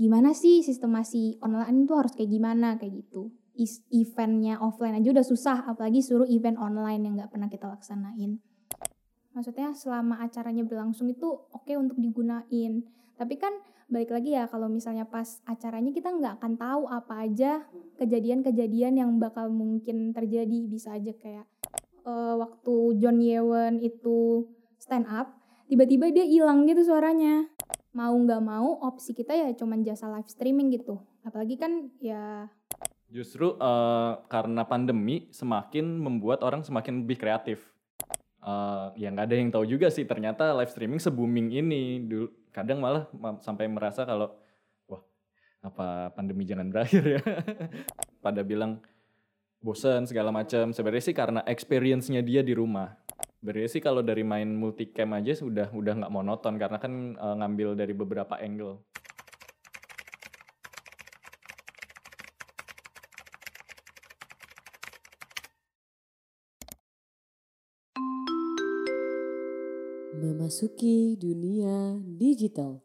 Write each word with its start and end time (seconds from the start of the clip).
gimana 0.00 0.32
sih 0.32 0.64
sistemasi 0.64 1.36
online 1.44 1.84
itu 1.84 1.92
harus 1.92 2.16
kayak 2.16 2.32
gimana 2.32 2.80
kayak 2.80 3.04
gitu. 3.04 3.28
Eventnya 3.92 4.56
offline 4.56 4.96
aja 4.96 5.12
udah 5.12 5.26
susah, 5.26 5.68
apalagi 5.68 6.00
suruh 6.00 6.24
event 6.24 6.56
online 6.56 7.04
yang 7.04 7.20
nggak 7.20 7.28
pernah 7.28 7.52
kita 7.52 7.68
laksanain. 7.68 8.40
Maksudnya 9.36 9.76
selama 9.76 10.24
acaranya 10.24 10.64
berlangsung 10.64 11.12
itu 11.12 11.28
oke 11.28 11.68
okay 11.68 11.76
untuk 11.76 12.00
digunain. 12.00 12.80
Tapi 13.20 13.36
kan 13.36 13.52
balik 13.92 14.16
lagi 14.16 14.32
ya 14.32 14.48
kalau 14.48 14.72
misalnya 14.72 15.04
pas 15.04 15.44
acaranya 15.44 15.92
kita 15.92 16.08
nggak 16.08 16.40
akan 16.40 16.54
tahu 16.56 16.82
apa 16.88 17.26
aja 17.26 17.66
kejadian-kejadian 18.00 19.02
yang 19.02 19.10
bakal 19.20 19.50
mungkin 19.52 20.14
terjadi 20.14 20.70
bisa 20.70 20.94
aja 20.94 21.10
kayak 21.18 21.44
uh, 22.06 22.38
waktu 22.38 23.02
John 23.02 23.18
Yewen 23.18 23.82
itu 23.82 24.46
stand 24.78 25.10
up 25.10 25.34
tiba-tiba 25.66 26.06
dia 26.14 26.22
hilang 26.22 26.70
gitu 26.70 26.86
suaranya 26.86 27.50
mau 27.90 28.14
nggak 28.14 28.42
mau 28.42 28.78
opsi 28.86 29.10
kita 29.10 29.34
ya 29.34 29.50
cuman 29.54 29.82
jasa 29.82 30.06
live 30.10 30.30
streaming 30.30 30.70
gitu. 30.74 30.98
Apalagi 31.26 31.58
kan 31.58 31.90
ya 31.98 32.46
justru 33.10 33.58
uh, 33.58 34.22
karena 34.30 34.62
pandemi 34.62 35.26
semakin 35.34 35.98
membuat 35.98 36.46
orang 36.46 36.62
semakin 36.62 37.02
lebih 37.02 37.18
kreatif. 37.18 37.66
Uh, 38.40 38.88
ya 38.96 39.12
nggak 39.12 39.26
ada 39.28 39.36
yang 39.36 39.50
tahu 39.52 39.68
juga 39.68 39.92
sih 39.92 40.08
ternyata 40.08 40.54
live 40.56 40.70
streaming 40.70 41.02
se 41.02 41.10
booming 41.10 41.50
ini. 41.50 42.06
Dulu 42.06 42.54
kadang 42.54 42.78
malah 42.78 43.10
sampai 43.42 43.66
merasa 43.66 44.06
kalau 44.06 44.30
wah 44.86 45.02
apa 45.60 46.14
pandemi 46.14 46.46
jangan 46.46 46.70
berakhir 46.70 47.02
ya? 47.18 47.22
Pada 48.24 48.46
bilang 48.46 48.78
bosen 49.60 50.06
segala 50.06 50.30
macam. 50.30 50.70
Sebenarnya 50.70 51.04
sih 51.04 51.16
karena 51.16 51.40
experience-nya 51.44 52.22
dia 52.22 52.40
di 52.40 52.54
rumah 52.54 52.96
Berarti 53.40 53.72
sih 53.72 53.80
kalau 53.80 54.04
dari 54.04 54.20
main 54.20 54.52
multicam 54.52 55.16
aja 55.16 55.32
sudah 55.32 55.72
udah 55.72 55.96
nggak 55.96 56.12
monoton 56.12 56.60
karena 56.60 56.76
kan 56.76 57.16
uh, 57.16 57.40
ngambil 57.40 57.72
dari 57.72 57.96
beberapa 57.96 58.36
angle. 58.36 58.84
Memasuki 70.20 71.16
dunia 71.16 71.96
digital 72.04 72.84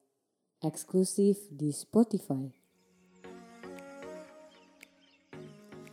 eksklusif 0.63 1.51
di 1.51 1.75
Spotify. 1.75 2.47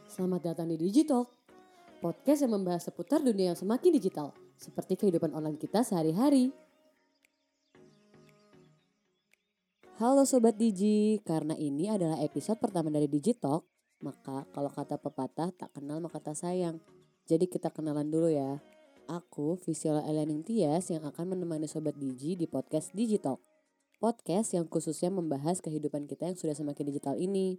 Selamat 0.06 0.54
datang 0.54 0.70
di 0.70 0.78
Digital, 0.78 1.26
podcast 1.98 2.46
yang 2.46 2.54
membahas 2.54 2.86
seputar 2.86 3.18
dunia 3.26 3.50
yang 3.50 3.58
semakin 3.58 3.90
digital 3.98 4.30
seperti 4.62 4.94
kehidupan 4.94 5.34
online 5.34 5.58
kita 5.58 5.82
sehari-hari. 5.82 6.54
Halo 9.98 10.22
Sobat 10.22 10.54
Digi, 10.54 11.18
karena 11.26 11.58
ini 11.58 11.90
adalah 11.90 12.22
episode 12.22 12.62
pertama 12.62 12.94
dari 12.94 13.10
Digitalk, 13.10 13.66
maka 14.06 14.46
kalau 14.54 14.70
kata 14.70 15.02
pepatah 15.02 15.50
tak 15.50 15.74
kenal 15.74 15.98
maka 15.98 16.22
tak 16.22 16.38
sayang. 16.38 16.78
Jadi 17.26 17.50
kita 17.50 17.74
kenalan 17.74 18.06
dulu 18.06 18.30
ya. 18.30 18.62
Aku 19.10 19.58
Visual 19.66 19.98
Elianing 20.06 20.46
Tias 20.46 20.94
yang 20.94 21.02
akan 21.02 21.34
menemani 21.34 21.66
Sobat 21.66 21.98
Digi 21.98 22.38
di 22.38 22.46
podcast 22.46 22.94
Digitalk. 22.94 23.42
Podcast 23.98 24.54
yang 24.54 24.66
khususnya 24.66 25.10
membahas 25.10 25.58
kehidupan 25.58 26.06
kita 26.06 26.30
yang 26.30 26.38
sudah 26.38 26.54
semakin 26.54 26.86
digital 26.90 27.14
ini. 27.18 27.58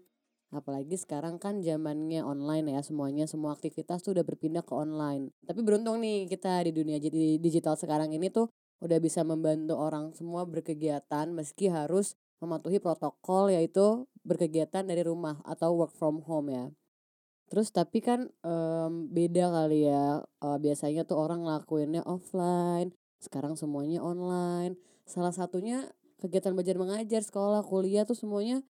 Apalagi 0.54 1.02
sekarang 1.02 1.42
kan 1.42 1.66
zamannya 1.66 2.22
online 2.22 2.78
ya 2.78 2.82
semuanya 2.86 3.26
semua 3.26 3.58
aktivitas 3.58 4.06
tuh 4.06 4.14
udah 4.14 4.22
berpindah 4.22 4.62
ke 4.62 4.74
online. 4.78 5.34
Tapi 5.42 5.66
beruntung 5.66 5.98
nih 5.98 6.30
kita 6.30 6.62
di 6.70 6.72
dunia 6.72 7.02
digital 7.42 7.74
sekarang 7.74 8.14
ini 8.14 8.30
tuh 8.30 8.54
udah 8.78 9.02
bisa 9.02 9.26
membantu 9.26 9.74
orang 9.82 10.14
semua 10.14 10.46
berkegiatan 10.46 11.34
meski 11.34 11.74
harus 11.74 12.14
mematuhi 12.38 12.78
protokol 12.78 13.50
yaitu 13.50 14.06
berkegiatan 14.22 14.86
dari 14.86 15.02
rumah 15.02 15.42
atau 15.42 15.74
work 15.74 15.98
from 15.98 16.22
home 16.22 16.54
ya. 16.54 16.66
Terus 17.50 17.74
tapi 17.74 18.04
kan 18.04 18.30
um, 18.46 19.10
beda 19.10 19.50
kali 19.50 19.90
ya 19.90 20.22
uh, 20.22 20.58
biasanya 20.62 21.08
tuh 21.08 21.18
orang 21.18 21.48
ngelakuinnya 21.48 22.06
offline, 22.06 22.94
sekarang 23.24 23.58
semuanya 23.58 24.04
online. 24.04 24.78
Salah 25.08 25.32
satunya 25.32 25.90
kegiatan 26.20 26.56
belajar 26.56 26.76
mengajar, 26.80 27.22
sekolah, 27.24 27.64
kuliah 27.64 28.04
tuh 28.04 28.16
semuanya 28.16 28.64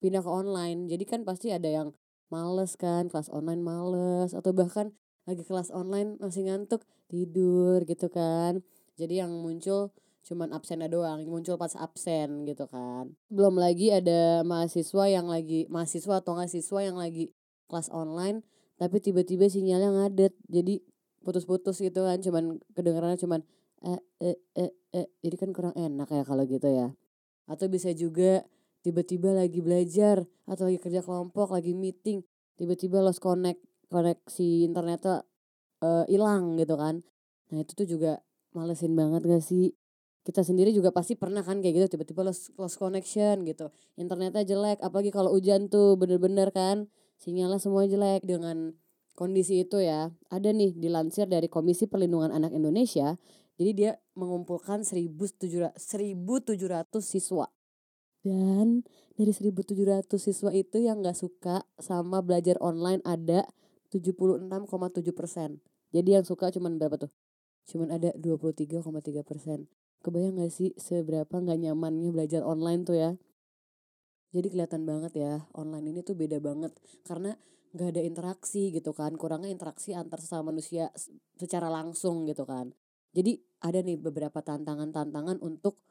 pindah 0.00 0.24
ke 0.24 0.30
online. 0.32 0.88
Jadi 0.88 1.04
kan 1.06 1.20
pasti 1.22 1.52
ada 1.52 1.68
yang 1.68 1.94
males 2.32 2.78
kan 2.78 3.10
kelas 3.10 3.28
online 3.28 3.60
males 3.60 4.32
atau 4.32 4.54
bahkan 4.54 4.94
lagi 5.28 5.44
kelas 5.44 5.68
online 5.70 6.16
masih 6.18 6.48
ngantuk 6.48 6.82
tidur 7.06 7.84
gitu 7.84 8.08
kan. 8.08 8.64
Jadi 8.96 9.20
yang 9.20 9.30
muncul 9.30 9.92
cuman 10.20 10.52
absennya 10.52 10.88
doang 10.92 11.24
muncul 11.24 11.56
pas 11.56 11.72
absen 11.76 12.44
gitu 12.48 12.64
kan. 12.68 13.12
Belum 13.28 13.56
lagi 13.56 13.92
ada 13.92 14.44
mahasiswa 14.44 15.04
yang 15.08 15.26
lagi 15.28 15.68
mahasiswa 15.68 16.20
atau 16.20 16.36
nggak 16.36 16.50
siswa 16.50 16.80
yang 16.84 16.96
lagi 16.96 17.32
kelas 17.68 17.88
online 17.92 18.44
tapi 18.80 19.00
tiba-tiba 19.00 19.48
sinyalnya 19.48 19.90
ngadet. 19.92 20.32
Jadi 20.48 20.80
putus-putus 21.20 21.84
gitu 21.84 22.08
kan 22.08 22.20
cuman 22.20 22.56
kedengarannya 22.72 23.20
cuman 23.20 23.40
eh 23.84 24.00
eh 24.20 24.36
eh 24.56 24.72
eh. 24.96 25.06
Jadi 25.20 25.36
kan 25.36 25.50
kurang 25.52 25.74
enak 25.76 26.08
ya 26.08 26.22
kalau 26.24 26.44
gitu 26.48 26.68
ya. 26.68 26.92
Atau 27.50 27.66
bisa 27.66 27.90
juga 27.96 28.46
tiba-tiba 28.80 29.36
lagi 29.36 29.60
belajar 29.60 30.24
atau 30.48 30.68
lagi 30.68 30.80
kerja 30.80 31.04
kelompok 31.04 31.52
lagi 31.52 31.76
meeting 31.76 32.24
tiba-tiba 32.60 33.00
lost 33.00 33.24
connect 33.24 33.60
koneksi 33.88 34.68
internetnya 34.68 35.24
eh, 35.82 36.04
hilang 36.12 36.54
uh, 36.54 36.58
gitu 36.60 36.74
kan. 36.76 37.02
Nah 37.50 37.58
itu 37.64 37.72
tuh 37.74 37.88
juga 37.88 38.22
malesin 38.54 38.94
banget 38.94 39.26
gak 39.26 39.42
sih? 39.42 39.74
Kita 40.20 40.44
sendiri 40.44 40.70
juga 40.70 40.92
pasti 40.92 41.16
pernah 41.16 41.40
kan 41.40 41.64
kayak 41.64 41.74
gitu 41.74 41.86
tiba-tiba 41.96 42.22
lost, 42.22 42.52
lost 42.60 42.76
connection 42.78 43.42
gitu. 43.48 43.72
Internetnya 43.96 44.44
jelek 44.46 44.78
apalagi 44.84 45.10
kalau 45.10 45.32
hujan 45.34 45.66
tuh 45.72 45.98
bener-bener 45.98 46.52
kan. 46.54 46.86
Sinyalnya 47.20 47.60
semua 47.60 47.84
jelek 47.84 48.24
dengan 48.24 48.76
kondisi 49.16 49.64
itu 49.64 49.80
ya. 49.80 50.12
Ada 50.28 50.52
nih 50.54 50.76
dilansir 50.76 51.26
dari 51.26 51.48
Komisi 51.48 51.88
Perlindungan 51.88 52.30
Anak 52.32 52.54
Indonesia. 52.54 53.16
Jadi 53.60 53.70
dia 53.76 53.92
mengumpulkan 54.16 54.84
1700 54.88 55.76
siswa 57.00 57.46
dan 58.20 58.84
dari 59.16 59.32
1700 59.32 60.08
siswa 60.16 60.50
itu 60.52 60.80
yang 60.80 61.04
gak 61.04 61.16
suka 61.16 61.64
sama 61.80 62.24
belajar 62.24 62.56
online 62.60 63.04
ada 63.04 63.48
76,7 63.92 64.48
persen. 65.12 65.60
Jadi 65.90 66.16
yang 66.16 66.24
suka 66.24 66.48
cuman 66.54 66.78
berapa 66.78 66.96
tuh? 66.96 67.12
Cuman 67.68 67.90
ada 67.92 68.14
23,3 68.16 69.24
persen. 69.26 69.68
Kebayang 70.00 70.40
gak 70.40 70.52
sih 70.52 70.72
seberapa 70.80 71.32
gak 71.32 71.58
nyamannya 71.60 72.08
belajar 72.12 72.40
online 72.46 72.82
tuh 72.86 72.96
ya? 72.96 73.10
Jadi 74.30 74.46
kelihatan 74.46 74.86
banget 74.86 75.18
ya 75.18 75.44
online 75.58 75.90
ini 75.90 76.00
tuh 76.06 76.14
beda 76.14 76.38
banget 76.38 76.70
karena 77.02 77.34
gak 77.74 77.98
ada 77.98 78.02
interaksi 78.04 78.70
gitu 78.70 78.94
kan. 78.96 79.16
Kurangnya 79.20 79.50
interaksi 79.50 79.92
antar 79.92 80.22
sesama 80.22 80.54
manusia 80.54 80.88
secara 81.36 81.68
langsung 81.68 82.24
gitu 82.24 82.46
kan. 82.46 82.72
Jadi 83.10 83.42
ada 83.60 83.82
nih 83.82 83.98
beberapa 83.98 84.38
tantangan-tantangan 84.40 85.42
untuk 85.42 85.82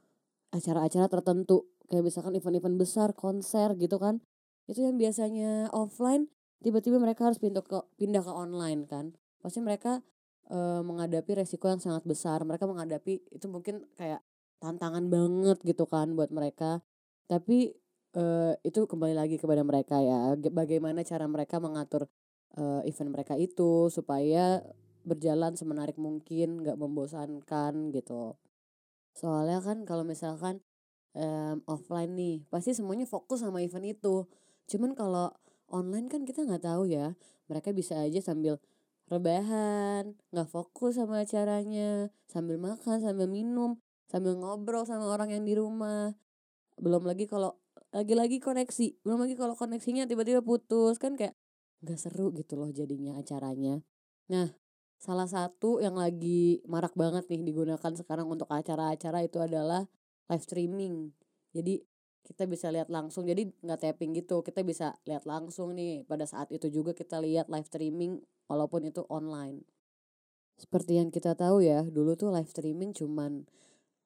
acara-acara 0.50 1.11
tertentu 1.11 1.67
kayak 1.89 2.05
misalkan 2.05 2.38
event-event 2.38 2.77
besar 2.77 3.11
konser 3.17 3.73
gitu 3.75 3.97
kan 3.97 4.22
itu 4.69 4.85
yang 4.85 5.01
biasanya 5.01 5.73
offline 5.73 6.29
tiba-tiba 6.61 7.01
mereka 7.01 7.25
harus 7.25 7.41
pindah 7.41 7.66
ke 7.66 7.79
pindah 7.97 8.22
ke 8.22 8.31
online 8.31 8.85
kan. 8.85 9.17
Pasti 9.41 9.63
mereka 9.63 10.05
e, 10.45 10.57
menghadapi 10.85 11.41
resiko 11.41 11.72
yang 11.72 11.81
sangat 11.81 12.05
besar 12.05 12.45
mereka 12.45 12.69
menghadapi 12.69 13.23
itu 13.33 13.45
mungkin 13.49 13.88
kayak 13.97 14.22
tantangan 14.61 15.09
banget 15.09 15.57
gitu 15.66 15.89
kan 15.89 16.13
buat 16.13 16.29
mereka. 16.29 16.85
Tapi 17.25 17.73
e, 18.13 18.23
itu 18.61 18.85
kembali 18.85 19.16
lagi 19.17 19.41
kepada 19.41 19.66
mereka 19.66 19.97
ya 20.03 20.38
bagaimana 20.38 21.01
cara 21.01 21.25
mereka 21.25 21.57
mengatur 21.57 22.05
e, 22.53 22.85
event 22.85 23.09
mereka 23.09 23.33
itu 23.39 23.89
supaya 23.89 24.61
berjalan 25.07 25.55
semenarik 25.57 25.97
mungkin 25.97 26.61
nggak 26.61 26.78
membosankan 26.78 27.89
gitu. 27.95 28.35
Soalnya 29.16 29.63
kan 29.63 29.88
kalau 29.88 30.05
misalkan 30.05 30.61
um, 31.16 31.64
offline 31.66 32.14
nih 32.14 32.46
pasti 32.50 32.76
semuanya 32.76 33.06
fokus 33.09 33.41
sama 33.41 33.64
event 33.64 33.85
itu. 33.85 34.26
Cuman 34.70 34.94
kalau 34.94 35.34
online 35.70 36.09
kan 36.09 36.26
kita 36.26 36.46
nggak 36.46 36.66
tahu 36.66 36.90
ya 36.90 37.14
mereka 37.50 37.73
bisa 37.73 37.97
aja 38.02 38.22
sambil 38.22 38.58
rebahan 39.09 40.14
nggak 40.29 40.50
fokus 40.50 41.02
sama 41.02 41.26
acaranya 41.26 42.14
sambil 42.29 42.61
makan 42.61 43.02
sambil 43.02 43.26
minum 43.26 43.82
sambil 44.06 44.38
ngobrol 44.38 44.85
sama 44.85 45.09
orang 45.09 45.34
yang 45.34 45.44
di 45.46 45.58
rumah. 45.58 46.14
Belum 46.78 47.06
lagi 47.06 47.26
kalau 47.26 47.58
lagi-lagi 47.90 48.38
koneksi 48.38 49.02
belum 49.02 49.26
lagi 49.26 49.34
kalau 49.34 49.58
koneksinya 49.58 50.05
tiba-tiba 50.05 50.46
putus 50.46 51.02
kan 51.02 51.17
kayak 51.17 51.34
nggak 51.82 51.97
seru 51.97 52.29
gitu 52.38 52.58
loh 52.58 52.70
jadinya 52.70 53.17
acaranya. 53.17 53.82
Nah 54.29 54.53
salah 55.00 55.26
satu 55.26 55.79
yang 55.79 55.96
lagi 55.97 56.62
marak 56.67 56.94
banget 56.94 57.26
nih 57.32 57.41
digunakan 57.41 57.91
sekarang 57.96 58.28
untuk 58.29 58.52
acara-acara 58.52 59.26
itu 59.26 59.40
adalah 59.41 59.88
live 60.29 60.46
streaming. 60.46 61.11
Jadi 61.52 61.81
kita 62.23 62.46
bisa 62.46 62.70
lihat 62.70 62.93
langsung. 62.93 63.26
Jadi 63.26 63.49
nggak 63.66 63.79
tapping 63.81 64.14
gitu. 64.14 64.46
Kita 64.46 64.61
bisa 64.61 64.96
lihat 65.09 65.26
langsung 65.26 65.73
nih. 65.73 66.05
Pada 66.05 66.29
saat 66.29 66.53
itu 66.53 66.70
juga 66.70 66.93
kita 66.93 67.17
lihat 67.17 67.49
live 67.49 67.66
streaming 67.66 68.22
walaupun 68.46 68.85
itu 68.85 69.02
online. 69.09 69.66
Seperti 70.59 71.02
yang 71.02 71.09
kita 71.09 71.34
tahu 71.34 71.66
ya 71.66 71.81
dulu 71.87 72.14
tuh 72.20 72.29
live 72.29 72.52
streaming 72.52 72.91
cuman 72.91 73.47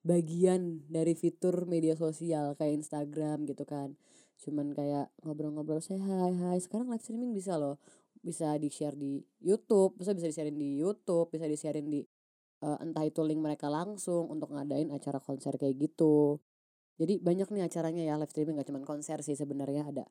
bagian 0.03 0.85
dari 0.91 1.15
fitur 1.17 1.65
media 1.65 1.97
sosial 1.97 2.55
kayak 2.55 2.79
Instagram 2.79 3.43
gitu 3.43 3.67
kan. 3.67 3.99
Cuman 4.39 4.71
kayak 4.71 5.11
ngobrol-ngobrol 5.23 5.83
saya 5.83 5.99
hai 6.03 6.35
hai 6.35 6.57
sekarang 6.63 6.87
live 6.87 7.03
streaming 7.03 7.35
bisa 7.35 7.59
loh. 7.59 7.81
Bisa 8.23 8.55
di 8.55 8.71
share 8.71 8.95
di 8.95 9.19
YouTube 9.43 9.99
bisa 9.99 10.15
bisa 10.15 10.31
di 10.31 10.35
sharein 10.35 10.55
di 10.55 10.79
YouTube 10.79 11.27
bisa 11.27 11.43
di 11.43 11.59
sharein 11.59 11.91
di 11.91 11.99
uh, 12.63 12.79
entah 12.79 13.03
itu 13.03 13.19
link 13.21 13.43
mereka 13.43 13.67
langsung 13.67 14.31
untuk 14.31 14.55
ngadain 14.55 14.87
acara 14.95 15.19
konser 15.19 15.59
kayak 15.59 15.75
gitu. 15.75 16.39
Jadi 16.95 17.19
banyak 17.19 17.51
nih 17.51 17.63
acaranya 17.67 18.03
ya 18.07 18.15
live 18.15 18.31
streaming 18.31 18.55
gak 18.63 18.71
cuma 18.71 18.79
konser 18.87 19.19
sih 19.19 19.35
sebenarnya. 19.35 19.91
Ada 19.91 20.07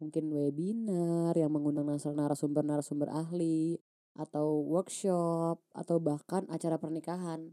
mungkin 0.00 0.32
webinar 0.32 1.36
yang 1.36 1.52
mengundang 1.52 1.86
narasumber-narasumber 1.92 3.12
ahli 3.12 3.78
atau 4.16 4.64
workshop 4.64 5.60
atau 5.76 5.96
bahkan 6.00 6.48
acara 6.48 6.80
pernikahan. 6.80 7.52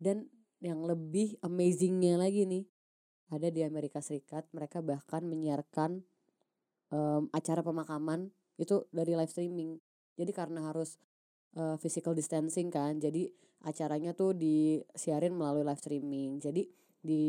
Dan 0.00 0.26
yang 0.60 0.84
lebih 0.84 1.40
amazingnya 1.40 2.20
lagi 2.20 2.44
nih 2.44 2.64
ada 3.30 3.48
di 3.48 3.62
Amerika 3.62 4.02
Serikat 4.02 4.44
mereka 4.50 4.82
bahkan 4.82 5.22
menyiarkan 5.24 6.02
um, 6.90 7.30
acara 7.30 7.62
pemakaman 7.62 8.34
itu 8.58 8.84
dari 8.90 9.14
live 9.14 9.30
streaming. 9.30 9.78
Jadi 10.18 10.32
karena 10.36 10.68
harus 10.68 11.00
uh, 11.56 11.76
physical 11.80 12.14
distancing 12.14 12.68
kan. 12.68 12.98
Jadi 13.00 13.30
acaranya 13.64 14.14
tuh 14.14 14.36
disiarin 14.36 15.34
melalui 15.34 15.64
live 15.66 15.80
streaming. 15.80 16.38
Jadi 16.38 16.68
di 17.00 17.24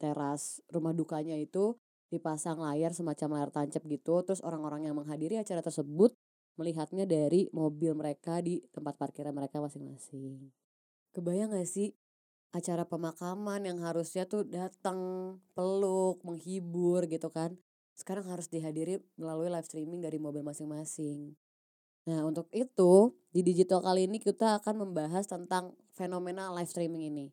teras 0.00 0.64
rumah 0.72 0.96
dukanya 0.96 1.36
itu 1.36 1.76
dipasang 2.10 2.58
layar 2.58 2.90
semacam 2.90 3.38
layar 3.38 3.50
tancap 3.54 3.82
gitu. 3.86 4.24
Terus 4.26 4.42
orang-orang 4.42 4.90
yang 4.90 4.96
menghadiri 4.98 5.38
acara 5.38 5.62
tersebut 5.62 6.12
melihatnya 6.58 7.06
dari 7.06 7.48
mobil 7.54 7.94
mereka 7.96 8.42
di 8.42 8.60
tempat 8.74 8.98
parkiran 8.98 9.32
mereka 9.32 9.62
masing-masing. 9.62 10.50
Kebayang 11.14 11.54
gak 11.54 11.66
sih 11.66 11.94
acara 12.50 12.82
pemakaman 12.82 13.62
yang 13.62 13.78
harusnya 13.80 14.26
tuh 14.26 14.42
datang 14.42 14.98
peluk 15.54 16.20
menghibur 16.26 17.06
gitu 17.06 17.30
kan? 17.30 17.54
Sekarang 17.94 18.26
harus 18.26 18.50
dihadiri 18.50 18.98
melalui 19.14 19.48
live 19.48 19.66
streaming 19.66 20.02
dari 20.02 20.18
mobil 20.18 20.42
masing-masing 20.42 21.38
nah 22.08 22.24
untuk 22.24 22.48
itu 22.54 23.16
di 23.34 23.44
digital 23.44 23.84
kali 23.84 24.08
ini 24.08 24.22
kita 24.22 24.62
akan 24.62 24.88
membahas 24.88 25.28
tentang 25.28 25.76
fenomena 25.92 26.48
live 26.54 26.70
streaming 26.70 27.12
ini 27.12 27.26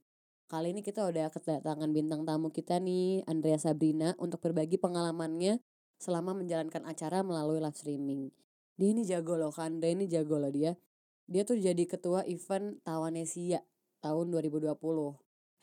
kali 0.48 0.76
ini 0.76 0.84
kita 0.84 1.08
udah 1.08 1.32
kedatangan 1.32 1.90
bintang 1.92 2.28
tamu 2.28 2.52
kita 2.52 2.80
nih 2.82 3.24
Andrea 3.28 3.60
Sabrina 3.60 4.16
untuk 4.20 4.44
berbagi 4.44 4.76
pengalamannya 4.80 5.60
selama 5.98 6.38
menjalankan 6.38 6.84
acara 6.84 7.24
melalui 7.24 7.64
live 7.64 7.78
streaming 7.80 8.30
dia 8.78 8.90
ini 8.92 9.08
jago 9.08 9.40
loh 9.40 9.50
kan 9.50 9.80
Andrea 9.80 9.96
ini 9.96 10.06
jago 10.06 10.38
loh 10.38 10.52
dia 10.52 10.78
dia 11.28 11.44
tuh 11.44 11.60
jadi 11.60 11.84
ketua 11.84 12.24
event 12.24 12.80
Tawanesia 12.88 13.60
tahun 14.00 14.32
2020. 14.32 14.80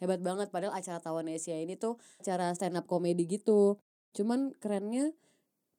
Hebat 0.04 0.20
banget 0.20 0.52
padahal 0.52 0.76
acara 0.76 1.00
Tawanesia 1.00 1.56
ini 1.56 1.80
tuh 1.80 1.96
acara 2.20 2.52
stand 2.52 2.76
up 2.76 2.84
comedy 2.84 3.24
gitu. 3.24 3.80
Cuman 4.12 4.52
kerennya 4.60 5.16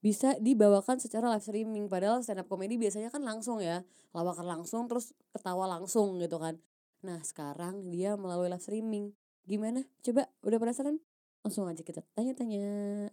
bisa 0.06 0.38
dibawakan 0.38 1.02
secara 1.02 1.34
live 1.34 1.42
streaming. 1.42 1.90
Padahal 1.90 2.22
stand 2.22 2.38
up 2.38 2.46
comedy 2.46 2.78
biasanya 2.78 3.10
kan 3.10 3.25
langsung 3.25 3.57
ya 3.57 3.81
lawakan 4.13 4.46
langsung 4.46 4.86
terus 4.86 5.18
ketawa 5.34 5.66
langsung 5.66 6.22
gitu 6.22 6.38
kan. 6.38 6.62
Nah 7.02 7.18
sekarang 7.25 7.90
dia 7.90 8.13
melalui 8.13 8.54
live 8.54 8.62
streaming. 8.62 9.18
Gimana? 9.50 9.81
Coba 10.06 10.30
udah 10.46 10.62
penasaran? 10.62 11.02
Langsung 11.42 11.66
aja 11.66 11.81
kita 11.81 12.06
tanya-tanya. 12.13 13.10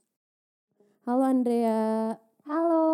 Halo 1.09 1.25
Andrea. 1.25 2.13
Halo. 2.45 2.85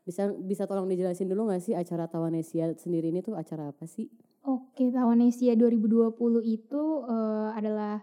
bisa 0.00 0.32
bisa 0.32 0.64
tolong 0.64 0.88
dijelasin 0.90 1.28
dulu 1.28 1.52
gak 1.52 1.62
sih 1.62 1.76
acara 1.76 2.08
Tawanesia 2.10 2.72
sendiri 2.74 3.12
ini 3.14 3.20
tuh 3.20 3.36
acara 3.36 3.70
apa 3.70 3.84
sih? 3.84 4.08
Oke, 4.42 4.88
Tawanesia 4.90 5.54
2020 5.54 6.16
itu 6.42 6.82
uh, 7.04 7.52
adalah 7.52 8.00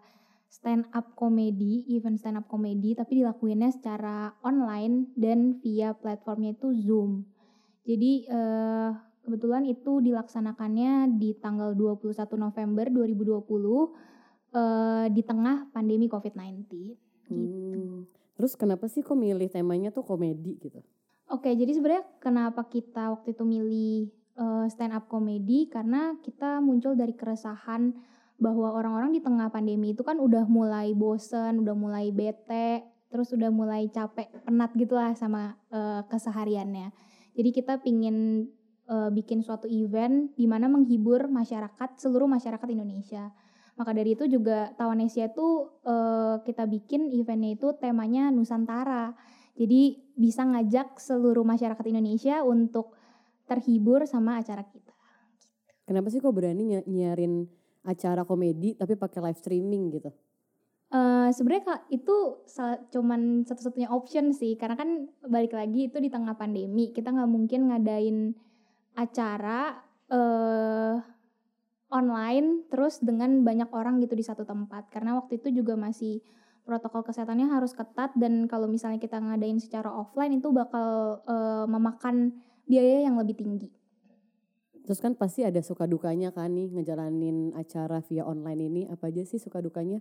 stand 0.48 0.88
up 0.96 1.14
comedy, 1.14 1.86
event 1.94 2.18
stand 2.18 2.40
up 2.40 2.48
comedy, 2.48 2.96
tapi 2.96 3.22
dilakuinnya 3.22 3.70
secara 3.72 4.34
online 4.42 5.12
dan 5.14 5.60
via 5.60 5.94
platformnya 5.94 6.56
itu 6.56 6.72
Zoom. 6.74 7.28
Jadi 7.88 8.28
uh, 8.28 8.92
kebetulan 9.24 9.68
itu 9.68 10.00
dilaksanakannya 10.04 11.20
di 11.20 11.36
tanggal 11.40 11.76
21 11.76 12.16
November 12.40 12.86
2020 12.88 13.44
uh, 14.56 15.06
di 15.12 15.22
tengah 15.24 15.68
pandemi 15.72 16.08
COVID-19. 16.08 16.64
Gitu. 17.28 17.36
Hmm. 17.36 18.08
Terus 18.40 18.56
kenapa 18.56 18.88
sih 18.88 19.04
kok 19.04 19.20
milih 19.20 19.52
temanya 19.52 19.92
tuh 19.92 20.08
komedi 20.08 20.56
gitu? 20.62 20.80
Oke, 21.28 21.52
jadi 21.52 21.76
sebenarnya 21.76 22.08
kenapa 22.24 22.64
kita 22.72 23.12
waktu 23.12 23.36
itu 23.36 23.44
milih 23.44 24.08
uh, 24.40 24.66
stand 24.72 24.96
up 24.96 25.12
comedy 25.12 25.68
karena 25.68 26.16
kita 26.24 26.64
muncul 26.64 26.96
dari 26.96 27.12
keresahan 27.12 27.92
bahwa 28.38 28.70
orang-orang 28.74 29.18
di 29.18 29.22
tengah 29.22 29.50
pandemi 29.50 29.98
itu 29.98 30.06
kan 30.06 30.22
udah 30.22 30.46
mulai 30.46 30.94
bosen, 30.94 31.58
udah 31.62 31.74
mulai 31.74 32.14
bete, 32.14 32.86
terus 33.10 33.34
udah 33.34 33.50
mulai 33.50 33.90
capek, 33.90 34.30
penat 34.46 34.72
gitu 34.78 34.94
lah 34.94 35.18
sama 35.18 35.58
uh, 35.74 36.06
kesehariannya. 36.06 36.94
Jadi 37.34 37.50
kita 37.50 37.82
pingin 37.82 38.50
uh, 38.86 39.10
bikin 39.10 39.42
suatu 39.42 39.66
event 39.66 40.34
di 40.38 40.46
mana 40.46 40.70
menghibur 40.70 41.26
masyarakat, 41.30 41.98
seluruh 41.98 42.30
masyarakat 42.30 42.68
Indonesia. 42.70 43.34
Maka 43.78 43.94
dari 43.94 44.18
itu 44.18 44.26
juga 44.26 44.74
Tawanesia 44.74 45.30
itu 45.30 45.70
uh, 45.86 46.42
kita 46.42 46.66
bikin 46.66 47.14
eventnya 47.14 47.54
itu 47.54 47.78
temanya 47.78 48.34
Nusantara. 48.34 49.14
Jadi 49.58 50.14
bisa 50.18 50.46
ngajak 50.46 50.98
seluruh 50.98 51.46
masyarakat 51.46 51.86
Indonesia 51.90 52.42
untuk 52.46 52.94
terhibur 53.46 54.06
sama 54.06 54.42
acara 54.42 54.66
kita. 54.66 54.94
Kenapa 55.88 56.10
sih 56.12 56.20
kok 56.20 56.34
berani 56.36 56.68
ny 56.68 56.76
nyiarin 56.86 57.48
acara 57.88 58.28
komedi 58.28 58.76
tapi 58.76 59.00
pakai 59.00 59.20
live 59.24 59.40
streaming 59.40 59.84
gitu? 59.96 60.12
Uh, 60.88 61.28
sebenarnya 61.36 61.84
itu 61.92 62.48
cuman 62.96 63.44
satu-satunya 63.44 63.92
option 63.92 64.32
sih 64.32 64.56
karena 64.56 64.80
kan 64.80 65.12
balik 65.28 65.52
lagi 65.52 65.92
itu 65.92 66.00
di 66.00 66.08
tengah 66.08 66.40
pandemi 66.40 66.96
kita 66.96 67.12
nggak 67.12 67.28
mungkin 67.28 67.68
ngadain 67.68 68.32
acara 68.96 69.84
uh, 70.08 70.96
online 71.92 72.68
terus 72.72 73.04
dengan 73.04 73.44
banyak 73.44 73.68
orang 73.76 74.00
gitu 74.00 74.16
di 74.16 74.24
satu 74.24 74.48
tempat 74.48 74.88
karena 74.88 75.20
waktu 75.20 75.44
itu 75.44 75.60
juga 75.60 75.76
masih 75.76 76.24
protokol 76.68 77.04
kesehatannya 77.08 77.48
harus 77.48 77.72
ketat 77.72 78.12
dan 78.20 78.44
kalau 78.52 78.68
misalnya 78.68 79.00
kita 79.00 79.20
ngadain 79.20 79.60
secara 79.60 79.88
offline 79.88 80.36
itu 80.36 80.52
bakal 80.52 81.20
uh, 81.24 81.64
memakan 81.68 82.36
biaya 82.68 83.08
yang 83.08 83.16
lebih 83.16 83.40
tinggi. 83.40 83.72
Terus 84.88 85.04
kan 85.04 85.20
pasti 85.20 85.44
ada 85.44 85.60
suka 85.60 85.84
dukanya 85.84 86.32
kan 86.32 86.56
nih 86.56 86.72
ngejalanin 86.72 87.52
acara 87.60 88.00
via 88.08 88.24
online 88.24 88.62
ini 88.72 88.82
apa 88.88 89.12
aja 89.12 89.28
sih 89.28 89.36
suka 89.36 89.60
dukanya? 89.60 90.00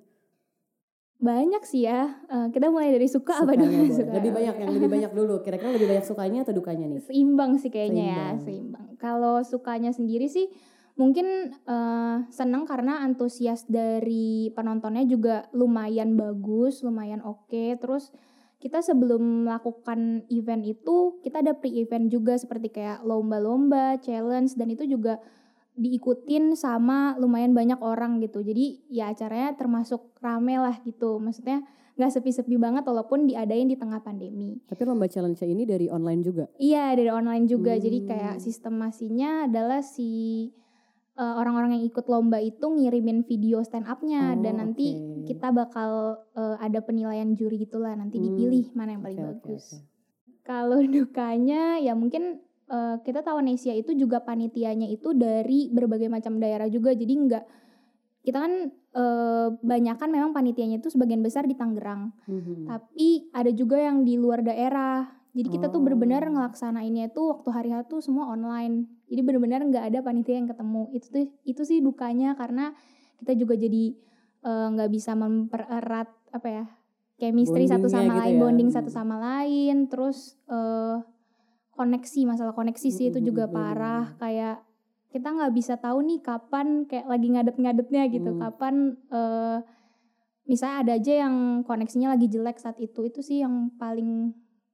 Banyak 1.19 1.67
sih 1.67 1.91
ya. 1.91 2.23
Uh, 2.31 2.55
kita 2.55 2.71
mulai 2.71 2.95
dari 2.95 3.11
suka 3.11 3.43
sukanya 3.43 3.67
apa 3.67 3.67
dulu? 3.67 3.83
Suka. 3.91 4.13
Lebih 4.15 4.31
banyak 4.31 4.55
yang 4.63 4.71
lebih 4.71 4.91
banyak 4.95 5.13
dulu. 5.17 5.35
Kira-kira 5.43 5.75
lebih 5.75 5.91
banyak 5.91 6.07
sukanya 6.07 6.47
atau 6.47 6.55
dukanya 6.55 6.87
nih? 6.87 7.03
Seimbang 7.03 7.59
sih 7.59 7.75
kayaknya 7.75 8.05
ya, 8.07 8.15
seimbang. 8.15 8.39
ya, 8.39 8.45
seimbang. 8.47 8.87
Kalau 9.03 9.37
sukanya 9.43 9.91
sendiri 9.91 10.31
sih 10.31 10.47
mungkin 10.95 11.51
uh, 11.67 12.23
seneng 12.31 12.63
karena 12.63 13.03
antusias 13.03 13.67
dari 13.67 14.55
penontonnya 14.55 15.03
juga 15.03 15.51
lumayan 15.51 16.15
bagus, 16.15 16.87
lumayan 16.87 17.27
oke. 17.27 17.51
Okay. 17.51 17.75
Terus 17.75 18.15
kita 18.67 18.83
sebelum 18.83 19.47
melakukan 19.47 20.27
event 20.27 20.67
itu 20.67 21.23
kita 21.23 21.39
ada 21.39 21.55
pre-event 21.55 22.11
juga 22.11 22.35
seperti 22.35 22.75
kayak 22.75 23.07
lomba-lomba, 23.07 23.95
challenge 24.03 24.59
dan 24.59 24.75
itu 24.75 24.83
juga 24.91 25.23
diikutin 25.79 26.59
sama 26.59 27.15
lumayan 27.15 27.55
banyak 27.55 27.79
orang 27.79 28.19
gitu. 28.19 28.43
Jadi 28.43 28.91
ya 28.91 29.15
acaranya 29.15 29.55
termasuk 29.55 30.19
rame 30.19 30.59
lah 30.59 30.83
gitu. 30.83 31.23
Maksudnya 31.23 31.63
nggak 31.95 32.11
sepi-sepi 32.11 32.59
banget 32.59 32.83
walaupun 32.83 33.31
diadain 33.31 33.71
di 33.71 33.79
tengah 33.79 34.03
pandemi. 34.03 34.59
Tapi 34.67 34.83
lomba 34.83 35.07
challenge 35.07 35.47
ini 35.47 35.63
dari 35.63 35.87
online 35.87 36.27
juga? 36.27 36.51
Iya 36.59 36.91
dari 36.99 37.15
online 37.15 37.47
juga. 37.47 37.79
Hmm. 37.79 37.83
Jadi 37.87 37.99
kayak 38.03 38.35
sistemasinya 38.43 39.47
adalah 39.47 39.79
si 39.79 40.51
uh, 41.17 41.35
orang-orang 41.41 41.81
yang 41.81 41.85
ikut 41.89 42.07
lomba 42.07 42.39
itu 42.39 42.63
ngirimin 42.63 43.25
video 43.25 43.65
stand 43.65 43.89
up-nya 43.89 44.37
oh, 44.37 44.41
dan 44.45 44.61
nanti 44.61 44.95
okay. 44.95 45.35
kita 45.35 45.51
bakal 45.51 46.23
uh, 46.37 46.57
ada 46.61 46.85
penilaian 46.85 47.33
juri 47.33 47.65
gitulah 47.65 47.97
nanti 47.97 48.21
hmm. 48.21 48.25
dipilih 48.31 48.65
mana 48.77 48.97
yang 48.97 49.03
paling 49.03 49.21
okay, 49.21 49.29
bagus. 49.33 49.65
Okay, 49.73 49.81
okay. 49.81 50.45
Kalau 50.47 50.79
dukanya 50.97 51.63
ya 51.81 51.93
mungkin 51.97 52.45
uh, 52.71 53.01
kita 53.03 53.25
tahu 53.25 53.43
Nesia 53.43 53.75
itu 53.75 53.97
juga 53.97 54.23
panitianya 54.23 54.87
itu 54.93 55.17
dari 55.17 55.73
berbagai 55.73 56.13
macam 56.13 56.39
daerah 56.39 56.69
juga 56.71 56.93
jadi 56.93 57.13
nggak 57.13 57.45
kita 58.27 58.43
kan 58.43 58.75
uh, 58.99 59.55
banyak 59.63 59.97
kan 60.03 60.11
memang 60.11 60.35
panitianya 60.35 60.83
itu 60.83 60.91
sebagian 60.91 61.23
besar 61.23 61.47
di 61.47 61.55
Tangerang 61.55 62.11
mm-hmm. 62.27 62.67
tapi 62.67 63.31
ada 63.31 63.55
juga 63.55 63.79
yang 63.79 64.03
di 64.03 64.19
luar 64.19 64.43
daerah 64.43 65.07
jadi 65.37 65.49
kita 65.53 65.67
oh. 65.69 65.73
tuh 65.77 65.81
benar-benar 65.85 66.25
ngelaksanainnya 66.33 67.13
itu 67.13 67.21
waktu 67.29 67.49
hari 67.53 67.71
H 67.77 67.85
tuh 67.93 68.01
semua 68.01 68.33
online 68.33 68.89
jadi 69.13 69.21
benar-benar 69.21 69.61
nggak 69.69 69.85
ada 69.93 69.99
panitia 70.01 70.41
yang 70.41 70.49
ketemu 70.49 70.83
itu 70.97 71.07
tuh 71.13 71.29
itu 71.45 71.63
sih 71.69 71.79
dukanya 71.85 72.33
karena 72.41 72.73
kita 73.21 73.37
juga 73.37 73.55
jadi 73.61 73.93
eh, 74.49 74.67
nggak 74.73 74.89
uh, 74.89 74.93
bisa 74.93 75.13
mempererat 75.13 76.09
apa 76.33 76.49
ya 76.49 76.65
chemistry 77.21 77.69
satu 77.69 77.89
sama 77.89 78.17
gitu 78.17 78.21
lain 78.25 78.35
ya. 78.37 78.41
bonding 78.41 78.71
satu 78.73 78.89
hmm. 78.89 78.97
sama 78.97 79.17
lain 79.21 79.77
terus 79.93 80.41
uh, 80.49 81.05
koneksi 81.77 82.21
masalah 82.25 82.57
koneksi 82.57 82.89
sih 82.89 83.13
itu 83.13 83.21
juga 83.21 83.49
parah 83.53 84.17
kayak 84.17 84.65
kita 85.13 85.33
nggak 85.33 85.53
bisa 85.53 85.77
tahu 85.81 86.05
nih 86.05 86.21
kapan 86.21 86.85
kayak 86.89 87.09
lagi 87.09 87.29
ngadet-ngadetnya 87.33 88.03
gitu 88.09 88.31
hmm. 88.37 88.41
kapan 88.41 88.75
uh, 89.13 89.61
misalnya 90.45 90.77
ada 90.85 90.93
aja 90.97 91.13
yang 91.29 91.65
koneksinya 91.65 92.17
lagi 92.17 92.29
jelek 92.29 92.57
saat 92.61 92.77
itu 92.81 93.05
itu 93.05 93.21
sih 93.21 93.45
yang 93.45 93.73
paling 93.77 94.33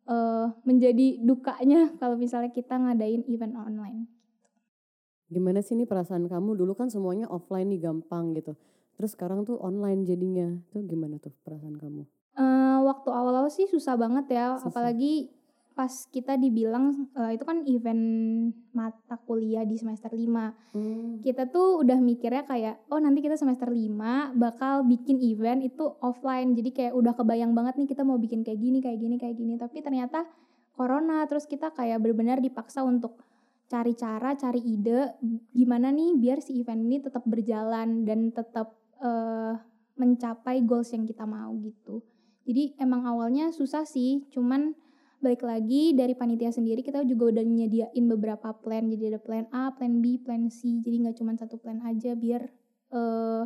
eh, 0.08 0.46
menjadi 0.64 1.22
dukanya 1.22 1.94
kalau 2.00 2.16
misalnya 2.18 2.50
kita 2.50 2.78
ngadain 2.78 3.22
event 3.28 3.54
online 3.54 4.06
Gimana 5.32 5.64
sih 5.64 5.72
nih 5.80 5.88
perasaan 5.88 6.28
kamu? 6.28 6.60
Dulu 6.60 6.76
kan 6.76 6.92
semuanya 6.92 7.24
offline 7.32 7.72
nih 7.72 7.80
gampang 7.80 8.36
gitu. 8.36 8.52
Terus 9.00 9.16
sekarang 9.16 9.48
tuh 9.48 9.56
online 9.64 10.04
jadinya. 10.04 10.60
Tuh 10.68 10.84
gimana 10.84 11.16
tuh 11.16 11.32
perasaan 11.40 11.80
kamu? 11.80 12.04
Eh, 12.36 12.78
waktu 12.84 13.08
awal-awal 13.08 13.48
sih 13.48 13.64
susah 13.64 13.96
banget 13.96 14.28
ya 14.28 14.60
Susah. 14.60 14.68
apalagi 14.68 15.32
pas 15.72 15.90
kita 16.12 16.36
dibilang 16.36 17.08
eh, 17.16 17.36
itu 17.36 17.44
kan 17.44 17.64
event 17.64 18.04
mata 18.76 19.16
kuliah 19.24 19.64
di 19.64 19.76
semester 19.80 20.12
5 20.12 20.72
kita 21.20 21.48
tuh 21.52 21.84
udah 21.84 21.98
mikirnya 22.00 22.44
kayak 22.48 22.84
oh 22.88 23.00
nanti 23.00 23.20
kita 23.20 23.36
semester 23.36 23.68
5 23.68 24.36
bakal 24.36 24.84
bikin 24.84 25.20
event 25.20 25.60
itu 25.64 25.84
offline. 26.00 26.56
Jadi 26.56 26.70
kayak 26.72 26.92
udah 26.96 27.12
kebayang 27.16 27.52
banget 27.52 27.78
nih 27.80 27.88
kita 27.88 28.02
mau 28.02 28.16
bikin 28.16 28.42
kayak 28.42 28.60
gini 28.60 28.78
kayak 28.80 28.98
gini 29.00 29.16
kayak 29.20 29.36
gini. 29.36 29.54
Tapi 29.56 29.84
ternyata 29.84 30.24
corona 30.72 31.24
terus 31.28 31.44
kita 31.44 31.70
kayak 31.72 32.00
benar-benar 32.00 32.40
dipaksa 32.40 32.80
untuk 32.82 33.20
cari 33.68 33.96
cara 33.96 34.36
cari 34.36 34.60
ide 34.60 35.16
gimana 35.56 35.88
nih 35.88 36.12
biar 36.20 36.44
si 36.44 36.60
event 36.60 36.84
ini 36.84 37.00
tetap 37.00 37.24
berjalan 37.24 38.04
dan 38.04 38.28
tetap 38.28 38.76
eh, 39.00 39.54
mencapai 39.96 40.64
goals 40.64 40.92
yang 40.92 41.04
kita 41.04 41.24
mau 41.28 41.52
gitu. 41.60 42.04
Jadi 42.42 42.74
emang 42.82 43.06
awalnya 43.06 43.54
susah 43.54 43.86
sih 43.86 44.26
cuman 44.34 44.74
balik 45.22 45.40
lagi 45.40 45.94
dari 45.94 46.12
panitia 46.12 46.50
sendiri 46.50 46.82
kita 46.82 47.06
juga 47.06 47.30
udah 47.30 47.44
nyediain 47.46 48.04
beberapa 48.04 48.50
plan 48.52 48.90
jadi 48.90 49.14
ada 49.14 49.20
plan 49.22 49.46
A, 49.48 49.70
plan 49.70 50.02
B, 50.02 50.18
plan 50.18 50.50
C 50.50 50.82
jadi 50.82 50.98
nggak 51.00 51.16
cuma 51.16 51.32
satu 51.32 51.56
plan 51.56 51.78
aja 51.80 52.12
biar 52.12 52.50
eh, 52.90 53.42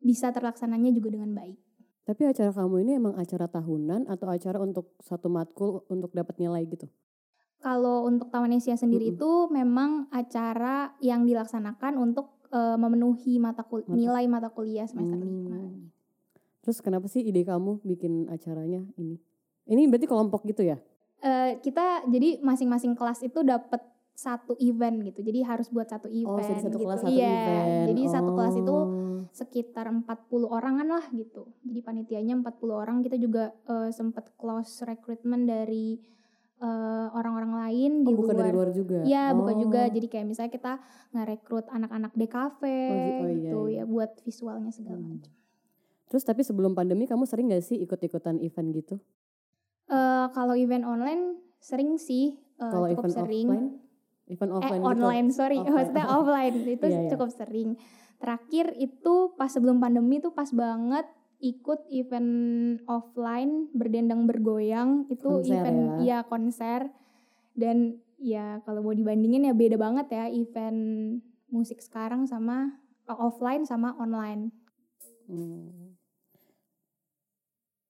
bisa 0.00 0.32
terlaksananya 0.32 0.90
juga 0.90 1.12
dengan 1.12 1.30
baik. 1.30 1.56
Tapi 2.04 2.22
acara 2.24 2.52
kamu 2.52 2.76
ini 2.82 2.92
emang 2.96 3.14
acara 3.16 3.48
tahunan 3.48 4.08
atau 4.08 4.28
acara 4.28 4.60
untuk 4.60 4.92
satu 5.00 5.28
matkul 5.28 5.84
untuk 5.88 6.12
dapat 6.12 6.36
nilai 6.36 6.64
gitu? 6.66 6.84
Kalau 7.56 8.04
untuk 8.04 8.28
Tawanesia 8.28 8.76
sendiri 8.76 9.08
Mm-mm. 9.08 9.16
itu 9.16 9.30
memang 9.48 9.90
acara 10.08 10.92
yang 11.00 11.24
dilaksanakan 11.24 11.96
untuk 11.96 12.44
eh, 12.48 12.76
memenuhi 12.76 13.40
mata 13.40 13.64
kul- 13.64 13.84
Mata- 13.84 13.96
nilai 13.96 14.24
mata 14.24 14.48
kuliah 14.48 14.84
semester 14.84 15.16
Hmm. 15.16 15.88
5. 15.88 16.64
Terus 16.64 16.78
kenapa 16.80 17.08
sih 17.08 17.20
ide 17.20 17.40
kamu 17.40 17.80
bikin 17.80 18.28
acaranya 18.28 18.84
ini? 18.96 19.16
Ini 19.64 19.88
berarti 19.88 20.04
kelompok 20.04 20.44
gitu 20.44 20.60
ya? 20.60 20.76
Eh, 21.20 21.52
kita 21.58 22.04
jadi 22.06 22.40
masing-masing 22.40 22.92
kelas 22.92 23.22
itu 23.22 23.40
dapat 23.40 23.80
satu 24.14 24.54
event 24.58 25.02
gitu. 25.02 25.20
Jadi 25.20 25.42
harus 25.42 25.66
buat 25.68 25.86
satu 25.86 26.06
event 26.06 26.38
Oh, 26.38 26.46
jadi 26.46 26.62
satu 26.62 26.78
gitu. 26.78 26.86
kelas 26.86 27.00
satu 27.02 27.10
Iya, 27.10 27.34
event. 27.34 27.84
Jadi 27.90 28.02
satu 28.06 28.30
kelas 28.32 28.54
itu 28.56 28.70
Oh. 28.70 28.86
sekitar 29.28 29.86
40 29.90 30.46
orangan 30.46 30.86
lah 30.86 31.04
gitu. 31.10 31.50
Jadi 31.60 31.80
panitianya 31.80 32.34
40 32.36 32.74
orang. 32.76 33.00
Kita 33.00 33.16
juga 33.16 33.50
eh, 33.64 33.90
sempat 33.90 34.30
close 34.34 34.82
recruitment 34.82 35.44
dari 35.44 35.98
eh, 36.56 37.08
orang-orang 37.10 37.52
lain 37.58 37.92
Oh, 38.00 38.06
di 38.06 38.12
bukan 38.14 38.30
luar. 38.30 38.40
dari 38.40 38.52
luar 38.52 38.70
juga? 38.70 38.98
Iya, 39.02 39.34
bukan 39.34 39.56
juga. 39.58 39.82
Oh. 39.82 39.90
Jadi 39.90 40.06
kayak 40.06 40.24
misalnya 40.24 40.52
kita 40.52 40.72
ngerekrut 41.10 41.66
anak-anak 41.66 42.12
DKV 42.14 42.60
Oh, 42.62 42.70
oh, 42.70 42.78
iya, 42.94 43.34
gitu 43.34 43.60
iya. 43.66 43.76
ya 43.76 43.84
buat 43.84 44.10
visualnya 44.22 44.70
segala 44.70 44.96
Hmm. 44.96 45.18
macam. 45.18 45.32
Terus 46.06 46.22
tapi 46.22 46.40
sebelum 46.40 46.72
pandemi 46.72 47.04
kamu 47.04 47.24
sering 47.24 47.50
gak 47.50 47.60
sih 47.60 47.76
ikut-ikutan 47.76 48.38
event 48.38 48.70
gitu? 48.70 48.94
Eh, 49.86 50.26
kalau 50.30 50.54
event 50.54 50.82
online 50.82 51.22
sering 51.58 51.96
sih, 51.96 52.32
eh, 52.56 52.64
Kalau 52.64 52.88
cukup 52.88 53.04
event 53.04 53.14
sering. 53.14 53.46
offline? 53.46 53.68
Event 54.24 54.50
eh 54.50 54.56
offline 54.56 54.80
gitu? 54.80 54.88
online 54.88 55.26
sorry 55.28 55.56
Offline. 55.56 55.72
maksudnya 55.76 56.06
offline 56.08 56.56
itu 56.64 56.80
Iya, 56.82 56.96
iya. 56.98 57.10
cukup 57.12 57.28
sering 57.28 57.70
terakhir 58.16 58.72
itu 58.74 59.14
pas 59.34 59.52
sebelum 59.52 59.76
pandemi 59.78 60.16
tuh 60.16 60.32
pas 60.32 60.48
banget 60.48 61.04
ikut 61.38 61.84
event 61.90 62.30
offline 62.86 63.68
berdendang 63.70 64.24
bergoyang 64.24 65.04
itu 65.06 65.20
Konser 65.20 65.60
event 65.60 65.80
ya? 66.00 66.00
ya 66.00 66.18
konser 66.24 66.88
dan 67.52 68.00
ya 68.16 68.64
kalau 68.64 68.80
mau 68.80 68.96
dibandingin 68.96 69.44
ya 69.44 69.52
beda 69.52 69.76
banget 69.76 70.08
ya 70.08 70.24
event 70.26 70.80
musik 71.46 71.84
sekarang 71.84 72.24
sama 72.24 72.80
eh, 73.04 73.18
offline 73.18 73.68
sama 73.68 73.92
online 73.94 74.48
Hmm. 75.24 75.83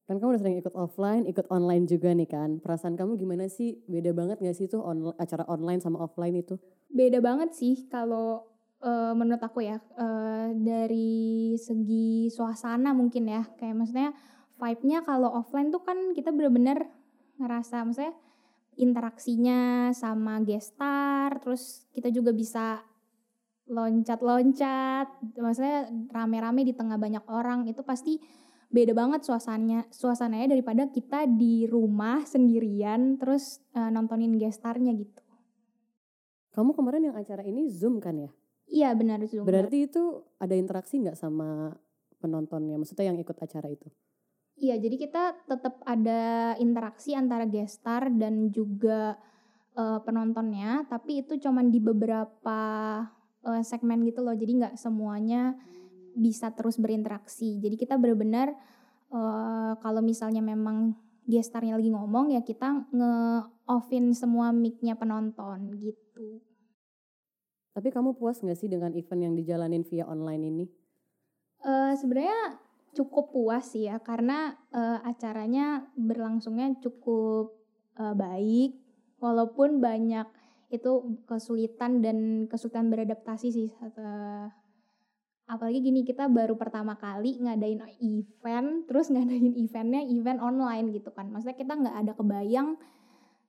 Kan 0.04 0.20
kamu 0.20 0.36
udah 0.36 0.42
sering 0.44 0.60
ikut 0.60 0.74
offline, 0.76 1.24
ikut 1.24 1.48
online 1.48 1.88
juga 1.88 2.12
nih 2.12 2.28
kan. 2.28 2.60
Perasaan 2.60 2.94
kamu 2.94 3.16
gimana 3.16 3.48
sih? 3.48 3.80
Beda 3.88 4.12
banget 4.12 4.36
gak 4.44 4.56
sih 4.56 4.68
tuh 4.68 4.84
on- 4.84 5.16
acara 5.16 5.48
online 5.48 5.80
sama 5.80 6.04
offline 6.04 6.36
itu? 6.36 6.60
beda 6.94 7.18
banget 7.18 7.50
sih 7.50 7.90
kalau 7.90 8.46
eh, 8.78 9.12
menurut 9.18 9.42
aku 9.42 9.66
ya 9.66 9.82
eh, 9.98 10.48
dari 10.54 11.52
segi 11.58 12.30
suasana 12.30 12.94
mungkin 12.94 13.26
ya 13.26 13.42
kayak 13.58 13.74
maksudnya 13.74 14.14
vibe-nya 14.62 15.02
kalau 15.02 15.34
offline 15.34 15.74
tuh 15.74 15.82
kan 15.82 16.14
kita 16.14 16.30
bener-bener 16.30 16.86
ngerasa 17.42 17.82
maksudnya 17.82 18.14
interaksinya 18.78 19.90
sama 19.90 20.38
gestar 20.46 21.42
terus 21.42 21.90
kita 21.90 22.14
juga 22.14 22.30
bisa 22.30 22.86
loncat-loncat 23.66 25.34
maksudnya 25.34 25.90
rame-rame 26.14 26.62
di 26.62 26.76
tengah 26.76 26.94
banyak 27.00 27.26
orang 27.26 27.66
itu 27.66 27.82
pasti 27.82 28.22
beda 28.74 28.90
banget 28.90 29.22
suasananya 29.22 29.86
suasananya 29.94 30.50
daripada 30.50 30.90
kita 30.90 31.30
di 31.30 31.70
rumah 31.70 32.26
sendirian 32.26 33.14
terus 33.22 33.62
eh, 33.70 33.90
nontonin 33.94 34.34
gestarnya 34.34 34.90
gitu 34.98 35.22
Kamu 36.54 36.70
kemarin 36.70 37.10
yang 37.10 37.18
acara 37.18 37.42
ini 37.42 37.66
Zoom 37.66 37.98
kan 37.98 38.14
ya? 38.14 38.30
Iya 38.70 38.94
benar 38.94 39.18
Zoom. 39.26 39.42
Berarti 39.42 39.90
itu 39.90 40.22
ada 40.38 40.54
interaksi 40.54 41.02
nggak 41.02 41.18
sama 41.18 41.74
penontonnya? 42.22 42.78
Maksudnya 42.78 43.10
yang 43.10 43.18
ikut 43.18 43.34
acara 43.34 43.74
itu? 43.74 43.90
Iya 44.54 44.78
jadi 44.78 44.94
kita 44.94 45.50
tetap 45.50 45.82
ada 45.82 46.54
interaksi 46.62 47.10
antara 47.18 47.50
gestar 47.50 48.06
dan 48.14 48.54
juga 48.54 49.18
eh, 49.74 49.98
penontonnya, 50.06 50.86
tapi 50.86 51.26
itu 51.26 51.42
cuman 51.42 51.74
di 51.74 51.82
beberapa 51.82 52.60
eh, 53.42 53.62
segmen 53.66 54.06
gitu 54.06 54.22
loh. 54.22 54.38
Jadi 54.38 54.62
nggak 54.62 54.74
semuanya 54.78 55.58
bisa 56.14 56.54
terus 56.54 56.80
berinteraksi. 56.80 57.58
Jadi 57.60 57.74
kita 57.76 57.98
benar-benar 57.98 58.54
eh, 59.12 59.72
kalau 59.78 60.00
misalnya 60.00 60.40
memang 60.40 60.94
gestarnya 61.24 61.80
lagi 61.80 61.88
ngomong 61.88 62.36
ya 62.36 62.44
kita 62.44 62.84
nge-offin 62.92 64.12
semua 64.12 64.52
mic-nya 64.52 64.94
penonton 64.96 65.72
gitu. 65.80 66.40
Tapi 67.74 67.90
kamu 67.90 68.14
puas 68.14 68.38
nggak 68.38 68.58
sih 68.58 68.70
dengan 68.70 68.94
event 68.94 69.22
yang 69.30 69.34
dijalanin 69.34 69.82
via 69.82 70.06
online 70.06 70.44
ini? 70.46 70.66
Eh 71.64 71.94
sebenarnya 71.98 72.60
cukup 72.94 73.34
puas 73.34 73.74
sih 73.74 73.90
ya 73.90 73.98
karena 73.98 74.54
eh, 74.70 74.98
acaranya 75.02 75.90
berlangsungnya 75.98 76.78
cukup 76.78 77.58
eh, 77.98 78.14
baik 78.14 78.78
walaupun 79.18 79.82
banyak 79.82 80.28
itu 80.70 81.22
kesulitan 81.26 82.02
dan 82.02 82.46
kesulitan 82.46 82.88
beradaptasi 82.88 83.48
sih 83.50 83.68
eh, 83.74 84.46
apalagi 85.44 85.84
gini 85.84 86.08
kita 86.08 86.24
baru 86.32 86.56
pertama 86.56 86.96
kali 86.96 87.36
ngadain 87.36 87.84
event 88.00 88.88
terus 88.88 89.08
ngadain 89.12 89.52
eventnya 89.56 90.00
event 90.04 90.40
online 90.40 90.92
gitu 90.92 91.12
kan. 91.12 91.28
Maksudnya 91.28 91.56
kita 91.56 91.72
nggak 91.76 91.96
ada 92.04 92.12
kebayang 92.16 92.76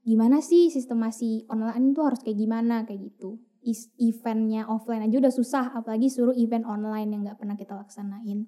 gimana 0.06 0.38
sih 0.38 0.70
sistemasi 0.70 1.50
online 1.50 1.96
itu 1.96 2.02
harus 2.06 2.22
kayak 2.22 2.38
gimana 2.38 2.86
kayak 2.86 3.10
gitu. 3.10 3.42
Is- 3.66 3.90
eventnya 3.98 4.70
offline 4.70 5.02
aja 5.10 5.18
udah 5.18 5.34
susah 5.34 5.66
apalagi 5.74 6.12
suruh 6.14 6.38
event 6.38 6.70
online 6.70 7.10
yang 7.10 7.22
nggak 7.26 7.40
pernah 7.42 7.58
kita 7.58 7.74
laksanain. 7.74 8.46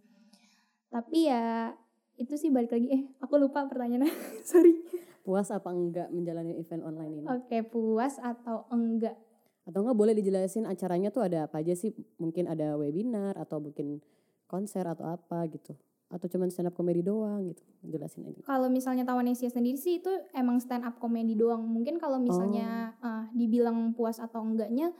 Tapi 0.93 1.19
ya 1.25 1.73
itu 2.17 2.33
sih 2.37 2.53
balik 2.53 2.73
lagi. 2.73 2.87
Eh 2.93 3.01
aku 3.17 3.41
lupa 3.41 3.65
pertanyaannya. 3.65 4.13
Sorry. 4.49 4.77
Puas 5.25 5.51
apa 5.51 5.67
enggak 5.75 6.07
menjalani 6.07 6.55
event 6.55 6.87
online 6.87 7.13
ini? 7.19 7.27
oke 7.27 7.57
puas 7.67 8.15
atau 8.15 8.63
enggak 8.71 9.19
Atau 9.67 9.83
enggak 9.83 9.99
boleh 9.99 10.15
dijelasin 10.15 10.63
acaranya 10.63 11.11
tuh 11.11 11.27
ada 11.27 11.45
apa 11.45 11.59
aja 11.59 11.75
sih? 11.75 11.91
Mungkin 12.17 12.47
ada 12.47 12.79
webinar 12.79 13.35
atau 13.35 13.59
mungkin 13.59 13.99
konser 14.47 14.87
atau 14.87 15.03
apa 15.05 15.43
gitu. 15.51 15.75
Atau 16.07 16.31
cuman 16.31 16.47
stand 16.47 16.71
up 16.71 16.75
comedy 16.75 17.03
doang 17.03 17.51
gitu. 17.51 17.59
Jelasin 17.83 18.31
aja. 18.31 18.39
kalau 18.47 18.71
misalnya 18.71 19.03
Tawanesia 19.03 19.51
sendiri 19.51 19.75
sih 19.75 19.99
itu 19.99 20.07
emang 20.31 20.63
stand 20.63 20.87
up 20.87 20.95
comedy 20.97 21.35
doang 21.35 21.67
mungkin 21.67 21.99
kalau 21.99 22.15
misalnya 22.17 22.95
eh, 22.99 23.25
dibilang 23.35 23.91
puas 23.91 24.17
atau 24.17 24.39
enggaknya 24.39 24.95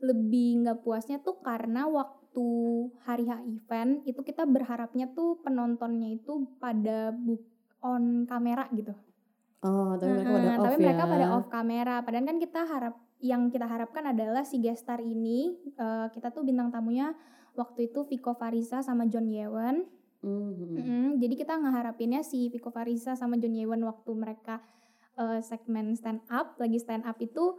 lebih 0.00 0.64
nggak 0.64 0.80
puasnya 0.84 1.20
tuh 1.20 1.40
karena 1.40 1.88
waktu 1.88 2.46
hari 3.08 3.24
H 3.24 3.40
event 3.48 4.04
itu 4.04 4.20
kita 4.20 4.44
berharapnya 4.44 5.08
tuh 5.12 5.40
penontonnya 5.40 6.12
itu 6.12 6.44
pada 6.60 7.08
book 7.12 7.40
on 7.80 8.28
kamera 8.28 8.68
gitu 8.72 8.92
Oh, 9.64 9.96
tapi 9.96 10.12
mereka 10.20 10.30
pada 10.30 10.46
off 10.52 10.62
tapi 10.62 10.76
ya. 10.76 10.84
mereka 10.84 11.04
pada 11.08 11.26
off 11.32 11.46
kamera. 11.48 11.94
Padahal 12.04 12.24
kan 12.28 12.38
kita 12.38 12.60
harap 12.68 12.94
yang 13.20 13.48
kita 13.48 13.64
harapkan 13.64 14.04
adalah 14.12 14.44
si 14.44 14.60
gestar 14.60 15.00
ini 15.00 15.56
eh, 15.76 16.06
kita 16.12 16.30
tuh 16.30 16.44
bintang 16.44 16.68
tamunya 16.68 17.16
waktu 17.56 17.88
itu 17.88 18.04
Viko 18.04 18.36
Farisa 18.36 18.84
sama 18.84 19.08
John 19.08 19.28
Yewen. 19.32 19.88
Mhm. 20.20 20.76
Mm-mm, 20.76 21.06
jadi 21.22 21.34
kita 21.36 21.54
ngeharapinnya 21.60 22.24
si 22.24 22.48
Viko 22.52 22.68
Farisa 22.72 23.14
sama 23.16 23.40
John 23.40 23.56
Yewen 23.56 23.84
waktu 23.84 24.10
mereka 24.12 24.60
eh, 25.16 25.40
segmen 25.40 25.96
stand 25.96 26.24
up 26.28 26.60
lagi 26.60 26.76
stand 26.76 27.04
up 27.08 27.16
itu 27.20 27.56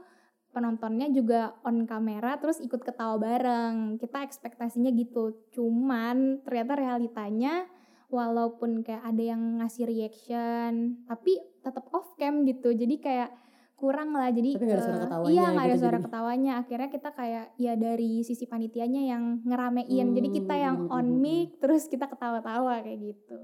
penontonnya 0.53 1.11
juga 1.13 1.53
on 1.61 1.85
kamera 1.85 2.37
terus 2.41 2.61
ikut 2.61 2.81
ketawa 2.81 3.17
bareng. 3.17 3.97
Kita 4.01 4.25
ekspektasinya 4.25 4.89
gitu. 4.93 5.49
Cuman 5.53 6.41
ternyata 6.45 6.73
realitanya 6.77 7.65
walaupun 8.07 8.87
kayak 8.87 9.03
ada 9.03 9.23
yang 9.35 9.59
ngasih 9.59 9.83
reaction 9.83 11.03
tapi 11.11 11.35
tetap 11.59 11.91
off 11.91 12.15
cam 12.15 12.47
gitu 12.47 12.71
jadi 12.71 12.95
kayak 12.99 13.29
kurang 13.77 14.09
lah 14.11 14.33
jadi 14.33 14.57
Tapi 14.57 14.65
nggak 14.65 14.77
ada 14.77 14.85
suara 14.85 14.97
eh, 14.97 15.03
ketawanya 15.05 15.31
iya 15.31 15.45
nggak 15.53 15.65
ada 15.65 15.75
gitu 15.77 15.81
suara 15.85 15.97
jadinya. 15.97 16.05
ketawanya 16.09 16.51
akhirnya 16.57 16.89
kita 16.89 17.09
kayak 17.13 17.45
ya 17.61 17.73
dari 17.77 18.11
sisi 18.25 18.45
panitianya 18.49 19.01
yang 19.05 19.23
ngeramein 19.45 20.07
jadi 20.17 20.29
kita 20.33 20.55
Hmm, 20.57 20.63
yang 20.65 20.77
hmm, 20.81 20.89
on 20.91 21.05
hmm, 21.05 21.13
hmm. 21.13 21.21
mic 21.21 21.47
terus 21.61 21.83
kita 21.85 22.05
ketawa-tawa 22.09 22.81
kayak 22.81 22.99
gitu 23.13 23.39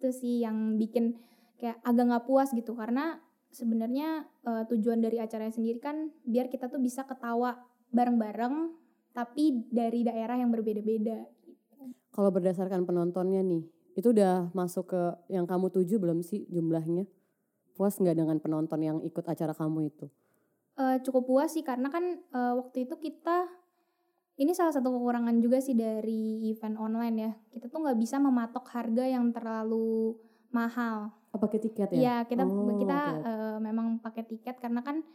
itu 0.00 0.08
sih 0.10 0.34
yang 0.40 0.80
bikin 0.80 1.20
kayak 1.60 1.76
agak 1.84 2.04
nggak 2.08 2.24
puas 2.24 2.48
gitu 2.56 2.72
karena 2.72 3.20
sebenarnya 3.52 4.24
eh, 4.42 4.64
tujuan 4.72 5.04
dari 5.04 5.20
acaranya 5.20 5.52
sendiri 5.52 5.78
kan 5.78 6.10
biar 6.24 6.48
kita 6.48 6.66
tuh 6.66 6.80
bisa 6.80 7.04
ketawa 7.04 7.60
bareng-bareng 7.92 8.72
tapi 9.14 9.62
dari 9.70 10.02
daerah 10.02 10.34
yang 10.34 10.50
berbeda-beda 10.50 11.28
Kalau 12.14 12.30
berdasarkan 12.30 12.86
penontonnya 12.86 13.42
nih, 13.42 13.66
itu 13.98 14.14
udah 14.14 14.54
masuk 14.54 14.94
ke 14.94 15.02
yang 15.34 15.50
kamu 15.50 15.66
tuju 15.74 15.98
belum 15.98 16.22
sih 16.22 16.46
jumlahnya? 16.46 17.10
Puas 17.74 17.98
nggak 17.98 18.14
dengan 18.14 18.38
penonton 18.38 18.80
yang 18.80 18.98
ikut 19.02 19.26
acara 19.26 19.50
kamu 19.50 19.90
itu? 19.90 20.06
Eh, 20.74 20.98
cukup 21.02 21.26
puas 21.26 21.54
sih 21.54 21.62
karena 21.62 21.86
kan 21.86 22.02
eh, 22.18 22.52
waktu 22.54 22.86
itu 22.86 22.98
kita 22.98 23.46
ini 24.34 24.50
salah 24.50 24.74
satu 24.74 24.90
kekurangan 24.90 25.38
juga 25.38 25.62
sih 25.62 25.78
dari 25.78 26.50
event 26.50 26.74
online 26.74 27.16
ya 27.16 27.32
kita 27.54 27.70
tuh 27.70 27.86
nggak 27.86 27.98
bisa 27.98 28.18
mematok 28.18 28.66
harga 28.74 29.06
yang 29.06 29.30
terlalu 29.30 30.18
mahal 30.50 31.14
Oh, 31.30 31.38
pakai 31.38 31.62
tiket 31.62 31.90
ya? 31.94 31.98
ya 31.98 32.16
kita 32.26 32.42
Oh, 32.46 32.74
kita 32.74 32.98
oke, 32.98 33.18
oke. 33.22 33.26
eh, 33.26 33.56
memang 33.62 33.86
pakai 34.02 34.22
tiket 34.26 34.58
karena 34.58 34.82
kan 34.82 35.06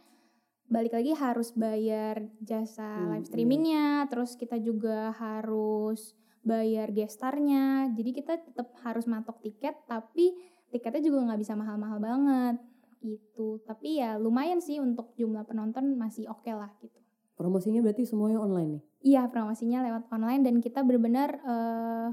balik 0.64 0.96
lagi 0.96 1.12
harus 1.12 1.52
bayar 1.52 2.24
jasa 2.40 2.88
Hmm, 2.96 3.12
live 3.12 3.20
iya. 3.20 3.28
streamingnya 3.28 3.86
terus 4.08 4.40
kita 4.40 4.56
juga 4.56 5.12
harus 5.12 6.16
bayar 6.40 6.88
gestarnya 6.88 7.92
jadi 7.92 8.10
kita 8.16 8.32
tetap 8.48 8.72
harus 8.80 9.04
matok 9.04 9.44
tiket 9.44 9.76
tapi 9.84 10.32
tiketnya 10.70 11.02
juga 11.02 11.18
nggak 11.30 11.40
bisa 11.42 11.54
mahal-mahal 11.58 11.98
banget 11.98 12.56
gitu 13.00 13.58
tapi 13.64 14.00
ya 14.00 14.20
lumayan 14.20 14.60
sih 14.60 14.78
untuk 14.78 15.12
jumlah 15.16 15.44
penonton 15.48 15.96
masih 15.96 16.28
oke 16.30 16.50
lah 16.52 16.70
gitu 16.80 16.98
Promosinya 17.40 17.80
berarti 17.80 18.04
semuanya 18.04 18.36
online 18.36 18.70
nih? 18.76 18.82
iya 19.00 19.22
promosinya 19.32 19.80
lewat 19.80 20.12
online 20.12 20.44
dan 20.44 20.60
kita 20.60 20.84
benar-benar 20.84 21.40
eh, 21.40 22.08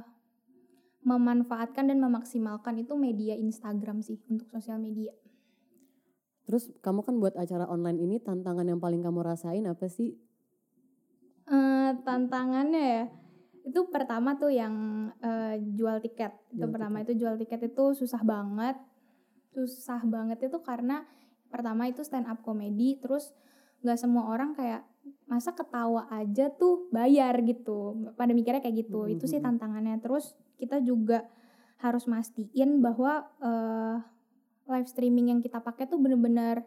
memanfaatkan 1.03 1.91
dan 1.91 1.99
memaksimalkan 1.99 2.79
itu 2.79 2.95
media 2.95 3.35
Instagram 3.35 3.99
sih 3.99 4.19
untuk 4.31 4.47
sosial 4.51 4.79
media 4.79 5.11
Terus 6.47 6.71
kamu 6.79 7.03
kan 7.03 7.19
buat 7.19 7.35
acara 7.35 7.67
online 7.67 7.99
ini 7.99 8.23
tantangan 8.23 8.63
yang 8.63 8.79
paling 8.79 9.03
kamu 9.03 9.19
rasain 9.19 9.67
apa 9.67 9.91
sih? 9.91 10.15
Eh, 11.43 11.89
tantangannya 12.07 12.83
ya 12.87 13.03
itu 13.67 13.91
pertama 13.91 14.39
tuh 14.39 14.47
yang 14.47 14.75
eh, 15.19 15.59
jual 15.75 15.99
tiket. 15.99 16.31
Itu 16.55 16.63
Jual 16.63 16.71
pertama 16.71 17.03
itu 17.03 17.11
jual 17.19 17.35
tiket 17.35 17.67
itu 17.67 17.83
susah 17.99 18.23
banget. 18.23 18.79
Susah 19.51 19.99
banget 20.07 20.47
itu 20.47 20.57
karena 20.63 21.03
pertama 21.51 21.91
itu 21.91 21.99
stand 22.07 22.31
up 22.31 22.39
comedy 22.47 22.95
terus 23.03 23.35
nggak 23.83 23.99
semua 23.99 24.31
orang 24.31 24.55
kayak 24.55 24.87
masa 25.27 25.51
ketawa 25.51 26.07
aja 26.07 26.47
tuh 26.55 26.87
bayar 26.95 27.35
gitu. 27.43 28.07
Pada 28.15 28.31
mikirnya 28.31 28.63
kayak 28.63 28.87
gitu. 28.87 29.03
Mhm, 29.03 29.19
itu 29.19 29.25
sih 29.27 29.43
tantangannya. 29.43 29.99
Terus 29.99 30.31
kita 30.55 30.79
juga 30.79 31.27
harus 31.83 32.07
mastiin 32.07 32.79
bahwa 32.79 33.27
eh, 33.43 33.95
live 34.71 34.87
streaming 34.87 35.35
yang 35.35 35.39
kita 35.43 35.59
pakai 35.59 35.91
tuh 35.91 35.99
bener-bener 35.99 36.63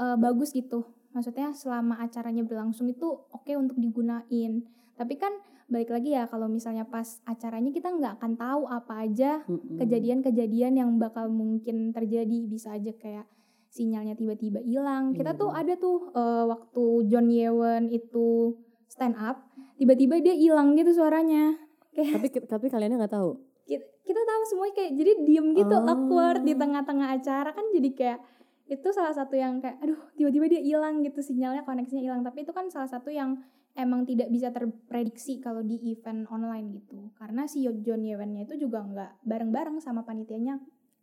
eh, 0.00 0.16
bagus 0.16 0.56
gitu. 0.56 0.88
Maksudnya 1.12 1.52
selama 1.52 2.00
acaranya 2.00 2.40
berlangsung 2.40 2.88
itu 2.88 3.04
oke 3.28 3.52
untuk 3.52 3.76
digunain 3.76 4.77
tapi 4.98 5.14
kan 5.14 5.30
balik 5.66 5.88
lagi 5.88 6.10
ya 6.10 6.26
kalau 6.26 6.46
misalnya 6.46 6.82
pas 6.82 7.06
acaranya 7.22 7.70
kita 7.70 7.88
nggak 7.88 8.18
akan 8.18 8.34
tahu 8.34 8.62
apa 8.66 9.04
aja 9.04 9.44
Mm-mm. 9.44 9.78
kejadian-kejadian 9.78 10.74
yang 10.74 10.90
bakal 10.96 11.28
mungkin 11.28 11.92
terjadi 11.92 12.44
bisa 12.44 12.72
aja 12.72 12.90
kayak 12.92 13.28
sinyalnya 13.68 14.12
tiba-tiba 14.12 14.58
hilang 14.60 15.12
kita 15.12 15.32
Iya, 15.32 15.38
tuh 15.38 15.50
benar. 15.50 15.60
ada 15.62 15.74
tuh 15.76 15.98
eh, 16.10 16.44
waktu 16.46 16.84
John 17.06 17.28
Yewen 17.28 17.82
itu 17.88 18.56
stand 18.88 19.14
up 19.14 19.44
tiba-tiba 19.76 20.18
dia 20.18 20.32
hilang 20.32 20.72
gitu 20.72 20.90
suaranya 20.90 21.52
kayak 21.90 22.16
Tapi 22.16 22.26
tapi 22.42 22.66
kaliannya 22.66 22.96
nggak 22.96 23.12
tahu. 23.12 23.30
kita, 23.62 23.84
kita 24.02 24.20
tahu 24.20 24.42
semuanya 24.46 24.74
kayak 24.74 24.92
jadi 24.94 25.12
diem 25.20 25.46
gitu 25.52 25.76
Oh. 25.76 25.84
awkward 25.84 26.40
di 26.42 26.56
tengah-tengah 26.56 27.08
acara 27.12 27.52
kan 27.52 27.68
jadi 27.68 27.90
kayak 27.92 28.18
itu 28.66 28.88
salah 28.88 29.12
satu 29.12 29.32
yang 29.32 29.60
kayak 29.60 29.76
aduh 29.78 30.00
tiba-tiba 30.12 30.48
dia 30.48 30.60
hilang 30.60 31.00
gitu 31.00 31.20
sinyalnya 31.20 31.60
koneksinya 31.62 32.00
hilang 32.02 32.20
tapi 32.20 32.42
itu 32.42 32.52
kan 32.52 32.68
salah 32.68 32.88
satu 32.88 33.08
yang 33.08 33.36
emang 33.78 34.02
tidak 34.02 34.26
bisa 34.26 34.50
terprediksi 34.50 35.38
kalau 35.38 35.62
di 35.62 35.78
event 35.86 36.26
online 36.26 36.74
gitu 36.74 37.14
karena 37.14 37.46
si 37.46 37.62
John 37.62 38.02
Yewennya 38.02 38.42
itu 38.42 38.58
juga 38.58 38.82
nggak 38.82 39.22
bareng-bareng 39.22 39.78
sama 39.78 40.02
panitianya 40.02 40.58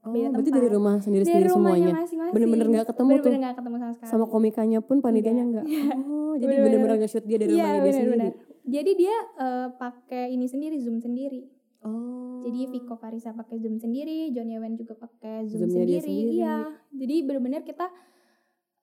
Oh, 0.05 0.13
Beda 0.13 0.29
berarti 0.29 0.45
tempat. 0.45 0.61
dari 0.61 0.69
rumah 0.69 0.95
sendiri-sendiri 1.01 1.49
semuanya. 1.49 1.97
Bener-bener 2.29 2.67
nggak 2.69 2.88
ketemu 2.93 3.09
tuh. 3.09 3.25
bener-bener 3.25 3.39
nggak 3.41 3.57
ketemu 3.57 3.75
sama 3.75 3.91
sekali 3.91 4.09
Sama 4.13 4.25
komikanya 4.29 4.79
pun 4.79 4.97
panitianya 5.01 5.43
Enggak. 5.43 5.65
nggak. 5.65 5.97
Oh, 6.05 6.33
jadi 6.35 6.45
Bener-bener. 6.45 6.77
bener-bener 6.77 6.97
nge-shoot 7.01 7.25
dia 7.25 7.38
dari 7.41 7.49
Iya, 7.49 7.57
rumahnya 7.57 7.81
dia 7.81 7.89
sendiri. 7.89 8.11
bener-bener. 8.13 8.33
jadi 8.67 8.91
dia 8.93 9.15
eh, 9.39 9.67
pakai 9.73 10.25
ini 10.29 10.45
sendiri 10.45 10.75
zoom 10.77 11.01
sendiri 11.01 11.41
Oh. 11.81 12.41
Jadi 12.41 12.65
Viko 12.67 12.97
Farisa 12.97 13.29
pakai 13.31 13.57
Zoom 13.57 13.77
sendiri, 13.77 14.29
John 14.29 14.49
Yewen 14.49 14.73
juga 14.73 14.93
pakai 14.95 15.45
Zoom 15.45 15.69
Zoom-nya 15.69 15.85
dia 15.88 15.97
sendiri. 15.97 16.01
sendiri. 16.01 16.33
Iya. 16.35 16.55
Jadi 16.91 17.15
benar-benar 17.21 17.61
kita 17.61 17.85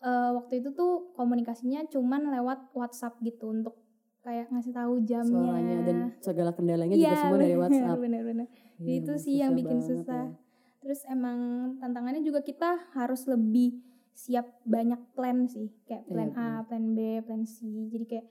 eh, 0.00 0.31
waktu 0.33 0.59
itu 0.59 0.70
tuh 0.70 1.11
komunikasinya 1.12 1.87
cuman 1.87 2.31
lewat 2.31 2.70
WhatsApp 2.72 3.18
gitu 3.20 3.46
untuk 3.48 3.82
kayak 4.22 4.46
ngasih 4.48 4.72
tahu 4.72 4.92
jamnya. 5.02 5.26
suaranya 5.26 5.76
dan 5.82 5.96
segala 6.18 6.50
kendalanya 6.50 6.94
Iya, 6.94 7.02
juga 7.04 7.16
semua 7.18 7.38
dari 7.38 7.56
WhatsApp. 7.58 7.98
Bener-bener. 8.06 8.46
Jadi 8.78 8.87
Iya, 8.88 9.00
itu 9.02 9.12
sih 9.18 9.35
yang 9.37 9.52
bikin 9.52 9.78
susah. 9.80 10.24
ya. 10.26 10.35
Terus 10.78 11.00
emang 11.06 11.38
tantangannya 11.78 12.22
juga 12.22 12.40
kita 12.40 12.90
harus 12.92 13.26
lebih 13.26 13.78
siap 14.12 14.46
banyak 14.62 14.98
plan 15.14 15.46
sih, 15.46 15.70
kayak 15.85 16.06
plan 16.06 16.30
Iya, 16.30 16.38
A, 16.38 16.46
bener. 16.61 16.62
plan 16.66 16.85
B, 16.92 16.98
plan 17.22 17.42
C. 17.44 17.56
Jadi 17.88 18.04
kayak 18.04 18.26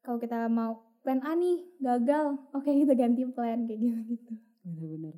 kalau 0.00 0.18
kita 0.18 0.46
mau 0.46 0.72
plan 1.00 1.22
A 1.22 1.34
nih 1.34 1.62
gagal, 1.78 2.38
oke 2.50 2.66
kita 2.66 2.94
ganti 2.94 3.22
plan 3.24 3.64
kayak 3.64 3.78
gitu-gitu. 3.78 4.34
Bener-bener. 4.62 5.14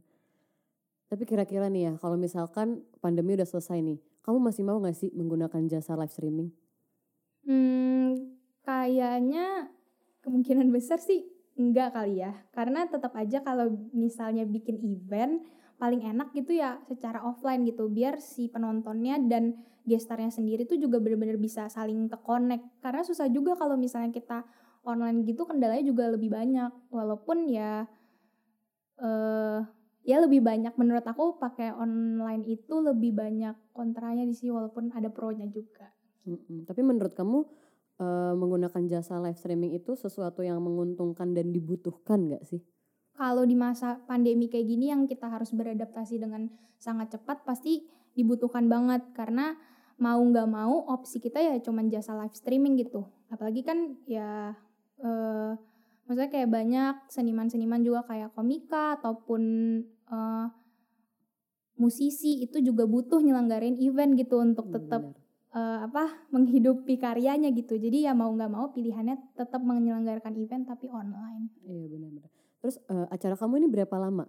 Tapi 1.09 1.25
kira-kira 1.25 1.69
nih 1.69 1.83
ya, 1.83 1.93
kalau 1.97 2.17
misalkan 2.17 2.85
pandemi 3.01 3.33
udah 3.33 3.49
selesai 3.49 3.81
nih, 3.81 3.97
kamu 4.21 4.41
masih 4.43 4.61
mau 4.61 4.77
gak 4.79 4.93
sih 4.93 5.09
menggunakan 5.11 5.65
jasa 5.67 5.97
live 5.97 6.13
streaming? 6.13 6.53
Hmm, 7.43 8.37
kayaknya 8.61 9.73
kemungkinan 10.29 10.69
besar 10.69 11.01
sih 11.01 11.25
enggak 11.59 11.97
kali 11.97 12.21
ya. 12.21 12.37
Karena 12.53 12.85
tetap 12.85 13.17
aja 13.17 13.41
kalau 13.41 13.73
misalnya 13.97 14.45
bikin 14.45 14.79
event 14.85 15.43
paling 15.81 16.05
enak 16.05 16.35
gitu 16.35 16.59
ya 16.59 16.79
secara 16.87 17.23
offline 17.23 17.63
gitu 17.65 17.87
biar 17.89 18.19
si 18.19 18.51
penontonnya 18.51 19.17
dan 19.25 19.57
gestarnya 19.87 20.29
sendiri 20.29 20.67
tuh 20.69 20.77
juga 20.77 21.01
benar-benar 21.01 21.41
bisa 21.41 21.67
saling 21.73 22.07
terkonek. 22.07 22.61
Karena 22.85 23.03
susah 23.03 23.27
juga 23.33 23.57
kalau 23.57 23.81
misalnya 23.81 24.13
kita 24.13 24.45
online 24.85 25.25
gitu 25.25 25.49
kendalanya 25.49 25.83
juga 25.89 26.13
lebih 26.13 26.31
banyak. 26.31 26.71
Walaupun 26.93 27.49
ya 27.49 27.89
eh 28.99 29.61
ya 30.09 30.17
lebih 30.25 30.41
banyak 30.41 30.73
menurut 30.81 31.05
aku 31.05 31.37
pakai 31.37 31.75
online 31.75 32.49
itu 32.49 32.81
lebih 32.81 33.13
banyak 33.13 33.55
kontranya 33.77 34.25
di 34.25 34.33
sini 34.33 34.55
walaupun 34.55 34.91
ada 34.95 35.13
pro-nya 35.13 35.45
juga. 35.53 35.91
Mm-mm. 36.25 36.65
Tapi 36.65 36.81
menurut 36.81 37.13
kamu 37.13 37.45
eh, 37.99 38.33
menggunakan 38.35 38.83
jasa 38.87 39.19
live 39.19 39.39
streaming 39.39 39.75
itu 39.77 39.95
sesuatu 39.99 40.41
yang 40.47 40.63
menguntungkan 40.63 41.35
dan 41.35 41.51
dibutuhkan 41.51 42.31
gak 42.31 42.47
sih? 42.47 42.63
kalau 43.19 43.43
di 43.43 43.59
masa 43.59 43.99
pandemi 44.07 44.47
kayak 44.47 44.67
gini 44.71 44.95
yang 44.95 45.11
kita 45.11 45.27
harus 45.27 45.51
beradaptasi 45.51 46.23
dengan 46.23 46.47
sangat 46.79 47.19
cepat 47.19 47.43
pasti 47.43 47.83
dibutuhkan 48.15 48.71
banget 48.71 49.03
karena 49.11 49.59
mau 49.99 50.23
nggak 50.23 50.47
mau 50.47 50.87
opsi 50.87 51.19
kita 51.19 51.43
ya 51.43 51.59
cuman 51.59 51.91
jasa 51.91 52.15
live 52.15 52.39
streaming 52.39 52.79
gitu 52.79 53.11
apalagi 53.35 53.67
kan 53.67 53.99
ya 54.07 54.55
eh, 55.03 55.53
maksudnya 56.07 56.31
kayak 56.31 56.47
banyak 56.47 56.95
seniman-seniman 57.11 57.83
juga 57.83 58.07
kayak 58.07 58.31
komika 58.39 59.03
ataupun 59.03 59.43
eh, 60.15 60.47
musisi 61.75 62.47
itu 62.47 62.63
juga 62.63 62.87
butuh 62.87 63.19
nyelenggarain 63.19 63.75
event 63.83 64.15
gitu 64.15 64.39
untuk 64.39 64.71
tetap 64.71 65.03
Bener. 65.03 65.28
Eh, 65.59 65.79
apa 65.87 66.05
menghidupi 66.35 66.95
karyanya 67.03 67.51
gitu 67.51 67.75
jadi 67.77 68.11
ya 68.11 68.13
mau 68.15 68.31
nggak 68.31 68.53
mau 68.57 68.67
pilihannya 68.71 69.35
tetap 69.35 69.61
menyelenggarakan 69.67 70.35
event 70.39 70.65
tapi 70.71 70.87
online 70.89 71.51
Iya 71.67 71.85
benar-benar. 71.91 72.31
Terus 72.63 72.77
eh, 72.87 73.07
acara 73.11 73.35
kamu 73.35 73.55
ini 73.65 73.69
berapa 73.71 73.97
lama? 73.99 74.25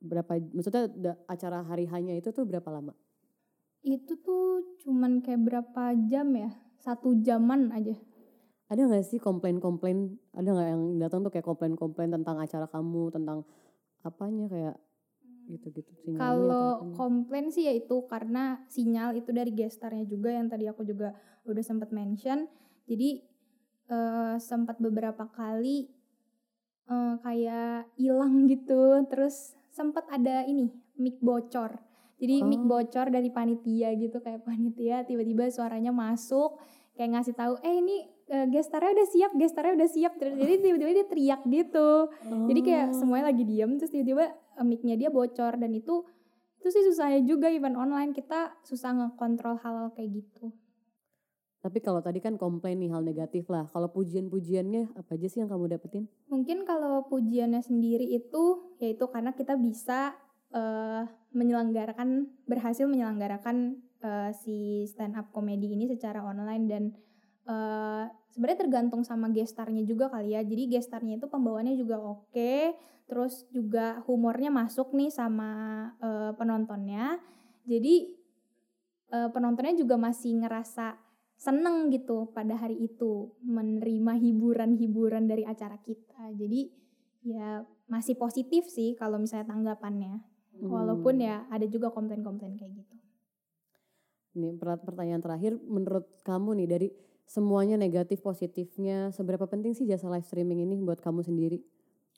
Berapa 0.00 0.32
maksudnya 0.56 0.84
da- 0.92 1.20
acara 1.28 1.64
hari 1.64 1.84
hanya 1.88 2.12
itu 2.16 2.28
tuh 2.32 2.44
berapa 2.48 2.68
lama? 2.72 2.92
itu 3.86 4.18
tuh 4.18 4.66
cuman 4.82 5.22
kayak 5.22 5.46
berapa 5.46 5.94
jam 6.10 6.34
ya 6.34 6.50
satu 6.82 7.14
jaman 7.22 7.70
aja 7.70 7.94
Ada 8.66 8.82
nggak 8.82 9.06
sih 9.06 9.22
komplain-komplain? 9.22 10.18
Ada 10.34 10.48
nggak 10.50 10.68
yang 10.74 10.82
datang 10.98 11.22
tuh 11.22 11.30
kayak 11.30 11.46
komplain-komplain 11.46 12.10
tentang 12.10 12.34
acara 12.42 12.66
kamu, 12.66 13.14
tentang 13.14 13.46
apanya 14.02 14.50
kayak 14.50 14.74
gitu-gitu 15.46 16.14
kalau 16.14 16.90
komplain 16.92 17.48
sih 17.48 17.64
ya 17.64 17.72
itu 17.72 18.06
karena 18.06 18.60
sinyal 18.66 19.14
itu 19.14 19.30
dari 19.30 19.50
gestarnya 19.50 20.02
juga 20.04 20.30
yang 20.30 20.46
tadi 20.46 20.66
aku 20.66 20.82
juga 20.82 21.14
udah 21.44 21.62
sempat 21.62 21.90
mention. 21.90 22.50
Jadi 22.84 23.22
eh, 23.86 24.34
sempat 24.38 24.78
beberapa 24.78 25.26
kali 25.28 25.86
eh, 26.86 27.14
kayak 27.20 27.94
hilang 27.94 28.46
gitu. 28.46 29.02
Terus 29.06 29.54
sempat 29.70 30.06
ada 30.08 30.42
ini 30.42 30.66
mic 30.96 31.18
bocor. 31.20 31.78
Jadi 32.16 32.40
mic 32.42 32.64
Oh. 32.64 32.68
bocor 32.72 33.12
dari 33.12 33.28
panitia 33.28 33.92
gitu 33.94 34.18
kayak 34.18 34.42
panitia 34.42 35.04
tiba-tiba 35.04 35.52
suaranya 35.52 35.92
masuk 35.92 36.56
kayak 36.96 37.12
ngasih 37.12 37.36
tahu 37.36 37.60
eh 37.60 37.76
ini 37.76 37.96
eh, 38.26 38.46
gestarnya 38.48 38.96
udah 38.96 39.06
siap 39.06 39.32
gestarnya 39.36 39.74
udah 39.76 39.90
siap. 39.90 40.12
Terus 40.16 40.34
jadi 40.34 40.52
tiba-tiba 40.58 40.90
dia 40.96 41.06
teriak 41.06 41.40
gitu. 41.44 41.90
Jadi 42.48 42.60
kayak 42.64 42.86
Oh. 42.90 42.96
semuanya 42.96 43.30
lagi 43.30 43.44
diem 43.44 43.70
terus 43.76 43.92
tiba-tiba 43.92 44.32
mic-nya 44.64 44.96
dia 44.96 45.12
bocor 45.12 45.58
dan 45.60 45.72
itu 45.74 46.06
itu 46.60 46.68
sih 46.72 46.84
susahnya 46.88 47.20
juga 47.22 47.52
event 47.52 47.76
online 47.76 48.10
kita 48.16 48.56
susah 48.64 48.96
ngekontrol 48.96 49.60
hal-hal 49.60 49.92
kayak 49.92 50.22
gitu 50.24 50.50
Tapi 51.66 51.82
kalau 51.82 51.98
tadi 51.98 52.22
kan 52.22 52.38
komplain 52.38 52.78
nih 52.78 52.94
hal 52.94 53.02
negatif 53.02 53.50
lah. 53.50 53.66
Kalau 53.66 53.90
pujian-pujiannya 53.90 54.94
apa 55.02 55.18
aja 55.18 55.26
sih 55.26 55.42
yang 55.42 55.50
kamu 55.50 55.74
dapetin? 55.74 56.06
Mungkin 56.30 56.62
kalau 56.62 57.10
pujiannya 57.10 57.58
sendiri 57.58 58.06
itu 58.06 58.70
yaitu 58.78 59.02
karena 59.10 59.34
kita 59.34 59.58
bisa 59.58 60.14
eh, 60.54 61.02
menyelenggarakan 61.34 62.30
berhasil 62.46 62.86
menyelenggarakan 62.86 63.82
eh, 63.98 64.30
si 64.30 64.86
stand 64.86 65.18
up 65.18 65.34
comedy 65.34 65.74
ini 65.74 65.90
secara 65.90 66.22
online 66.22 66.64
dan 66.70 66.82
eh, 67.50 68.04
sebenarnya 68.30 68.62
tergantung 68.62 69.02
sama 69.02 69.26
gestarnya 69.34 69.82
juga 69.82 70.06
kali 70.06 70.38
ya. 70.38 70.46
Jadi 70.46 70.70
gestarnya 70.70 71.18
itu 71.18 71.26
pembawaannya 71.26 71.74
juga 71.74 71.98
oke, 71.98 72.78
terus 73.06 73.46
juga 73.54 74.02
humornya 74.06 74.50
masuk 74.50 74.92
nih 74.94 75.10
sama 75.10 75.50
eh, 76.02 76.32
penontonnya. 76.34 77.18
Jadi 77.66 78.14
eh, 79.14 79.28
penontonnya 79.30 79.74
juga 79.78 79.96
masih 79.98 80.42
ngerasa 80.42 80.98
seneng 81.36 81.92
gitu 81.92 82.32
pada 82.32 82.56
hari 82.56 82.80
itu 82.88 83.36
menerima 83.44 84.16
hiburan-hiburan 84.18 85.28
dari 85.28 85.44
acara 85.44 85.76
kita. 85.84 86.32
Jadi 86.34 86.72
ya 87.26 87.60
masih 87.86 88.16
positif 88.16 88.66
sih 88.70 88.96
kalau 88.98 89.20
misalnya 89.20 89.52
tanggapannya. 89.52 90.22
Walaupun 90.56 91.20
Hmm. 91.20 91.26
ya 91.28 91.36
ada 91.52 91.68
juga 91.68 91.92
komplain-komplain 91.92 92.56
kayak 92.56 92.72
gitu. 92.80 92.96
Ini 94.36 94.56
per- 94.56 94.80
pertanyaan 94.84 95.20
terakhir, 95.24 95.56
menurut 95.64 96.08
kamu 96.24 96.60
nih 96.64 96.68
dari 96.68 96.88
semuanya 97.28 97.76
negatif 97.80 98.20
positifnya, 98.20 99.12
seberapa 99.12 99.48
penting 99.48 99.72
sih 99.72 99.88
jasa 99.88 100.08
live 100.12 100.24
streaming 100.28 100.64
ini 100.64 100.76
buat 100.80 101.00
kamu 101.00 101.24
sendiri? 101.24 101.60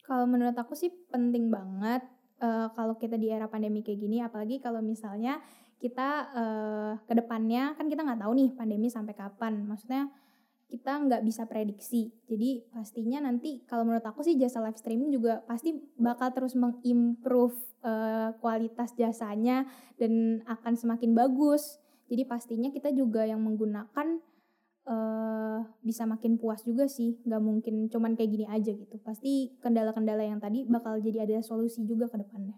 Kalau 0.08 0.24
menurut 0.24 0.56
aku 0.56 0.72
sih 0.72 0.88
penting 1.12 1.52
banget 1.52 2.00
eh, 2.40 2.68
kalau 2.72 2.96
kita 2.96 3.20
di 3.20 3.28
era 3.28 3.44
pandemi 3.44 3.84
kayak 3.84 4.00
gini, 4.00 4.24
apalagi 4.24 4.56
kalau 4.56 4.80
misalnya 4.80 5.36
kita 5.76 6.08
eh, 6.32 6.92
ke 7.04 7.12
depannya 7.12 7.76
kan 7.76 7.92
kita 7.92 8.00
nggak 8.00 8.24
tahu 8.24 8.32
nih 8.32 8.50
pandemi 8.56 8.88
sampai 8.88 9.12
kapan. 9.12 9.68
Maksudnya 9.68 10.08
kita 10.68 10.92
nggak 11.04 11.22
bisa 11.24 11.44
prediksi. 11.44 12.08
Jadi 12.24 12.72
pastinya 12.72 13.24
nanti 13.24 13.64
kalau 13.68 13.84
menurut 13.84 14.04
aku 14.04 14.24
sih 14.24 14.36
jasa 14.40 14.64
live 14.64 14.80
streaming 14.80 15.12
juga 15.12 15.44
pasti 15.44 15.76
bakal 16.00 16.32
terus 16.32 16.56
mengimprove 16.56 17.56
eh, 17.84 18.32
kualitas 18.40 18.96
jasanya 18.96 19.68
dan 20.00 20.40
akan 20.48 20.72
semakin 20.72 21.12
bagus. 21.12 21.76
Jadi 22.08 22.24
pastinya 22.24 22.72
kita 22.72 22.96
juga 22.96 23.28
yang 23.28 23.44
menggunakan 23.44 24.24
eh 24.88 25.60
bisa 25.84 26.08
makin 26.08 26.40
puas 26.40 26.64
juga 26.64 26.88
sih. 26.88 27.20
Nggak 27.28 27.42
mungkin 27.44 27.74
cuman 27.92 28.16
kayak 28.16 28.30
gini 28.32 28.46
aja 28.48 28.72
gitu. 28.72 28.96
Pasti 29.04 29.52
kendala-kendala 29.60 30.24
yang 30.24 30.40
tadi 30.40 30.64
bakal 30.64 30.96
jadi 31.04 31.28
ada 31.28 31.44
solusi 31.44 31.84
juga 31.84 32.08
ke 32.08 32.16
depannya. 32.16 32.56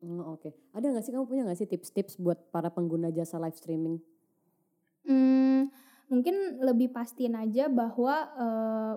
Hmm, 0.00 0.24
Oke, 0.32 0.56
ada 0.72 0.88
nggak 0.88 1.04
sih 1.04 1.12
kamu 1.12 1.28
punya 1.28 1.42
nggak 1.44 1.60
sih 1.60 1.68
tips-tips 1.68 2.16
buat 2.16 2.48
para 2.48 2.72
pengguna 2.72 3.12
jasa 3.12 3.36
live 3.36 3.56
streaming? 3.56 4.00
Hmm, 5.04 5.68
mungkin 6.08 6.56
lebih 6.60 6.88
pastiin 6.88 7.36
aja 7.36 7.68
bahwa 7.68 8.14
eh, 8.32 8.94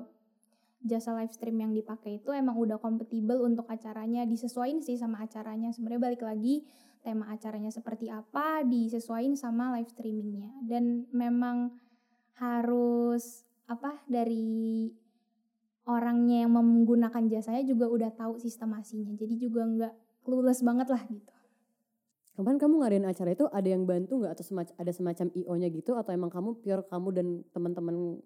jasa 0.83 1.11
live 1.15 1.31
stream 1.35 1.59
yang 1.59 1.71
dipakai 1.75 2.23
itu 2.23 2.31
emang 2.31 2.55
udah 2.55 2.79
kompatibel 2.79 3.43
untuk 3.43 3.67
acaranya, 3.67 4.23
disesuaiin 4.23 4.79
sih 4.79 4.95
sama 4.95 5.23
acaranya. 5.23 5.75
Sebenarnya 5.75 6.01
balik 6.11 6.23
lagi 6.23 6.63
tema 7.03 7.31
acaranya 7.35 7.71
seperti 7.71 8.07
apa, 8.07 8.63
disesuaiin 8.63 9.35
sama 9.35 9.75
live 9.75 9.91
streamingnya. 9.91 10.55
Dan 10.63 11.07
memang 11.11 11.75
harus 12.37 13.45
apa 13.69 14.01
dari 14.09 14.89
orangnya 15.83 16.47
yang 16.47 16.55
menggunakan 16.55 17.27
jasanya 17.27 17.63
juga 17.67 17.91
udah 17.91 18.11
tahu 18.15 18.39
sistemasinya. 18.39 19.11
Jadi 19.15 19.35
juga 19.35 19.67
nggak 19.67 19.93
clueless 20.23 20.63
banget 20.63 20.87
lah 20.91 21.03
gitu. 21.11 21.33
Kemarin 22.33 22.57
kamu 22.57 22.73
ngadain 22.81 23.05
acara 23.05 23.29
itu 23.37 23.45
ada 23.45 23.67
yang 23.69 23.85
bantu 23.85 24.17
nggak 24.17 24.33
atau 24.33 24.45
semac- 24.45 24.73
ada 24.73 24.89
semacam 24.89 25.29
IO-nya 25.37 25.69
gitu 25.69 25.93
atau 25.93 26.09
emang 26.09 26.33
kamu 26.33 26.57
pure 26.65 26.83
kamu 26.89 27.07
dan 27.13 27.27
teman-teman 27.53 28.17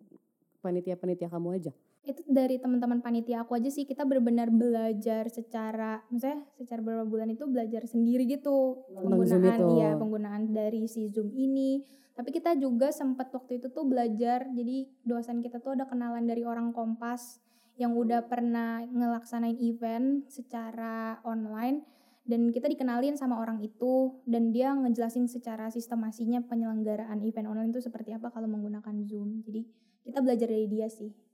panitia-panitia 0.63 1.27
kamu 1.27 1.59
aja? 1.59 1.71
Itu 2.07 2.23
dari 2.23 2.55
teman-teman 2.55 3.03
panitia 3.03 3.43
aku 3.43 3.59
aja 3.59 3.67
sih 3.67 3.83
kita 3.83 4.07
benar-benar 4.07 4.47
belajar 4.47 5.27
secara 5.27 5.99
misalnya 6.07 6.47
secara 6.55 6.79
beberapa 6.79 7.03
bulan 7.03 7.27
itu 7.35 7.43
belajar 7.51 7.83
sendiri 7.83 8.23
gitu. 8.23 8.79
Tentang 8.87 9.19
penggunaan 9.19 9.59
itu. 9.59 9.73
iya 9.75 9.89
penggunaan 9.99 10.43
dari 10.55 10.87
si 10.87 11.11
Zoom 11.11 11.35
ini. 11.35 11.83
Tapi 12.15 12.31
kita 12.31 12.55
juga 12.55 12.89
sempat 12.95 13.29
waktu 13.35 13.59
itu 13.59 13.67
tuh 13.69 13.83
belajar 13.83 14.47
jadi 14.55 14.87
dosen 15.03 15.43
kita 15.43 15.59
tuh 15.59 15.75
ada 15.75 15.85
kenalan 15.85 16.23
dari 16.23 16.47
orang 16.47 16.71
Kompas 16.71 17.43
yang 17.77 17.93
udah 17.93 18.25
pernah 18.25 18.81
ngelaksanain 18.87 19.59
event 19.61 20.25
secara 20.31 21.21
online 21.27 21.85
dan 22.25 22.49
kita 22.49 22.71
dikenalin 22.71 23.19
sama 23.19 23.37
orang 23.37 23.61
itu 23.61 24.17
dan 24.25 24.49
dia 24.49 24.73
ngejelasin 24.73 25.29
secara 25.29 25.69
sistemasinya 25.69 26.41
penyelenggaraan 26.47 27.21
event 27.21 27.51
online 27.51 27.69
itu 27.69 27.83
seperti 27.83 28.15
apa 28.15 28.31
kalau 28.31 28.47
menggunakan 28.47 28.95
Zoom. 29.03 29.43
Jadi 29.43 29.61
kita 30.07 30.23
belajar 30.23 30.47
dari 30.47 30.65
dia 30.71 30.87
sih 30.87 31.26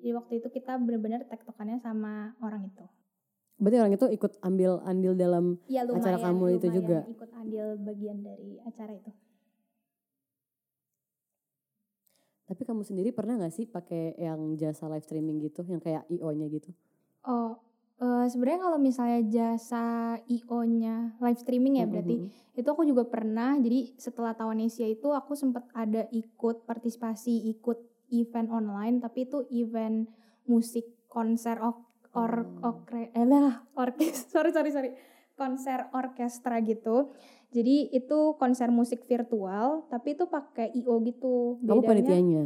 jadi 0.00 0.16
waktu 0.16 0.40
itu 0.40 0.48
kita 0.48 0.80
benar-benar 0.80 1.28
tektokannya 1.28 1.76
sama 1.76 2.32
orang 2.40 2.72
itu. 2.72 2.84
Berarti 3.60 3.76
orang 3.76 3.92
itu 3.92 4.06
ikut 4.08 4.32
ambil 4.40 4.80
andil 4.88 5.12
dalam 5.12 5.60
Iya 5.68 5.84
lumayan. 5.84 6.00
Acara 6.00 6.18
kamu 6.24 6.44
itu 6.56 6.66
juga? 6.72 6.98
Ikut 7.04 7.30
andil 7.36 7.66
bagian 7.76 8.24
dari 8.24 8.56
acara 8.64 8.96
itu. 8.96 9.12
Tapi 12.48 12.62
kamu 12.66 12.82
sendiri 12.82 13.12
pernah 13.12 13.38
gak 13.38 13.52
sih 13.54 13.68
pakai 13.68 14.16
yang 14.18 14.56
jasa 14.56 14.88
live 14.90 15.04
streaming 15.06 15.38
gitu, 15.44 15.62
yang 15.68 15.78
kayak 15.78 16.02
IO-nya 16.10 16.50
gitu? 16.50 16.72
Oh, 17.22 17.60
eh, 18.00 18.26
sebenarnya 18.26 18.64
kalau 18.64 18.78
misalnya 18.80 19.20
jasa 19.28 20.16
IO-nya 20.26 21.14
live 21.20 21.38
streaming 21.38 21.78
ya 21.78 21.86
berarti 21.86 22.16
Mhm. 22.16 22.58
itu 22.58 22.66
aku 22.66 22.82
juga 22.88 23.04
pernah. 23.06 23.54
Jadi 23.60 23.94
setelah 24.00 24.32
tahun 24.34 24.66
Asia 24.66 24.88
itu 24.88 25.12
aku 25.12 25.36
sempat 25.36 25.68
ada 25.76 26.08
ikut 26.10 26.64
partisipasi 26.64 27.54
ikut 27.54 27.89
event 28.10 28.50
online 28.50 28.98
tapi 28.98 29.24
itu 29.24 29.46
event 29.50 30.06
musik 30.44 30.86
konser 31.06 31.58
or 31.58 31.78
or 32.10 32.32
Oh. 32.60 32.74
okre- 32.74 33.14
eh 33.14 33.22
lah 33.22 33.62
orkes 33.78 34.26
sorry 34.34 34.50
sorry 34.50 34.70
sorry 34.70 34.90
konser 35.34 35.88
orkestra 35.94 36.58
gitu 36.60 37.14
jadi 37.50 37.90
itu 37.90 38.34
konser 38.34 38.70
musik 38.70 39.06
virtual 39.06 39.86
tapi 39.86 40.14
itu 40.14 40.26
pakai 40.26 40.70
IO 40.74 40.98
gitu 41.02 41.58
Kamu 41.62 41.82
panitianya? 41.82 42.44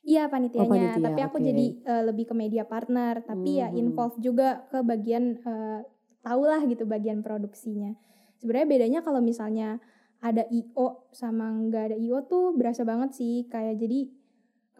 Iya 0.00 0.32
panitianya, 0.32 0.64
Oh, 0.64 0.72
panitia, 0.72 1.04
tapi 1.04 1.20
aku 1.20 1.36
oke. 1.36 1.44
jadi 1.44 1.66
eh, 1.76 2.02
lebih 2.08 2.24
ke 2.24 2.34
media 2.34 2.64
partner, 2.64 3.20
tapi 3.20 3.60
ya 3.60 3.68
Mhm. 3.68 3.76
involve 3.76 4.16
juga 4.16 4.64
ke 4.72 4.80
bagian 4.80 5.36
eh, 5.36 5.80
tahulah 6.24 6.64
gitu 6.64 6.88
bagian 6.88 7.20
produksinya. 7.20 7.92
Sebenarnya 8.40 8.68
bedanya 8.68 9.00
kalau 9.04 9.20
misalnya 9.20 9.76
ada 10.24 10.48
IO 10.48 11.04
sama 11.12 11.52
nggak 11.52 11.92
ada 11.92 11.96
IO 12.00 12.24
tuh 12.24 12.56
berasa 12.56 12.80
banget 12.88 13.12
sih 13.12 13.44
kayak 13.52 13.76
jadi 13.76 14.08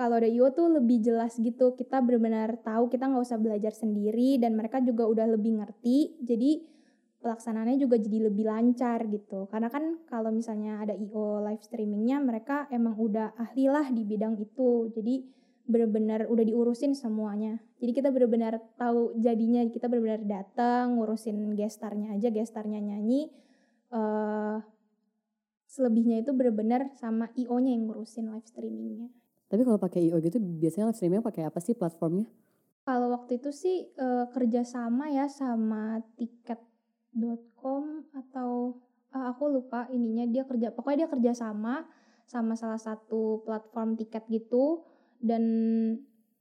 kalau 0.00 0.16
ada 0.16 0.24
IO 0.24 0.48
tuh 0.56 0.80
lebih 0.80 1.04
jelas 1.04 1.36
gitu 1.36 1.76
kita 1.76 2.00
benar-benar 2.00 2.56
tahu 2.64 2.88
kita 2.88 3.04
nggak 3.04 3.20
usah 3.20 3.36
belajar 3.36 3.76
sendiri 3.76 4.40
dan 4.40 4.56
mereka 4.56 4.80
juga 4.80 5.04
udah 5.04 5.28
lebih 5.28 5.60
ngerti 5.60 6.24
jadi 6.24 6.64
pelaksanaannya 7.20 7.76
juga 7.76 8.00
jadi 8.00 8.32
lebih 8.32 8.48
lancar 8.48 9.04
gitu. 9.12 9.44
Karena 9.52 9.68
kan 9.68 10.00
kalau 10.08 10.32
misalnya 10.32 10.80
ada 10.80 10.96
IO 10.96 11.44
live 11.44 11.60
streamingnya 11.60 12.16
mereka 12.16 12.64
emang 12.72 12.96
udah 12.96 13.36
ahli 13.36 13.68
lah 13.68 13.92
di 13.92 14.08
bidang 14.08 14.40
itu 14.40 14.88
jadi 14.88 15.20
benar-benar 15.68 16.26
udah 16.32 16.44
diurusin 16.48 16.96
semuanya. 16.96 17.60
Jadi 17.76 17.92
kita 17.92 18.08
benar-benar 18.08 18.56
tahu 18.80 19.20
jadinya 19.20 19.60
kita 19.68 19.86
benar-benar 19.86 20.24
datang 20.24 20.96
ngurusin 20.96 21.36
gestarnya 21.54 22.16
aja 22.16 22.32
gestarnya 22.32 22.80
nyanyi 22.80 23.28
eh 23.92 24.58
selebihnya 25.70 26.24
itu 26.24 26.32
benar-benar 26.34 26.90
sama 26.98 27.30
IO-nya 27.36 27.70
yang 27.76 27.86
ngurusin 27.86 28.26
live 28.32 28.48
streamingnya 28.48 29.19
Tapi 29.50 29.66
kalau 29.66 29.76
pakai 29.76 30.06
IO 30.06 30.22
gitu 30.22 30.38
biasanya 30.38 30.88
live 30.88 30.96
streaming 30.96 31.20
pakai 31.20 31.42
apa 31.44 31.58
sih 31.58 31.74
platformnya? 31.74 32.30
Kalau 32.80 33.10
waktu 33.10 33.36
itu 33.36 33.50
sih 33.50 33.90
eh, 33.90 34.24
kerjasama 34.30 35.10
ya 35.10 35.26
sama 35.26 35.98
tiket.com 36.14 37.84
atau 38.14 38.78
ah, 39.10 39.34
aku 39.34 39.50
lupa 39.50 39.90
ininya 39.90 40.24
dia 40.24 40.46
kerja 40.46 40.70
pokoknya 40.70 41.04
dia 41.04 41.10
kerjasama 41.10 41.84
sama 42.24 42.54
salah 42.54 42.78
satu 42.78 43.42
platform 43.42 43.98
tiket 43.98 44.22
gitu 44.30 44.86
dan 45.18 45.42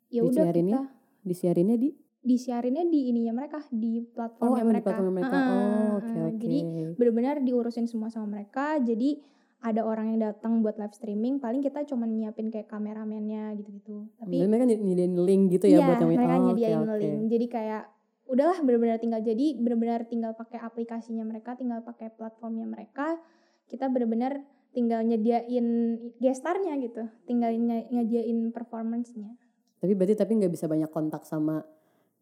ya 0.07 0.21
udah 0.21 0.53
kita 0.53 0.85
Disiarinnya 1.19 1.75
di? 1.75 1.89
disiarinnya 2.19 2.85
di 2.85 3.09
ininya 3.09 3.33
mereka 3.33 3.63
di 3.71 3.99
Oh, 3.99 4.13
platformnya 4.13 4.61
di 4.61 4.69
mereka. 4.69 4.85
platform 4.85 5.13
mereka. 5.13 5.33
Ah, 5.33 5.49
Oh, 5.49 5.89
oke 5.97 6.13
ah. 6.13 6.25
oke. 6.29 6.37
Jadi 6.37 6.59
benar-benar 6.95 7.35
diurusin 7.41 7.89
semua 7.89 8.07
sama 8.07 8.37
mereka 8.37 8.77
jadi 8.79 9.17
ada 9.59 9.83
orang 9.83 10.15
yang 10.15 10.31
datang 10.31 10.63
buat 10.63 10.79
live 10.79 10.95
streaming 10.95 11.43
paling 11.43 11.59
kita 11.59 11.83
cuma 11.83 12.07
nyiapin 12.07 12.47
kayak 12.47 12.71
kameramennya 12.71 13.51
gitu-gitu 13.59 14.07
tapi 14.15 14.39
mereka 14.47 14.63
nyed- 14.63 14.83
nyediain 14.83 15.15
link 15.19 15.43
gitu 15.51 15.65
ya 15.67 15.83
iya, 15.83 15.87
buat 15.87 15.99
yang 15.99 16.09
mereka 16.15 16.35
oh, 16.39 16.45
nyediain 16.47 16.79
oke. 16.87 16.95
link 16.95 17.19
jadi 17.27 17.45
kayak 17.51 17.83
udahlah 18.29 18.57
benar-benar 18.63 18.97
tinggal 19.03 19.19
jadi 19.19 19.45
benar-benar 19.59 20.07
tinggal 20.07 20.31
pakai 20.31 20.63
aplikasinya 20.63 21.27
mereka 21.27 21.59
tinggal 21.59 21.83
pakai 21.83 22.07
platformnya 22.15 22.63
mereka 22.63 23.19
kita 23.67 23.91
benar-benar 23.91 24.47
tinggal 24.71 25.03
nyediain 25.03 25.97
gestarnya 26.23 26.79
gitu 26.79 27.09
tinggal 27.27 27.51
nye- 27.51 27.89
nyediain 27.91 28.53
performance-nya 28.55 29.35
Tapi 29.79 29.95
berarti 29.95 30.15
tapi 30.15 30.35
nggak 30.39 30.51
bisa 30.55 30.67
banyak 30.67 30.91
kontak 30.91 31.23
sama 31.27 31.63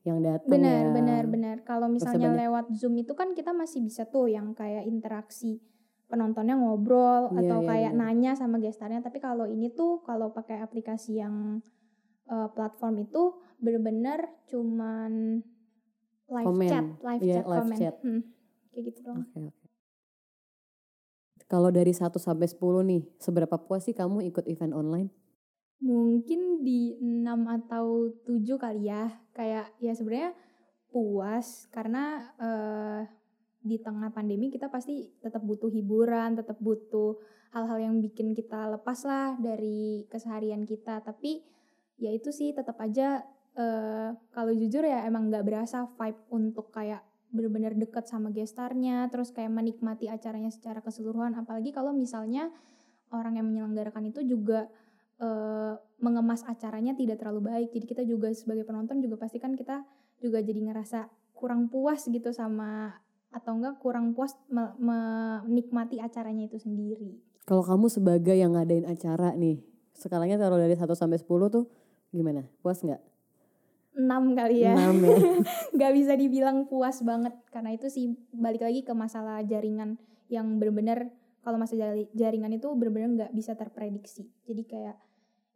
yang 0.07 0.23
datang 0.23 0.47
benar 0.47 0.89
ya. 0.89 0.93
benar 0.95 1.23
benar 1.27 1.55
kalau 1.67 1.91
misalnya 1.91 2.31
lewat 2.31 2.71
zoom 2.73 2.95
itu 2.97 3.11
kan 3.11 3.35
kita 3.35 3.51
masih 3.51 3.83
bisa 3.83 4.07
tuh 4.07 4.31
yang 4.31 4.55
kayak 4.55 4.87
interaksi 4.87 5.59
penontonnya 6.07 6.55
ngobrol 6.55 7.31
Iya, 7.31 7.39
atau 7.45 7.59
iya, 7.63 7.67
kayak 7.67 7.91
iya. 7.93 7.99
nanya 7.99 8.31
sama 8.35 8.57
gestarnya 8.63 9.03
tapi 9.03 9.19
kalau 9.19 9.43
ini 9.47 9.67
tuh 9.71 9.99
kalau 10.07 10.31
pakai 10.31 10.59
aplikasi 10.63 11.19
yang 11.19 11.59
eh, 12.31 12.47
platform 12.55 13.03
itu 13.03 13.35
benar-benar 13.59 14.27
cuman 14.47 15.43
live 16.27 16.47
Komen. 16.47 16.69
chat 16.71 16.85
live 17.03 17.21
Iya, 17.23 17.35
chat 17.39 17.45
live 17.47 17.69
chat. 17.75 17.95
Hmm, 18.03 18.21
kayak 18.71 18.83
gitu 18.91 18.99
dong 19.03 19.19
oke. 19.27 19.51
Kalau 21.47 21.71
dari 21.71 21.95
1 21.95 22.19
sampai 22.19 22.43
10 22.43 22.83
nih, 22.83 23.07
seberapa 23.23 23.55
puas 23.55 23.87
sih 23.87 23.95
kamu 23.95 24.19
ikut 24.27 24.43
event 24.51 24.75
online? 24.75 25.07
mungkin 25.77 26.65
di 26.65 26.97
6 26.97 27.45
atau 27.45 28.09
7 28.25 28.57
kali 28.57 28.89
ya 28.89 29.13
kayak 29.37 29.77
ya 29.77 29.93
sebenarnya 29.93 30.33
puas 30.89 31.69
karena 31.69 32.33
eh, 32.41 33.01
di 33.61 33.81
tengah 33.81 34.13
pandemi 34.13 34.53
kita 34.53 34.69
pasti 34.69 35.07
tetap 35.19 35.43
butuh 35.43 35.67
hiburan 35.67 36.37
tetap 36.37 36.57
butuh 36.61 37.17
hal-hal 37.51 37.79
yang 37.79 37.95
bikin 37.99 38.31
kita 38.37 38.69
lepas 38.77 39.03
lah 39.07 39.35
dari 39.39 40.05
keseharian 40.07 40.63
kita 40.63 41.01
tapi 41.01 41.41
ya 41.97 42.13
itu 42.13 42.29
sih 42.29 42.53
tetap 42.53 42.77
aja 42.79 43.25
eh, 43.57 44.09
kalau 44.31 44.53
jujur 44.53 44.85
ya 44.85 45.03
emang 45.09 45.33
nggak 45.33 45.45
berasa 45.45 45.89
vibe 45.97 46.21
untuk 46.29 46.69
kayak 46.69 47.01
bener-bener 47.27 47.75
deket 47.75 48.07
sama 48.07 48.31
gestarnya 48.31 49.11
terus 49.11 49.35
kayak 49.35 49.51
menikmati 49.51 50.07
acaranya 50.07 50.53
secara 50.53 50.79
keseluruhan 50.79 51.35
apalagi 51.35 51.75
kalau 51.75 51.91
misalnya 51.91 52.53
orang 53.11 53.39
yang 53.39 53.47
menyelenggarakan 53.47 54.11
itu 54.11 54.23
juga 54.23 54.67
eh, 55.19 55.73
mengemas 55.97 56.45
acaranya 56.45 56.93
tidak 56.93 57.21
terlalu 57.21 57.49
baik. 57.49 57.69
Jadi 57.73 57.85
kita 57.87 58.03
juga 58.05 58.29
sebagai 58.35 58.67
penonton 58.67 59.01
juga 59.01 59.17
pasti 59.17 59.41
kan 59.41 59.57
kita 59.57 59.81
juga 60.21 60.41
jadi 60.41 60.59
ngerasa 60.71 61.09
kurang 61.37 61.69
puas 61.69 62.09
gitu 62.09 62.33
sama 62.33 62.97
atau 63.31 63.57
enggak 63.59 63.77
kurang 63.83 64.15
puas 64.15 64.33
me- 64.47 64.75
menikmati 64.79 65.99
acaranya 65.99 66.47
itu 66.47 66.57
sendiri. 66.57 67.19
Kalau 67.47 67.63
kamu 67.63 67.87
sebagai 67.87 68.35
yang 68.35 68.55
ngadain 68.55 68.83
acara 68.83 69.31
nih, 69.35 69.63
skalanya 69.95 70.35
taruh 70.35 70.59
dari 70.59 70.75
1 70.75 70.83
sampai 70.95 71.19
10 71.19 71.47
tuh 71.47 71.65
gimana? 72.11 72.43
Puas 72.59 72.83
nggak? 72.83 72.99
6 73.97 74.37
kali 74.37 74.61
ya. 74.61 74.77
6 74.77 75.01
ya. 75.01 75.17
Nggak 75.75 75.91
bisa 75.97 76.13
dibilang 76.13 76.69
puas 76.69 77.01
banget 77.01 77.33
karena 77.49 77.73
itu 77.73 77.89
sih 77.89 78.13
balik 78.29 78.61
lagi 78.61 78.85
ke 78.85 78.93
masalah 78.93 79.41
jaringan 79.41 79.97
yang 80.29 80.61
benar-benar 80.61 81.09
kalau 81.41 81.57
masalah 81.57 81.95
jari- 81.95 82.11
jaringan 82.13 82.53
itu 82.53 82.69
benar-benar 82.77 83.09
nggak 83.17 83.31
bisa 83.33 83.57
terprediksi. 83.57 84.29
Jadi 84.45 84.63
kayak 84.69 84.95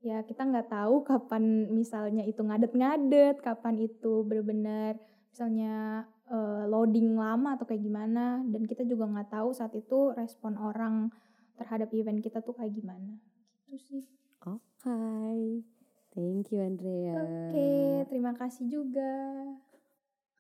ya 0.02 0.26
kita 0.26 0.42
nggak 0.42 0.74
tahu 0.74 1.06
kapan 1.06 1.70
misalnya 1.70 2.26
itu 2.26 2.42
ngadet-ngadet, 2.42 3.38
kapan 3.46 3.78
itu 3.78 4.26
benar-benar 4.26 4.98
misalnya 5.30 6.08
eh, 6.32 6.64
loading 6.72 7.20
lama 7.20 7.60
atau 7.60 7.68
kayak 7.68 7.84
gimana 7.84 8.40
dan 8.48 8.64
kita 8.64 8.88
juga 8.88 9.06
nggak 9.12 9.30
tahu 9.36 9.52
saat 9.52 9.76
itu 9.76 10.16
respon 10.16 10.56
orang 10.56 11.12
terhadap 11.60 11.92
event 11.92 12.24
kita 12.24 12.40
tuh 12.40 12.56
kayak 12.56 12.72
gimana. 12.72 13.20
Gitu 13.68 13.78
sih. 13.78 14.04
Oke. 14.48 15.62
Thank 16.12 16.52
you 16.52 16.60
Andrea. 16.60 17.24
Oke, 17.24 17.70
terima 18.12 18.36
kasih 18.36 18.68
juga. 18.68 19.12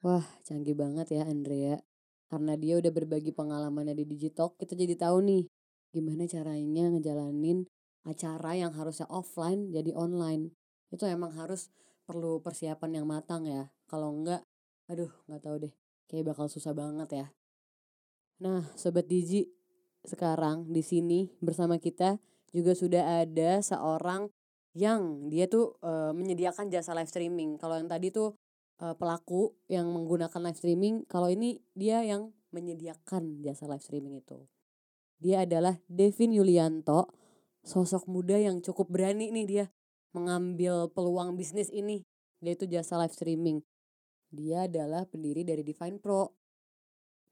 Wah, 0.03 0.25
canggih 0.43 0.75
banget 0.75 1.15
ya 1.15 1.23
Andrea. 1.23 1.79
Karena 2.27 2.59
dia 2.59 2.79
udah 2.79 2.91
berbagi 2.91 3.31
pengalamannya 3.31 3.95
di 3.95 4.03
Digitalk, 4.07 4.59
kita 4.59 4.75
jadi 4.75 4.99
tahu 4.99 5.23
nih 5.23 5.43
gimana 5.91 6.23
caranya 6.23 6.87
ngejalanin 6.95 7.67
acara 8.07 8.55
yang 8.55 8.71
harusnya 8.75 9.07
offline 9.07 9.71
jadi 9.71 9.95
online. 9.95 10.51
Itu 10.91 11.07
emang 11.07 11.35
harus 11.35 11.71
perlu 12.03 12.43
persiapan 12.43 13.03
yang 13.03 13.07
matang 13.07 13.47
ya. 13.47 13.71
Kalau 13.87 14.11
enggak, 14.11 14.43
aduh 14.91 15.11
nggak 15.27 15.43
tahu 15.43 15.55
deh. 15.67 15.73
Kayak 16.11 16.35
bakal 16.35 16.51
susah 16.51 16.75
banget 16.75 17.09
ya. 17.15 17.27
Nah, 18.43 18.67
sobat 18.75 19.07
Digi, 19.07 19.47
sekarang 20.03 20.67
di 20.67 20.83
sini 20.83 21.31
bersama 21.39 21.79
kita 21.79 22.19
juga 22.51 22.75
sudah 22.75 23.23
ada 23.23 23.63
seorang 23.63 24.27
yang 24.75 25.31
dia 25.31 25.47
tuh 25.47 25.79
eh, 25.79 26.11
menyediakan 26.11 26.67
jasa 26.67 26.91
live 26.91 27.07
streaming. 27.07 27.55
Kalau 27.55 27.79
yang 27.79 27.87
tadi 27.87 28.11
tuh 28.11 28.35
eh, 28.83 28.91
pelaku 28.91 29.55
yang 29.71 29.87
menggunakan 29.87 30.51
live 30.51 30.59
streaming, 30.59 31.07
kalau 31.07 31.31
ini 31.31 31.63
dia 31.71 32.03
yang 32.03 32.35
menyediakan 32.51 33.39
jasa 33.39 33.71
live 33.71 33.83
streaming 33.83 34.19
itu. 34.19 34.43
Dia 35.21 35.47
adalah 35.47 35.79
Devin 35.87 36.35
Yulianto, 36.35 37.07
sosok 37.63 38.09
muda 38.11 38.35
yang 38.35 38.59
cukup 38.59 38.91
berani 38.91 39.31
nih 39.31 39.45
dia 39.47 39.65
mengambil 40.11 40.91
peluang 40.91 41.39
bisnis 41.39 41.71
ini, 41.71 42.03
yaitu 42.43 42.67
jasa 42.67 42.99
live 42.99 43.15
streaming. 43.15 43.63
Dia 44.31 44.65
adalah 44.65 45.03
pendiri 45.03 45.43
dari 45.43 45.61
Divine 45.61 45.99
Pro. 45.99 46.31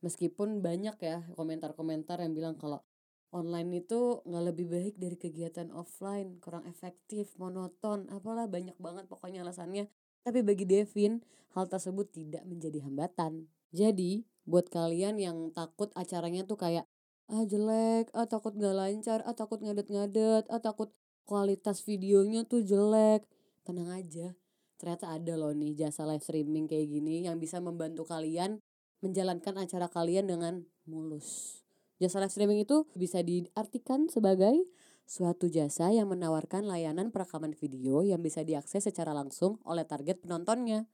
Meskipun 0.04 0.60
banyak 0.60 0.96
ya 1.00 1.24
komentar-komentar 1.36 2.20
yang 2.24 2.36
bilang 2.36 2.56
kalau 2.56 2.84
online 3.32 3.84
itu 3.84 4.20
nggak 4.28 4.44
lebih 4.52 4.68
baik 4.68 4.96
dari 5.00 5.16
kegiatan 5.16 5.70
offline, 5.72 6.40
kurang 6.44 6.68
efektif, 6.68 7.36
monoton, 7.40 8.08
apalah 8.12 8.48
banyak 8.52 8.76
banget 8.80 9.08
pokoknya 9.08 9.44
alasannya. 9.48 9.88
Tapi 10.24 10.44
bagi 10.44 10.68
Devin, 10.68 11.24
hal 11.56 11.72
tersebut 11.72 12.12
tidak 12.12 12.44
menjadi 12.44 12.84
hambatan. 12.84 13.48
Jadi, 13.72 14.26
buat 14.50 14.68
kalian 14.68 15.22
yang 15.22 15.38
takut 15.54 15.94
acaranya 15.94 16.44
tuh 16.44 16.58
kayak 16.58 16.90
ah 17.30 17.46
jelek, 17.46 18.10
ah 18.18 18.26
takut 18.26 18.58
nggak 18.58 18.76
lancar, 18.76 19.22
ah 19.24 19.38
takut 19.38 19.62
ngadet-ngadet, 19.62 20.50
ah 20.50 20.58
takut 20.60 20.90
kualitas 21.30 21.86
videonya 21.86 22.44
tuh 22.50 22.66
jelek. 22.66 23.24
Tenang 23.62 23.94
aja, 23.94 24.34
ternyata 24.80 25.12
ada 25.12 25.36
loh 25.36 25.52
nih 25.52 25.76
jasa 25.76 26.08
live 26.08 26.24
streaming 26.24 26.66
kayak 26.66 26.88
gini 26.88 27.28
yang 27.28 27.36
bisa 27.36 27.60
membantu 27.60 28.08
kalian 28.08 28.64
menjalankan 29.04 29.60
acara 29.60 29.92
kalian 29.92 30.32
dengan 30.32 30.64
mulus. 30.88 31.60
Jasa 32.00 32.24
live 32.24 32.32
streaming 32.32 32.64
itu 32.64 32.88
bisa 32.96 33.20
diartikan 33.20 34.08
sebagai 34.08 34.56
suatu 35.04 35.52
jasa 35.52 35.92
yang 35.92 36.08
menawarkan 36.08 36.64
layanan 36.64 37.12
perekaman 37.12 37.52
video 37.52 38.08
yang 38.08 38.24
bisa 38.24 38.46
diakses 38.48 38.88
secara 38.88 39.12
langsung 39.12 39.60
oleh 39.68 39.84
target 39.84 40.24
penontonnya. 40.24 40.88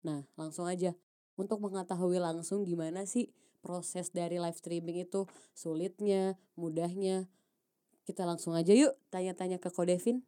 Nah, 0.00 0.24
langsung 0.38 0.64
aja. 0.64 0.96
Untuk 1.36 1.60
mengetahui 1.60 2.16
langsung 2.16 2.64
gimana 2.64 3.04
sih 3.04 3.28
proses 3.60 4.14
dari 4.14 4.40
live 4.40 4.56
streaming 4.56 5.04
itu, 5.04 5.28
sulitnya, 5.52 6.40
mudahnya. 6.56 7.28
Kita 8.06 8.22
langsung 8.24 8.54
aja 8.54 8.72
yuk 8.72 8.96
tanya-tanya 9.10 9.58
ke 9.60 9.68
Kodevin. 9.68 10.22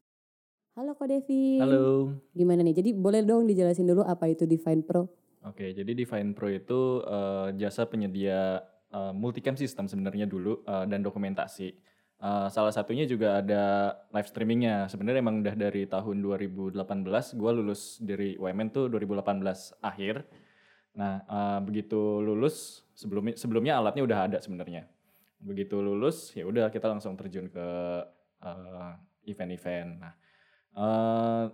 Halo 0.79 0.95
Kodevin. 0.95 1.59
Halo. 1.59 2.15
Gimana 2.31 2.63
nih? 2.63 2.71
Jadi 2.79 2.95
boleh 2.95 3.27
dong 3.27 3.51
dijelasin 3.51 3.83
dulu 3.83 4.07
apa 4.07 4.31
itu 4.31 4.47
Divine 4.47 4.87
Pro? 4.87 5.11
Oke, 5.43 5.75
jadi 5.75 5.91
Divine 5.91 6.39
Pro 6.39 6.47
itu 6.47 7.03
eh, 7.03 7.51
jasa 7.59 7.83
penyedia 7.91 8.63
eh, 8.95 9.11
multicam 9.11 9.59
system 9.59 9.91
sebenarnya 9.91 10.31
dulu 10.31 10.63
eh, 10.63 10.87
dan 10.87 11.03
dokumentasi. 11.03 11.75
Eh, 12.23 12.47
salah 12.55 12.71
satunya 12.71 13.11
juga 13.11 13.43
ada 13.43 13.91
live 14.15 14.31
streamingnya. 14.31 14.87
Sebenarnya 14.87 15.19
emang 15.19 15.43
udah 15.43 15.59
dari 15.59 15.83
tahun 15.91 16.23
2018, 16.23 16.79
gue 17.35 17.51
lulus 17.59 17.99
dari 17.99 18.39
UMN 18.39 18.71
tuh 18.71 18.87
2018 18.87 19.83
akhir. 19.83 20.31
Nah, 20.95 21.27
eh, 21.27 21.59
begitu 21.67 22.23
lulus 22.23 22.87
sebelumnya 22.95 23.35
sebelumnya 23.35 23.83
alatnya 23.83 24.07
udah 24.07 24.19
ada 24.31 24.39
sebenarnya. 24.39 24.87
Begitu 25.43 25.75
lulus 25.83 26.31
ya 26.39 26.47
udah 26.47 26.71
kita 26.71 26.87
langsung 26.87 27.19
terjun 27.19 27.51
ke 27.51 27.67
event-event. 29.27 29.91
Nah, 29.99 30.15
eh, 30.79 31.45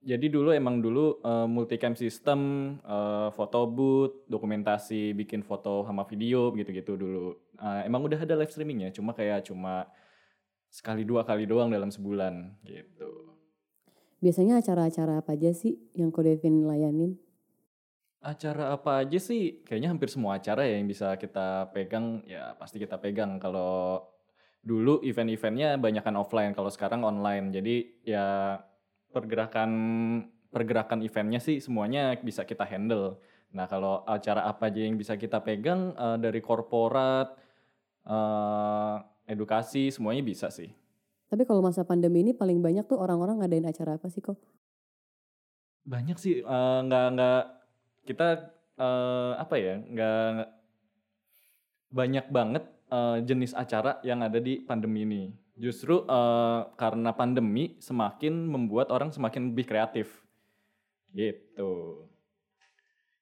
jadi 0.00 0.26
dulu 0.32 0.52
emang 0.52 0.80
dulu 0.80 1.20
eh, 1.20 1.46
multicam 1.48 1.92
system, 1.92 2.40
eh, 2.80 3.28
foto 3.32 3.68
booth, 3.68 4.24
dokumentasi, 4.28 5.12
bikin 5.12 5.44
foto 5.44 5.84
sama 5.84 6.08
video 6.08 6.52
gitu-gitu 6.56 6.96
dulu. 6.96 7.36
Eh, 7.60 7.88
emang 7.88 8.04
udah 8.04 8.20
ada 8.20 8.36
live 8.36 8.52
streamingnya, 8.52 8.92
cuma 8.92 9.12
kayak 9.12 9.48
cuma 9.48 9.88
sekali 10.70 11.02
dua 11.04 11.26
kali 11.26 11.44
doang 11.44 11.68
dalam 11.68 11.90
sebulan 11.92 12.62
gitu. 12.64 13.36
Biasanya 14.20 14.60
acara-acara 14.60 15.24
apa 15.24 15.32
aja 15.32 15.50
sih 15.52 15.80
yang 15.96 16.12
Kodevin 16.12 16.64
layanin? 16.68 17.16
Acara 18.20 18.76
apa 18.76 19.00
aja 19.00 19.16
sih? 19.16 19.64
Kayaknya 19.64 19.96
hampir 19.96 20.12
semua 20.12 20.36
acara 20.36 20.68
ya 20.68 20.76
yang 20.76 20.88
bisa 20.88 21.16
kita 21.16 21.72
pegang, 21.72 22.20
ya 22.28 22.52
pasti 22.60 22.76
kita 22.76 23.00
pegang. 23.00 23.40
Kalau 23.40 24.04
dulu 24.60 25.00
event-eventnya 25.00 25.80
banyakan 25.80 26.20
offline, 26.20 26.52
kalau 26.52 26.68
sekarang 26.68 27.00
online. 27.04 27.48
Jadi 27.52 28.04
ya 28.04 28.58
pergerakan 29.10 29.70
pergerakan 30.50 31.00
eventnya 31.02 31.40
sih 31.40 31.58
semuanya 31.62 32.14
bisa 32.20 32.44
kita 32.44 32.66
handle. 32.66 33.18
Nah 33.50 33.66
kalau 33.66 34.06
acara 34.06 34.46
apa 34.46 34.70
aja 34.70 34.82
yang 34.84 34.94
bisa 35.00 35.16
kita 35.16 35.42
pegang 35.42 35.94
eh, 35.96 36.16
dari 36.20 36.38
korporat, 36.44 37.34
eh, 38.06 38.94
edukasi 39.30 39.90
semuanya 39.90 40.22
bisa 40.22 40.50
sih. 40.52 40.70
Tapi 41.30 41.46
kalau 41.46 41.62
masa 41.62 41.86
pandemi 41.86 42.26
ini 42.26 42.34
paling 42.34 42.58
banyak 42.58 42.90
tuh 42.90 42.98
orang-orang 42.98 43.38
ngadain 43.42 43.66
acara 43.66 43.96
apa 43.96 44.10
sih 44.10 44.18
kok? 44.22 44.38
Banyak 45.86 46.18
sih 46.18 46.42
eh, 46.42 46.78
nggak 46.86 47.06
nggak 47.16 47.42
kita 48.06 48.28
eh, 48.78 49.32
apa 49.38 49.54
ya 49.56 49.74
nggak- 49.80 50.48
banyak 51.90 52.26
banget 52.30 52.64
eh, 52.90 53.18
jenis 53.22 53.54
acara 53.54 54.02
yang 54.02 54.20
ada 54.20 54.42
di 54.42 54.58
pandemi 54.60 55.06
ini. 55.06 55.22
Justru 55.54 56.02
eh, 56.04 56.60
karena 56.74 57.14
pandemi 57.14 57.78
semakin 57.78 58.50
membuat 58.50 58.90
orang 58.90 59.14
semakin 59.14 59.54
lebih 59.54 59.70
kreatif. 59.70 60.10
Gitu. 61.14 62.06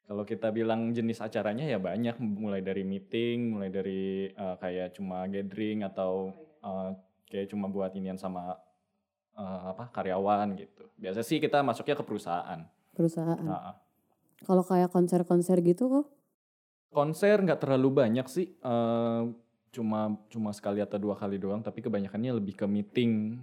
Kalau 0.09 0.25
kita 0.25 0.49
bilang 0.49 0.97
jenis 0.97 1.21
acaranya 1.21 1.69
ya 1.69 1.77
banyak, 1.77 2.17
mulai 2.17 2.65
dari 2.65 2.81
meeting, 2.81 3.53
mulai 3.53 3.69
dari 3.69 4.33
eh, 4.33 4.57
kayak 4.57 4.97
cuma 4.97 5.29
gathering 5.29 5.85
atau 5.85 6.33
eh, 6.65 6.91
kayak 7.29 7.53
cuma 7.53 7.69
buat 7.69 7.93
inian 7.93 8.17
sama 8.17 8.57
eh, 9.37 9.61
apa 9.69 9.93
karyawan 9.93 10.57
gitu. 10.57 10.89
Biasa 10.97 11.21
sih 11.21 11.37
kita 11.39 11.61
masuknya 11.61 11.95
ke 11.95 12.05
perusahaan. 12.05 12.61
Perusahaan. 12.97 13.45
Nah, 13.45 13.77
Kalau 14.39 14.63
kayak 14.63 14.95
konser-konser 14.95 15.59
gitu 15.67 15.91
kok? 15.91 16.07
konser 16.89 17.37
nggak 17.45 17.61
terlalu 17.61 17.89
banyak 18.05 18.27
sih, 18.29 18.49
eh, 18.49 19.23
cuma 19.73 20.17
cuma 20.33 20.51
sekali 20.55 20.81
atau 20.81 20.97
dua 21.01 21.15
kali 21.15 21.37
doang. 21.37 21.61
Tapi 21.61 21.85
kebanyakannya 21.85 22.37
lebih 22.37 22.55
ke 22.59 22.67
meeting. 22.69 23.39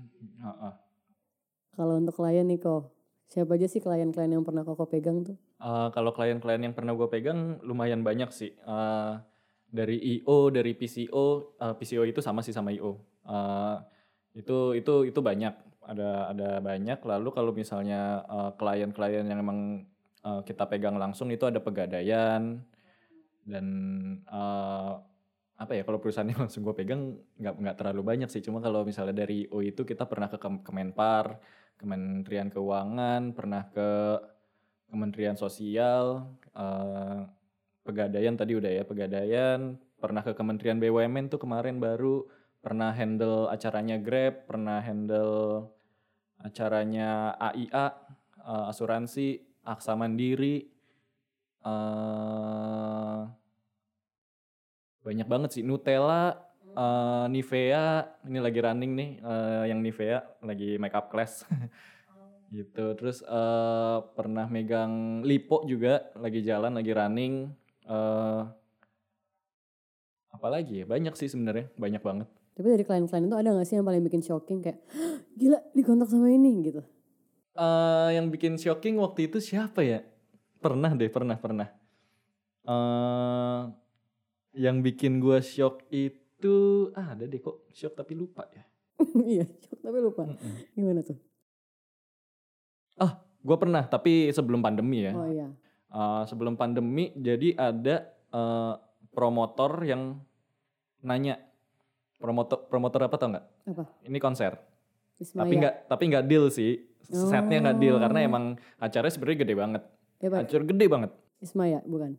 Kalau 1.76 2.00
untuk 2.00 2.16
klien 2.16 2.48
nih 2.48 2.60
kok, 2.60 2.96
siapa 3.28 3.60
aja 3.60 3.68
sih 3.68 3.84
klien-klien 3.84 4.32
yang 4.32 4.48
pernah 4.48 4.64
koko 4.64 4.88
pegang 4.88 5.28
tuh? 5.28 5.36
Eh, 5.60 5.88
kalau 5.92 6.16
klien-klien 6.16 6.62
yang 6.62 6.76
pernah 6.76 6.96
gue 6.96 7.08
pegang 7.12 7.60
lumayan 7.64 8.04
banyak 8.04 8.32
sih. 8.32 8.56
Eh, 8.56 9.14
dari 9.68 9.98
IO, 10.20 10.52
dari 10.52 10.72
PCO, 10.72 11.58
eh, 11.60 11.74
PCO 11.76 12.04
itu 12.08 12.24
sama 12.24 12.40
sih 12.40 12.56
sama 12.56 12.72
IO. 12.72 13.04
Eh, 13.28 13.78
itu 14.40 14.76
itu 14.80 14.94
itu 15.08 15.20
banyak. 15.20 15.52
Ada 15.86 16.34
ada 16.34 16.50
banyak. 16.64 17.00
Lalu 17.04 17.30
kalau 17.30 17.52
misalnya 17.52 18.26
klien-klien 18.58 19.28
yang 19.28 19.40
emang 19.44 19.84
eh, 20.24 20.42
kita 20.48 20.66
pegang 20.72 20.96
langsung 20.96 21.30
itu 21.30 21.44
ada 21.46 21.60
pegadaian 21.60 22.64
dan 23.46 23.66
eh, 24.26 24.94
apa 25.56 25.72
ya 25.72 25.88
kalau 25.88 26.04
perusahaan 26.04 26.28
yang 26.28 26.40
langsung 26.48 26.68
gue 26.68 26.76
pegang 26.76 27.16
nggak 27.40 27.56
nggak 27.56 27.78
terlalu 27.80 28.02
banyak 28.04 28.30
sih. 28.32 28.44
Cuma 28.44 28.60
kalau 28.60 28.84
misalnya 28.84 29.26
dari 29.26 29.48
IO 29.48 29.64
itu 29.64 29.88
kita 29.88 30.04
pernah 30.08 30.28
ke 30.28 30.38
Kem- 30.40 30.64
Kemenpar, 30.64 31.40
Kementerian 31.80 32.52
Keuangan, 32.52 33.32
pernah 33.32 33.64
ke 33.72 34.20
Kementerian 34.92 35.36
Sosial, 35.40 36.28
eh, 36.56 37.20
Pegadaian 37.86 38.34
tadi 38.34 38.58
udah 38.58 38.72
ya, 38.72 38.82
Pegadaian, 38.82 39.78
pernah 40.02 40.26
ke 40.26 40.34
Kementerian 40.34 40.82
BUMN 40.82 41.30
tuh 41.30 41.38
kemarin 41.38 41.78
baru, 41.78 42.26
pernah 42.58 42.90
handle 42.90 43.46
acaranya 43.46 44.02
Grab, 44.02 44.50
pernah 44.50 44.82
handle 44.82 45.70
acaranya 46.42 47.38
AIA, 47.38 47.88
eh, 48.42 48.66
asuransi, 48.74 49.38
Aksa 49.62 49.94
Mandiri, 49.94 50.66
eh, 51.62 53.22
banyak 55.06 55.28
banget 55.30 55.50
sih, 55.54 55.64
Nutella, 55.64 56.34
eh, 56.74 57.26
Nivea, 57.30 57.86
ini 58.26 58.40
lagi 58.42 58.60
running 58.60 58.92
nih, 58.98 59.10
eh, 59.22 59.64
yang 59.70 59.80
Nivea 59.86 60.20
lagi 60.42 60.82
makeup 60.82 61.08
class. 61.14 61.46
gitu. 62.54 62.94
Terus 62.98 63.20
eh 63.26 63.98
pernah 64.16 64.46
megang 64.48 65.22
lipo 65.26 65.66
juga 65.66 66.14
lagi 66.16 66.40
jalan 66.46 66.78
lagi 66.78 66.92
running 66.94 67.34
eh 67.86 68.42
apalagi 70.34 70.84
ya? 70.84 70.86
Banyak 70.88 71.14
sih 71.18 71.30
sebenarnya 71.32 71.72
banyak 71.76 72.02
banget. 72.04 72.28
Tapi 72.56 72.68
dari 72.72 72.84
klien-klien 72.88 73.28
itu 73.28 73.36
ada 73.36 73.50
gak 73.52 73.68
sih 73.68 73.76
yang 73.76 73.84
paling 73.84 74.04
bikin 74.08 74.24
shocking 74.24 74.60
kayak, 74.64 74.80
"Hah, 74.96 75.20
gila 75.36 75.60
dikontak 75.76 76.08
sama 76.08 76.32
ini 76.32 76.52
gitu? 76.64 76.82
eh 77.56 78.10
yang 78.20 78.28
bikin 78.36 78.60
shocking 78.60 79.00
waktu 79.00 79.32
itu 79.32 79.40
siapa 79.40 79.80
ya? 79.80 80.04
Pernah 80.60 80.92
deh 80.92 81.08
pernah 81.08 81.40
pernah. 81.40 81.68
Eh 82.68 83.62
yang 84.56 84.80
bikin 84.80 85.20
gua 85.20 85.40
shock 85.40 85.84
itu 85.92 86.90
ah, 86.96 87.14
ada 87.14 87.24
deh 87.24 87.40
kok 87.40 87.68
shock 87.72 87.94
tapi 87.94 88.16
lupa 88.16 88.48
ya 88.50 88.64
iya, 89.28 89.46
shock 89.60 89.80
tapi 89.84 90.00
lupa. 90.00 90.24
Mm-mm. 90.24 90.56
Gimana 90.74 91.04
tuh? 91.04 91.20
gua 93.46 93.62
pernah 93.62 93.86
tapi 93.86 94.34
sebelum 94.34 94.66
pandemi 94.66 95.06
ya 95.06 95.14
Oh 95.14 95.30
iya. 95.30 95.46
Eh, 95.96 96.24
sebelum 96.26 96.58
pandemi 96.58 97.14
jadi 97.14 97.54
ada 97.54 98.10
eh, 98.34 98.74
promotor 99.14 99.86
yang 99.86 100.18
nanya 101.06 101.38
promotor 102.18 102.66
promotor 102.66 103.06
apa 103.06 103.16
tau 103.22 103.30
nggak 103.30 103.46
Apa? 103.70 103.84
ini 104.10 104.18
konser 104.18 104.58
Ismaya. 105.22 105.46
tapi 105.46 105.54
nggak 105.62 105.76
tapi 105.88 106.04
nggak 106.10 106.26
deal 106.26 106.50
sih 106.50 106.82
setnya 107.06 107.70
nggak 107.70 107.78
deal 107.78 107.96
karena 108.02 108.20
Oh. 108.26 108.30
emang 108.34 108.44
acaranya 108.82 109.14
sebenarnya 109.14 109.40
gede 109.46 109.56
banget 109.56 109.84
Ya, 110.24 110.32
acara 110.32 110.64
gede 110.66 110.86
banget 110.90 111.12
Ismaya 111.38 111.80
bukan? 111.86 112.18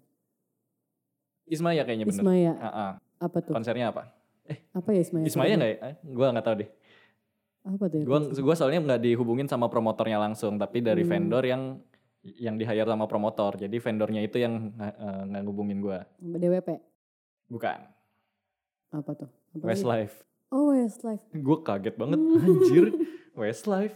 Ismaya 1.47 1.83
kayaknya 1.83 2.07
bener 2.07 2.21
Ismaya. 2.21 2.53
Ah, 2.57 2.69
ah. 2.69 2.91
Apa 3.19 3.39
tuh? 3.41 3.53
konsernya 3.53 3.89
apa 3.89 4.13
Apa 4.73 4.89
ya 4.91 5.01
Ismaya? 5.01 5.25
Ismaya 5.25 5.53
nggak 5.55 5.71
ya 5.73 5.79
Eh, 5.85 5.95
gua 6.07 6.27
nggak 6.31 6.45
tahu 6.45 6.57
deh 6.61 6.71
Apa 7.65 7.85
tuh 7.87 7.99
ya? 7.99 8.05
gua 8.05 8.19
gua 8.31 8.55
soalnya 8.55 8.81
nggak 8.81 9.01
dihubungin 9.01 9.47
sama 9.47 9.67
promotornya 9.67 10.19
langsung 10.19 10.55
tapi 10.55 10.79
dari 10.81 11.01
Hmm. 11.01 11.11
vendor 11.11 11.43
yang 11.43 11.63
yang 12.23 12.55
di 12.55 12.63
hire 12.63 12.83
sama 12.85 13.07
promotor 13.07 13.55
jadi 13.57 13.77
vendornya 13.77 14.21
itu 14.21 14.37
yang 14.37 14.75
eh, 14.77 14.93
nggak 15.25 15.43
ngubungin 15.43 15.79
gua 15.79 16.03
DWP. 16.19 16.69
bukan 17.47 17.79
Apa 18.89 19.11
tuh? 19.15 19.31
Apa? 19.53 19.65
Westlife 19.65 20.23
Oh 20.47 20.71
Westlife. 20.71 21.27
gue 21.29 21.59
kaget 21.61 21.95
banget 21.97 22.19
anjir 22.19 22.85
Westlife 23.35 23.95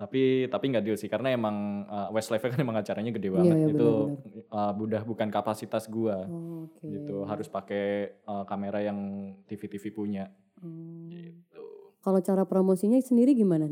tapi 0.00 0.48
tapi 0.48 0.64
nggak 0.72 0.80
deal 0.80 0.96
sih 0.96 1.06
karena 1.06 1.28
emang 1.28 1.84
uh, 1.84 2.08
Westlife 2.08 2.48
kan 2.48 2.56
emang 2.56 2.72
acaranya 2.74 3.12
gede 3.12 3.28
banget 3.28 3.52
iya, 3.52 3.68
itu 3.68 3.90
benar-benar. 4.16 4.48
uh, 4.48 4.72
udah 4.74 5.02
bukan 5.04 5.28
kapasitas 5.28 5.84
gua 5.86 6.24
Oh, 6.24 6.64
Oke. 6.64 6.88
gitu 6.88 7.28
harus 7.28 7.46
pakai 7.46 8.16
uh, 8.24 8.44
kamera 8.44 8.80
yang 8.80 8.96
TV 9.44 9.68
TV 9.68 9.92
punya 9.92 10.32
Hmm. 10.56 11.08
gitu 11.08 11.64
Kalau 12.00 12.20
cara 12.20 12.44
promosinya 12.44 12.96
sendiri 12.96 13.32
gimana? 13.32 13.68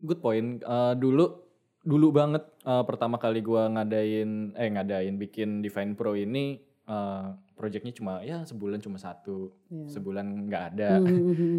good 0.00 0.18
point 0.18 0.60
Uh, 0.62 0.92
dulu 0.92 1.44
dulu 1.82 2.08
banget 2.10 2.44
uh, 2.62 2.82
pertama 2.82 3.16
kali 3.16 3.40
gua 3.40 3.68
ngadain 3.68 4.52
eh 4.54 4.68
ngadain 4.68 5.16
bikin 5.16 5.60
Divine 5.60 5.92
Pro 5.92 6.12
ini 6.12 6.56
uh, 6.86 7.32
projectnya 7.52 7.92
cuma 7.92 8.20
ya 8.20 8.42
sebulan 8.42 8.80
cuma 8.80 8.96
satu 8.96 9.52
Ya. 9.68 9.88
sebulan 9.88 10.26
nggak 10.46 10.64
ada 10.72 10.90
Hmm, 10.98 11.20
hmm, 11.22 11.34
hmm. 11.34 11.58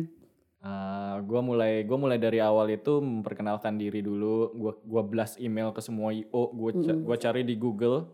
Uh, 0.64 1.20
gua 1.24 1.44
mulai 1.44 1.84
gua 1.84 2.00
mulai 2.00 2.16
dari 2.16 2.40
awal 2.40 2.72
itu 2.72 2.98
memperkenalkan 2.98 3.76
diri 3.76 4.00
dulu. 4.00 4.48
Gua 4.54 4.74
gua 4.80 5.04
blast 5.04 5.36
email 5.36 5.70
ke 5.70 5.84
semua 5.84 6.10
IO. 6.10 6.50
Gua 6.50 6.72
ca- 6.72 6.88
Mm-mm. 6.90 7.04
gua 7.04 7.18
cari 7.18 7.44
di 7.44 7.56
Google 7.56 8.08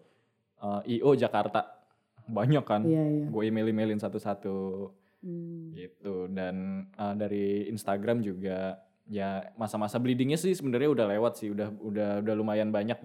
uh, 0.58 0.82
IO 0.84 1.14
Jakarta. 1.14 1.78
Banyak 2.26 2.62
kan. 2.64 2.82
Iya 2.82 3.04
iya. 3.06 3.26
Gue 3.26 3.50
email-emailin 3.50 3.98
satu-satu 3.98 4.90
Hmm. 5.20 5.76
gitu. 5.76 6.32
Dan 6.32 6.88
uh, 6.96 7.12
dari 7.12 7.68
Instagram 7.68 8.22
juga 8.22 8.80
ya 9.04 9.52
masa-masa 9.54 10.00
bleedingnya 10.00 10.38
sih 10.38 10.54
sebenarnya 10.54 10.90
udah 10.90 11.06
lewat 11.12 11.34
sih. 11.38 11.52
Udah 11.52 11.74
udah 11.76 12.22
udah 12.22 12.34
lumayan 12.34 12.72
banyak 12.72 12.96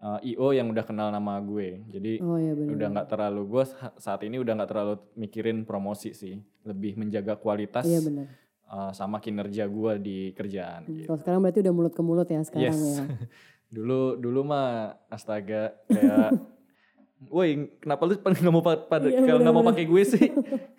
uh, 0.00 0.18
IO 0.20 0.50
yang 0.50 0.68
udah 0.68 0.82
kenal 0.82 1.08
nama 1.08 1.38
gue. 1.38 1.84
Jadi 1.88 2.12
Oh 2.18 2.34
iya 2.34 2.52
benar. 2.52 2.72
udah 2.74 2.86
nggak 2.90 3.08
terlalu 3.08 3.42
gue 3.46 3.64
saat 3.96 4.20
ini 4.20 4.36
udah 4.36 4.52
nggak 4.54 4.70
terlalu 4.70 4.94
mikirin 5.14 5.62
promosi 5.62 6.12
sih. 6.12 6.36
Lebih 6.60 6.96
menjaga 6.96 7.34
kualitas 7.34 7.82
Iya 7.82 8.00
benar. 8.00 8.26
uh, 8.66 8.90
sama 8.90 9.18
kinerja 9.18 9.64
gue 9.64 9.92
di 9.98 10.18
kerjaan 10.30 10.84
Hmm, 10.84 10.94
gitu. 10.94 11.06
Kalau 11.06 11.18
sekarang 11.18 11.40
berarti 11.40 11.60
udah 11.60 11.74
mulut 11.74 11.92
ke 11.92 12.02
mulut 12.02 12.26
ya 12.26 12.40
sekarang 12.40 12.68
Yes. 12.68 12.80
ya. 12.98 13.04
dulu 13.70 14.00
dulu 14.16 14.40
mah 14.42 14.68
astaga 15.06 15.78
kayak, 15.86 16.34
woi 17.30 17.50
kenapa 17.78 18.02
lu 18.04 18.18
nggak 18.18 18.50
mau 18.50 18.60
pa- 18.60 18.82
pada 18.82 19.06
Iya, 19.06 19.22
kalau 19.22 19.40
nggak 19.40 19.54
mau 19.54 19.64
pakai 19.64 19.84
gue 19.84 20.02
sih? 20.04 20.26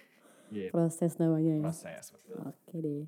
gitu. 0.53 0.69
Proses 0.69 1.15
namanya 1.15 1.55
ya. 1.55 1.63
Proses. 1.63 2.05
betul. 2.11 2.35
Oke 2.43 2.75
deh. 2.77 3.03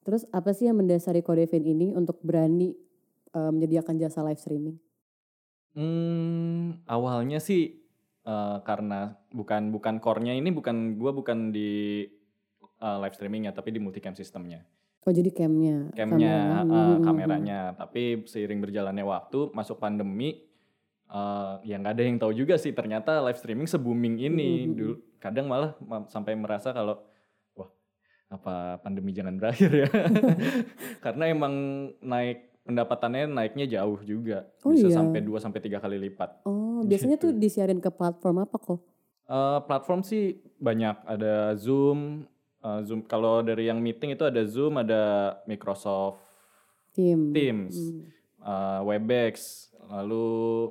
Terus 0.00 0.22
apa 0.30 0.50
sih 0.50 0.64
yang 0.64 0.76
mendasari 0.76 1.20
Kodevin 1.20 1.60
ini 1.62 1.86
untuk 1.90 2.16
berani 2.20 2.72
eh, 3.30 3.50
menyediakan 3.50 3.94
jasa 3.96 4.22
live 4.22 4.38
streaming? 4.38 4.78
Hmm, 5.70 6.82
awalnya 6.90 7.38
sih 7.38 7.78
uh, 8.26 8.58
karena 8.66 9.14
bukan 9.30 9.70
bukan 9.70 10.02
core-nya 10.02 10.34
ini 10.34 10.50
bukan 10.50 10.98
gue 10.98 11.12
bukan 11.14 11.54
di 11.54 12.04
uh, 12.82 12.98
live 12.98 13.14
streamingnya 13.14 13.54
tapi 13.54 13.70
di 13.70 13.78
multicam 13.78 14.12
sistemnya. 14.12 14.66
Oh 15.00 15.12
jadi 15.14 15.32
camnya. 15.32 15.88
Camnya, 15.96 16.36
kamera. 16.36 16.60
uh, 16.60 16.60
Hmm, 16.60 16.68
hmm, 16.68 16.92
hmm. 16.92 17.04
kameranya. 17.08 17.60
Tapi 17.72 18.02
seiring 18.28 18.60
berjalannya 18.60 19.00
waktu, 19.00 19.48
masuk 19.56 19.80
pandemi, 19.80 20.44
uh, 21.08 21.56
ya 21.64 21.80
nggak 21.80 21.94
ada 21.96 22.02
yang 22.04 22.18
tahu 22.20 22.36
juga 22.36 22.60
sih 22.60 22.76
ternyata 22.76 23.16
live 23.24 23.40
streaming 23.40 23.64
se-booming 23.64 24.20
ini. 24.20 24.68
Mhm. 24.68 24.72
Dulu 24.76 24.94
kadang 25.16 25.48
malah 25.48 25.72
ma- 25.80 26.04
sampai 26.04 26.36
merasa 26.36 26.76
kalau 26.76 27.00
wah 27.56 27.70
apa 28.28 28.76
pandemi 28.84 29.16
jangan 29.16 29.40
berakhir 29.40 29.70
ya. 29.72 29.88
Karena 31.04 31.32
emang 31.32 31.54
naik 32.04 32.49
pendapatannya 32.62 33.26
naiknya 33.26 33.66
jauh 33.70 33.98
juga. 34.00 34.46
Oh 34.60 34.70
Bisa 34.70 34.86
iya. 34.86 34.96
sampai 34.96 35.20
2 35.20 35.36
sampai 35.36 35.60
3 35.60 35.78
kali 35.78 35.96
lipat. 36.00 36.44
Oh 36.44 36.82
biasanya 36.82 37.16
tuh 37.16 37.32
Gitu. 37.32 37.40
disiarin 37.40 37.78
ke 37.78 37.88
platform 37.88 38.44
apa 38.44 38.56
kok? 38.56 38.80
Eh, 39.24 39.58
platform 39.62 40.02
sih 40.02 40.24
banyak, 40.56 40.96
ada 41.04 41.54
Zoom, 41.54 42.26
eh, 42.58 42.80
Zoom 42.82 43.00
kalau 43.02 43.40
dari 43.40 43.66
yang 43.66 43.78
meeting 43.78 44.10
itu 44.10 44.22
ada 44.22 44.42
Zoom, 44.42 44.76
ada 44.76 45.00
Microsoft 45.44 46.18
Tim. 46.90 47.30
Teams, 47.30 47.74
Hmm. 47.78 48.10
eh, 48.40 48.80
Webex, 48.84 49.34
lalu 49.86 50.70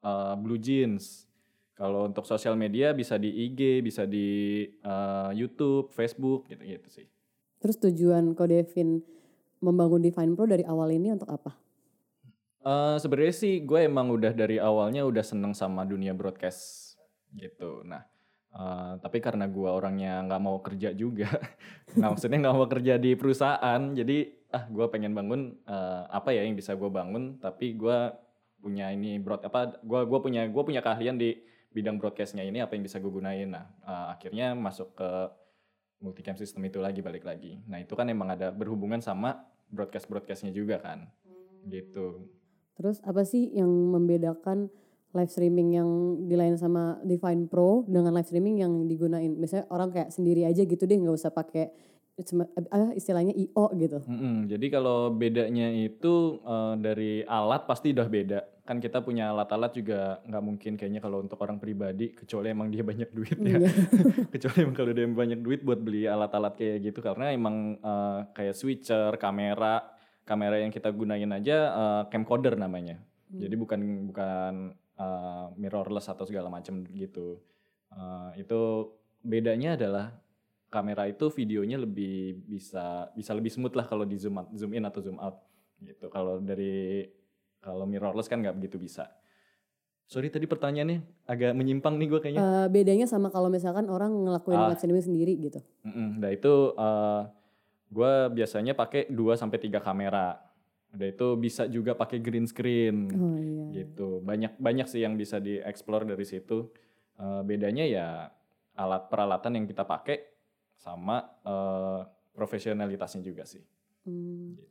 eh, 0.00 0.34
Blue 0.36 0.58
Jeans. 0.58 1.30
Kalau 1.72 2.04
untuk 2.04 2.22
sosial 2.24 2.54
media 2.54 2.90
bisa 2.90 3.14
di 3.16 3.30
IG, 3.46 3.80
bisa 3.80 4.02
di 4.02 4.28
eh, 4.66 5.30
YouTube, 5.32 5.90
Facebook 5.90 6.46
gitu-gitu 6.46 6.88
sih. 6.90 7.06
Terus 7.58 7.78
tujuan 7.80 8.34
Kodevin 8.34 8.98
membangun 9.62 10.02
Define 10.02 10.34
Pro 10.34 10.44
dari 10.44 10.66
awal 10.66 10.92
ini 10.92 11.14
untuk 11.14 11.30
apa? 11.30 11.54
Eh 12.62 12.96
sebenarnya 12.98 13.34
sih 13.34 13.62
gue 13.62 13.86
emang 13.86 14.10
udah 14.10 14.34
dari 14.34 14.58
awalnya 14.58 15.02
udah 15.06 15.22
seneng 15.22 15.54
sama 15.54 15.82
dunia 15.82 16.14
broadcast 16.14 16.94
gitu. 17.34 17.82
Nah, 17.82 18.02
eh, 18.54 18.92
tapi 19.02 19.18
karena 19.18 19.46
gue 19.50 19.66
orangnya 19.66 20.22
nggak 20.26 20.42
mau 20.42 20.58
kerja 20.62 20.94
juga, 20.94 21.26
nggak 21.96 22.10
maksudnya 22.10 22.38
nggak 22.38 22.56
mau 22.58 22.68
kerja 22.70 22.94
di 23.02 23.18
perusahaan, 23.18 23.80
jadi 23.94 24.30
ah 24.54 24.68
gue 24.68 24.86
pengen 24.90 25.10
bangun 25.16 25.58
eh, 25.66 26.02
apa 26.06 26.30
ya 26.34 26.46
yang 26.46 26.54
bisa 26.54 26.78
gue 26.78 26.90
bangun, 26.90 27.42
tapi 27.42 27.74
gue 27.74 27.98
punya 28.62 28.94
ini 28.94 29.18
broad 29.18 29.42
apa, 29.42 29.82
gue 29.82 30.00
gua 30.06 30.18
punya 30.22 30.46
gue 30.46 30.62
punya 30.62 30.78
keahlian 30.86 31.18
di 31.18 31.34
bidang 31.74 31.98
broadcastnya 31.98 32.46
ini 32.46 32.62
apa 32.62 32.78
yang 32.78 32.86
bisa 32.86 33.02
gue 33.02 33.10
gunain. 33.10 33.50
Nah, 33.50 33.66
eh, 33.82 34.06
akhirnya 34.14 34.54
masuk 34.54 34.94
ke 34.94 35.10
multicam 36.02 36.34
system 36.34 36.66
itu 36.66 36.82
lagi 36.82 36.98
balik 36.98 37.22
lagi. 37.22 37.62
Nah 37.70 37.78
itu 37.78 37.94
kan 37.94 38.10
emang 38.10 38.34
ada 38.34 38.50
berhubungan 38.50 38.98
sama 38.98 39.38
broadcast 39.72 40.06
broadcastnya 40.06 40.52
juga 40.52 40.78
kan, 40.78 41.08
gitu. 41.66 42.28
Terus 42.76 43.00
apa 43.02 43.24
sih 43.24 43.50
yang 43.52 43.68
membedakan 43.68 44.68
live 45.12 45.32
streaming 45.32 45.76
yang 45.76 45.88
dilain 46.24 46.56
sama 46.56 46.96
Define 47.04 47.48
Pro 47.48 47.84
dengan 47.84 48.16
live 48.16 48.28
streaming 48.28 48.60
yang 48.60 48.72
digunain? 48.88 49.32
Misalnya 49.32 49.68
orang 49.72 49.92
kayak 49.92 50.12
sendiri 50.12 50.44
aja 50.44 50.64
gitu 50.64 50.84
deh 50.84 50.96
nggak 50.96 51.16
usah 51.16 51.32
pakai 51.32 51.72
ah, 52.72 52.92
istilahnya 52.92 53.32
IO 53.32 53.72
gitu. 53.76 53.98
Mm-mm, 54.04 54.48
jadi 54.48 54.66
kalau 54.68 55.12
bedanya 55.12 55.72
itu 55.72 56.40
eh, 56.44 56.74
dari 56.80 57.12
alat 57.24 57.64
pasti 57.64 57.92
udah 57.92 58.08
beda. 58.08 58.40
Kan 58.62 58.78
kita 58.78 59.02
punya 59.02 59.34
alat-alat 59.34 59.74
juga 59.74 60.22
nggak 60.22 60.42
mungkin 60.44 60.72
kayaknya 60.78 61.02
kalau 61.02 61.18
untuk 61.18 61.34
orang 61.42 61.58
pribadi 61.58 62.14
kecuali 62.14 62.54
emang 62.54 62.70
dia 62.70 62.86
banyak 62.86 63.10
duit 63.16 63.38
ya. 63.42 63.58
Iya. 63.58 63.70
kecuali 64.34 64.58
emang 64.62 64.76
kalau 64.78 64.92
dia 64.94 65.06
banyak 65.06 65.40
duit 65.42 65.60
buat 65.66 65.82
beli 65.82 66.06
alat-alat 66.06 66.54
kayak 66.54 66.78
gitu 66.92 67.02
karena 67.02 67.34
emang 67.34 67.78
eh, 67.82 68.18
kayak 68.30 68.54
switcher, 68.54 69.18
kamera, 69.18 69.82
kamera 70.22 70.62
yang 70.62 70.70
kita 70.70 70.94
gunain 70.94 71.30
aja 71.34 71.56
eh, 71.74 72.02
camcorder 72.10 72.54
namanya. 72.54 73.02
Jadi 73.32 73.54
bukan 73.56 73.80
bukan 74.12 74.54
eh, 74.76 75.46
mirrorless 75.58 76.06
atau 76.12 76.22
segala 76.22 76.46
macam 76.52 76.86
gitu. 76.86 77.42
Eh, 77.90 78.46
itu 78.46 78.60
bedanya 79.22 79.74
adalah 79.74 80.06
kamera 80.72 81.04
itu 81.04 81.28
videonya 81.28 81.76
lebih 81.76 82.48
bisa 82.48 83.12
bisa 83.12 83.36
lebih 83.36 83.52
smooth 83.52 83.76
lah 83.76 83.84
kalau 83.84 84.08
di 84.08 84.16
zoom 84.16 84.40
out- 84.40 84.52
zoom 84.56 84.72
in 84.72 84.86
atau 84.88 85.04
zoom 85.04 85.18
out 85.20 85.44
gitu. 85.82 86.08
Kalau 86.08 86.40
dari 86.40 87.04
kalau 87.62 87.86
mirrorless 87.86 88.26
kan 88.26 88.42
nggak 88.42 88.58
begitu 88.58 88.76
bisa. 88.76 89.06
Sorry 90.04 90.28
tadi 90.28 90.44
pertanyaannya 90.44 91.24
agak 91.24 91.54
menyimpang 91.54 91.96
nih 91.96 92.08
gue 92.10 92.20
kayaknya. 92.20 92.42
Eh, 92.42 92.66
bedanya 92.68 93.06
sama 93.06 93.30
kalau 93.30 93.48
misalkan 93.48 93.86
orang 93.86 94.12
ngelakuin 94.12 94.58
Ah. 94.58 94.68
live 94.68 94.76
streaming 94.76 95.06
sendiri 95.06 95.32
gitu. 95.40 95.62
Mm-mm, 95.82 96.20
Nah 96.20 96.28
itu 96.28 96.52
gue 97.88 98.12
biasanya 98.30 98.72
pakai 98.72 99.08
2 99.08 99.36
sampai 99.36 99.56
tiga 99.58 99.78
kamera. 99.78 100.36
Udah 100.92 101.08
itu 101.08 101.26
bisa 101.36 101.64
juga 101.64 101.92
pakai 101.92 102.20
green 102.20 102.44
screen 102.44 103.08
Oh 103.10 103.36
iya. 103.38 103.64
gitu. 103.80 104.20
Banyak 104.20 104.58
banyak 104.58 104.84
sih 104.84 105.00
yang 105.00 105.16
bisa 105.16 105.38
dieksplor 105.38 106.04
dari 106.04 106.24
situ. 106.24 106.68
Eh, 107.16 107.42
bedanya 107.42 107.84
ya 107.84 108.08
alat 108.74 109.08
peralatan 109.08 109.56
yang 109.56 109.66
kita 109.66 109.84
pakai 109.84 110.20
sama 110.74 111.24
eh, 111.40 112.00
profesionalitasnya 112.32 113.22
juga 113.22 113.44
sih. 113.44 113.64
Hmm. 114.04 114.52
Gitu. 114.52 114.64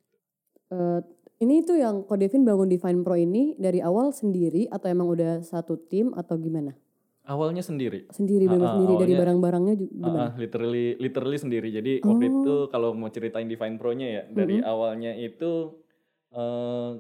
Eh, 0.70 1.00
ini 1.42 1.66
tuh 1.66 1.82
yang 1.82 2.06
Kodevin 2.06 2.46
bangun 2.46 2.70
Define 2.70 3.02
Pro 3.02 3.18
ini 3.18 3.58
dari 3.58 3.82
awal 3.82 4.14
sendiri 4.14 4.70
atau 4.70 4.88
emang 4.88 5.10
udah 5.10 5.42
satu 5.42 5.76
tim 5.76 6.14
atau 6.14 6.38
gimana? 6.38 6.78
Awalnya 7.22 7.62
sendiri. 7.62 8.10
Sendiri 8.10 8.46
benar 8.50 8.66
ah, 8.66 8.74
sendiri 8.78 8.94
dari 8.98 9.14
barang-barangnya 9.14 9.76
juga 9.78 9.94
gimana? 9.94 10.18
ah, 10.22 10.32
literally 10.38 10.98
literally 10.98 11.38
sendiri. 11.38 11.70
Jadi 11.70 12.02
waktu 12.02 12.26
Oh. 12.26 12.32
itu 12.34 12.56
kalau 12.70 12.90
mau 12.94 13.10
ceritain 13.10 13.46
Divine 13.46 13.78
Pro-nya 13.78 14.08
ya, 14.10 14.24
dari 14.30 14.62
Mm-mm. 14.62 14.70
awalnya 14.70 15.14
itu 15.18 15.82
eh 16.32 16.92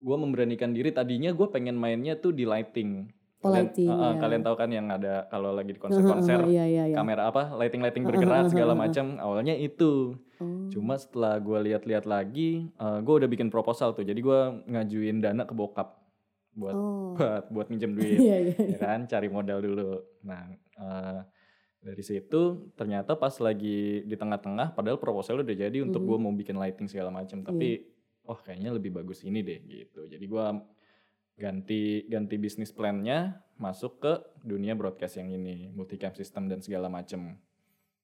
gue 0.00 0.16
memberanikan 0.16 0.72
diri. 0.72 0.88
Tadinya 0.90 1.32
gue 1.32 1.48
pengen 1.48 1.76
mainnya 1.76 2.16
tuh 2.16 2.32
di 2.32 2.48
lighting. 2.48 3.08
Oh, 3.40 3.48
lighting, 3.48 3.88
ah, 3.88 4.12
ya. 4.12 4.20
kalian 4.20 4.42
tahu 4.44 4.52
kan 4.52 4.68
yang 4.68 4.86
ada 4.92 5.24
kalau 5.32 5.56
lagi 5.56 5.72
di 5.72 5.80
konser-konser 5.80 6.44
ah, 6.44 6.48
iya, 6.48 6.68
iya, 6.68 6.84
iya. 6.92 6.96
kamera 6.96 7.32
apa 7.32 7.56
lighting-lighting 7.56 8.04
bergerak 8.04 8.52
segala 8.52 8.76
macam. 8.76 9.16
Awalnya 9.16 9.56
itu. 9.56 10.12
Oh. 10.36 10.68
Cuma 10.68 11.00
setelah 11.00 11.40
gue 11.40 11.72
lihat-lihat 11.72 12.04
lagi, 12.04 12.68
gue 12.76 13.14
udah 13.16 13.28
bikin 13.28 13.48
proposal 13.48 13.96
tuh. 13.96 14.04
Jadi 14.04 14.20
gue 14.20 14.38
ngajuin 14.68 15.24
dana 15.24 15.48
ke 15.48 15.56
bokap 15.56 16.00
buat 16.50 16.74
Oh. 16.74 17.14
buat 17.14 17.44
buat 17.48 17.66
minjem 17.70 17.94
duit 17.94 18.18
Iya, 18.26 18.36
iya, 18.42 18.54
ya 18.58 18.66
iya. 18.74 18.78
kan 18.78 19.06
cari 19.06 19.30
modal 19.30 19.62
dulu 19.62 20.02
nah 20.26 20.50
eh, 20.50 21.20
dari 21.80 22.02
situ 22.02 22.74
ternyata 22.74 23.14
pas 23.14 23.32
lagi 23.38 24.02
di 24.02 24.16
tengah-tengah 24.18 24.74
padahal 24.74 24.98
proposal 24.98 25.40
udah 25.40 25.56
jadi 25.56 25.78
untuk 25.80 26.02
Mhm. 26.02 26.08
gue 26.10 26.18
mau 26.18 26.34
bikin 26.34 26.58
lighting 26.58 26.90
segala 26.90 27.14
macam 27.14 27.40
tapi 27.40 27.86
oh 28.26 28.34
kayaknya 28.36 28.74
lebih 28.74 28.90
bagus 28.92 29.22
ini 29.22 29.40
deh 29.40 29.62
gitu 29.62 30.10
jadi 30.10 30.20
gue 30.20 30.44
ganti 31.40 31.80
ganti 32.04 32.36
bisnis 32.36 32.68
plannya 32.68 33.32
masuk 33.56 33.96
ke 33.98 34.12
dunia 34.42 34.72
broadcast 34.72 35.16
yang 35.16 35.28
ini 35.30 35.68
multicam 35.70 36.12
system 36.12 36.46
dan 36.46 36.60
segala 36.60 36.86
macam 36.86 37.40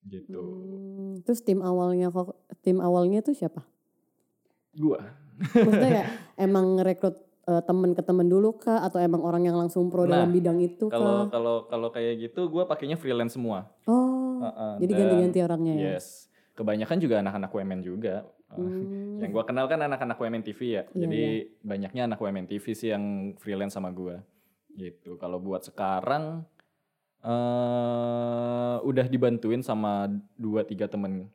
gitu 0.02 0.40
Hmm, 0.40 1.20
Terus 1.20 1.40
tim 1.40 1.60
awalnya 1.60 2.08
kok 2.08 2.32
tim 2.60 2.78
awalnya 2.78 3.20
tuh 3.20 3.32
siapa? 3.32 3.60
gue 4.72 5.00
Maksudnya 5.52 5.90
kayak 5.92 6.08
emang 6.46 6.76
ngerekrut 6.76 7.16
eh, 7.46 7.62
temen 7.62 7.90
ke 7.90 8.00
temen 8.00 8.24
dulu 8.24 8.56
kah 8.56 8.80
atau 8.80 8.96
emang 8.98 9.20
orang 9.20 9.44
yang 9.44 9.54
langsung 9.54 9.88
pro 9.88 10.04
Nah, 10.04 10.16
dalam 10.16 10.30
bidang 10.30 10.58
itu 10.58 10.88
kalau 10.88 11.28
kalau 11.28 11.64
kalau 11.66 11.88
kayak 11.90 12.20
gitu 12.22 12.46
gue 12.46 12.64
pakainya 12.64 12.96
freelance 12.96 13.34
semua 13.34 13.68
Oh. 13.84 14.38
Uh-uh, 14.38 14.76
jadi 14.78 14.92
dan- 14.92 15.00
ganti-ganti 15.02 15.38
orangnya 15.40 15.74
ya. 15.74 15.84
Yes. 15.96 16.28
Kebanyakan 16.52 16.96
juga 16.98 17.20
anak-anak 17.20 17.50
WMN 17.50 17.80
juga. 17.82 18.14
Uh, 18.46 18.62
Hmm. 18.62 19.18
Yang 19.18 19.30
gua 19.32 19.44
kenal 19.44 19.66
kan 19.66 19.80
anak-anak 19.80 20.16
WMN 20.16 20.44
TV 20.44 20.60
ya. 20.70 20.82
Iya, 20.86 21.00
Jadi 21.02 21.22
banyaknya 21.60 22.02
anak 22.04 22.18
WMN 22.18 22.46
TV 22.46 22.64
sih 22.72 22.92
yang 22.92 23.04
freelance 23.36 23.74
sama 23.74 23.90
gua. 23.90 24.20
Gitu. 24.70 25.16
Kalau 25.16 25.40
buat 25.40 25.64
sekarang 25.64 26.44
eh 27.26 28.76
udah 28.80 29.06
dibantuin 29.06 29.60
sama 29.60 30.06
dua 30.34 30.62
tiga 30.62 30.86
temen 30.86 31.26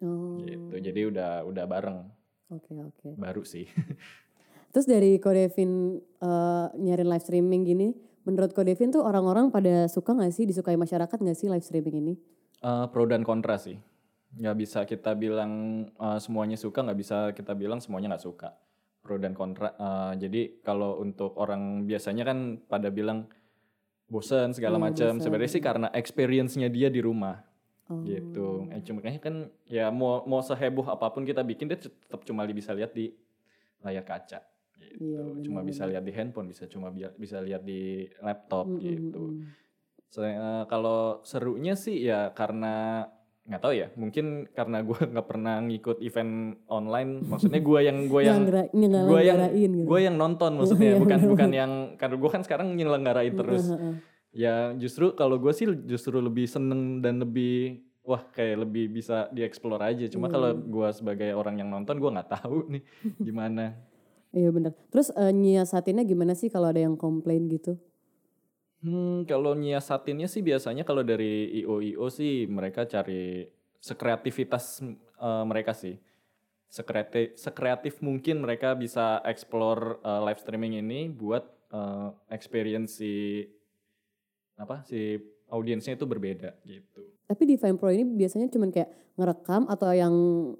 Oh. 0.00 0.40
gitu. 0.40 0.80
Jadi 0.80 1.00
udah 1.06 1.44
udah 1.44 1.64
bareng 1.64 2.08
Oke, 2.48 2.72
oke. 2.74 3.08
baru 3.14 3.44
sih. 3.44 3.68
Terus 4.72 4.88
dari 4.88 5.20
Kodevin 5.20 6.00
eh, 6.00 6.66
nyari 6.74 7.04
live 7.04 7.20
streaming 7.20 7.62
gini, 7.62 7.88
menurut 8.24 8.50
Kodevin 8.50 8.88
tuh 8.88 9.04
orang-orang 9.04 9.52
pada 9.52 9.86
suka 9.86 10.16
gak 10.16 10.32
sih, 10.32 10.48
disukai 10.48 10.74
masyarakat 10.74 11.14
gak 11.14 11.36
sih 11.36 11.46
live 11.46 11.60
streaming 11.60 11.96
ini? 12.00 12.14
Eh, 12.60 12.86
pro 12.88 13.04
dan 13.04 13.20
kontra 13.22 13.60
sih. 13.60 13.76
Nggak 14.30 14.56
bisa 14.58 14.78
kita 14.86 15.14
bilang 15.14 15.52
eh, 15.90 16.18
semuanya 16.22 16.54
suka, 16.54 16.86
nggak 16.86 16.98
bisa 16.98 17.16
kita 17.34 17.52
bilang 17.54 17.82
semuanya 17.82 18.14
nggak 18.14 18.24
suka. 18.24 18.54
Pro 19.00 19.16
dan 19.16 19.32
kontra. 19.34 19.72
Eh, 19.74 20.12
jadi 20.22 20.60
kalau 20.62 21.00
untuk 21.00 21.34
orang 21.34 21.88
biasanya 21.88 22.22
kan 22.22 22.60
pada 22.68 22.92
bilang 22.92 23.26
bosen 24.06 24.50
segala 24.54 24.76
Iya, 24.78 24.84
macam. 24.90 25.12
Sebenarnya 25.18 25.50
sih 25.50 25.62
karena 25.62 25.88
experience-nya 25.94 26.68
dia 26.68 26.90
di 26.90 27.00
rumah 27.02 27.42
Oh. 27.90 28.06
gitu. 28.06 28.70
Eh, 28.70 28.86
cuma 28.86 29.02
kayaknya 29.02 29.18
kan 29.18 29.34
ya 29.66 29.90
mau 29.90 30.22
mau 30.22 30.38
seheboh 30.38 30.86
apa 30.86 31.10
pun 31.10 31.26
kita 31.26 31.42
bikin 31.42 31.66
dia 31.66 31.74
tetap 31.74 32.22
cuma 32.22 32.46
bisa 32.46 32.70
lihat 32.70 32.94
di 32.94 33.10
layar 33.82 34.06
kaca. 34.06 34.46
Gitu. 34.78 35.10
Iya, 35.10 35.42
cuma 35.42 35.66
bisa 35.66 35.90
lihat 35.90 36.06
di 36.06 36.14
handphone, 36.14 36.46
bisa 36.46 36.70
cuma 36.70 36.94
bi- 36.94 37.10
bisa 37.18 37.42
lihat 37.42 37.66
di 37.66 38.06
laptop 38.22 38.70
Mm, 38.70 38.78
mm, 38.78 38.82
gitu. 38.86 39.22
Saya, 40.06 40.32
eh, 40.38 40.64
kalau 40.70 41.18
serunya 41.26 41.74
sih 41.74 41.98
ya 41.98 42.30
karena 42.30 43.06
nggak 43.50 43.62
tahu 43.66 43.74
ya 43.74 43.90
mungkin 43.98 44.46
karena 44.54 44.78
gue 44.86 44.94
nggak 45.12 45.26
pernah 45.26 45.58
ngikut 45.58 45.98
event 46.00 46.54
online 46.70 47.26
maksudnya 47.26 47.58
gue 47.58 47.80
yang 47.82 47.98
gue 48.06 48.20
yang 48.30 48.46
gue 48.46 49.20
yang 49.26 49.40
gitu. 49.50 49.82
gue 49.90 49.98
yang 50.00 50.14
nonton 50.14 50.54
maksudnya 50.54 50.94
Iya, 50.94 51.02
bukan 51.02 51.18
bukan 51.26 51.50
yang 51.50 51.72
karena 51.98 52.16
gue 52.16 52.30
kan 52.30 52.42
sekarang 52.46 52.78
nyelenggarain 52.78 53.34
terus 53.34 53.66
ya 54.30 54.70
justru 54.78 55.18
kalau 55.18 55.42
gue 55.42 55.50
sih 55.50 55.66
justru 55.84 56.22
lebih 56.22 56.46
seneng 56.46 57.02
dan 57.02 57.18
lebih 57.18 57.82
wah 58.06 58.22
kayak 58.30 58.62
lebih 58.62 58.86
bisa 58.94 59.26
dieksplor 59.34 59.82
aja 59.82 60.06
cuma 60.06 60.30
Iya. 60.30 60.34
kalau 60.38 60.50
gue 60.54 60.88
sebagai 60.94 61.30
orang 61.34 61.58
yang 61.58 61.74
nonton 61.74 61.98
gue 61.98 62.10
nggak 62.14 62.30
tahu 62.30 62.64
nih 62.78 62.82
gimana 63.18 63.74
Iya 64.30 64.54
benar. 64.54 64.78
Terus 64.94 65.10
eh, 65.10 65.34
nyiasatinnya 65.34 66.06
gimana 66.06 66.38
sih 66.38 66.46
kalau 66.54 66.70
ada 66.70 66.78
yang 66.78 66.94
komplain 66.94 67.50
gitu? 67.50 67.82
Hmm, 68.80 69.28
kalau 69.28 69.52
nyiasatinnya 69.52 70.24
sih 70.24 70.40
biasanya 70.40 70.88
kalau 70.88 71.04
dari 71.04 71.52
IO-IO 71.60 72.08
sih 72.08 72.48
mereka 72.48 72.88
cari 72.88 73.44
sekreativitas 73.76 74.80
eh, 75.20 75.44
mereka 75.44 75.76
sih. 75.76 76.00
Sekreatif, 76.70 77.34
sekreatif 77.36 78.00
mungkin 78.00 78.40
mereka 78.40 78.72
bisa 78.72 79.20
explore 79.28 80.00
eh, 80.00 80.20
live 80.24 80.40
streaming 80.40 80.80
ini 80.80 81.12
buat 81.12 81.44
eh, 81.76 82.08
experience 82.32 82.96
si 83.04 83.44
apa 84.56 84.84
si 84.88 85.16
audiensnya 85.50 85.94
itu 85.94 86.04
berbeda 86.04 86.54
gitu. 86.62 87.02
Tapi 87.26 87.42
di 87.44 87.54
Vine 87.54 87.74
Pro 87.74 87.86
ini 87.88 88.02
biasanya 88.02 88.48
cuman 88.48 88.70
kayak 88.70 88.90
ngerekam 89.14 89.62
atau 89.66 89.92
yang 89.92 90.14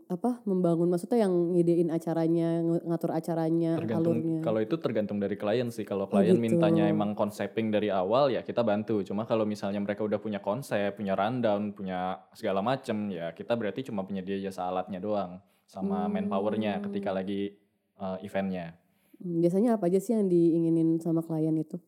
apa 0.07 0.39
membangun 0.45 0.87
maksudnya 0.87 1.25
yang 1.25 1.33
ngedein 1.51 1.89
acaranya, 1.89 2.61
ng- 2.61 2.85
ngatur 2.85 3.11
acaranya, 3.11 3.75
Tergantung 3.75 4.19
alurnya. 4.19 4.39
kalau 4.41 4.61
itu 4.61 4.77
tergantung 4.77 5.17
dari 5.17 5.35
klien 5.35 5.67
sih. 5.69 5.83
Kalau 5.83 6.05
Oh, 6.05 6.13
klien 6.13 6.31
gitu. 6.33 6.45
mintanya 6.45 6.87
emang 6.87 7.15
konseping 7.15 7.71
dari 7.71 7.89
awal 7.89 8.29
ya 8.29 8.41
kita 8.41 8.61
bantu. 8.61 9.03
Cuma 9.03 9.25
kalau 9.25 9.43
misalnya 9.45 9.79
mereka 9.79 10.03
udah 10.03 10.19
punya 10.19 10.39
konsep, 10.39 10.95
punya 10.95 11.15
rundown, 11.15 11.73
punya 11.73 12.23
segala 12.33 12.61
macem 12.61 13.09
ya 13.09 13.33
kita 13.33 13.55
berarti 13.55 13.83
cuma 13.83 14.03
punya 14.03 14.21
dia 14.21 14.39
jasa 14.41 14.67
alatnya 14.67 14.99
doang 14.99 15.39
sama 15.65 16.05
Hmm. 16.05 16.19
manpowernya 16.21 16.79
ketika 16.81 17.11
lagi 17.11 17.57
uh, 17.97 18.19
eventnya. 18.21 18.79
Hmm, 19.17 19.41
Biasanya 19.41 19.75
apa 19.75 19.87
aja 19.87 19.99
sih 19.99 20.13
yang 20.13 20.27
diinginin 20.27 20.99
sama 20.99 21.19
klien 21.21 21.55
itu? 21.55 21.81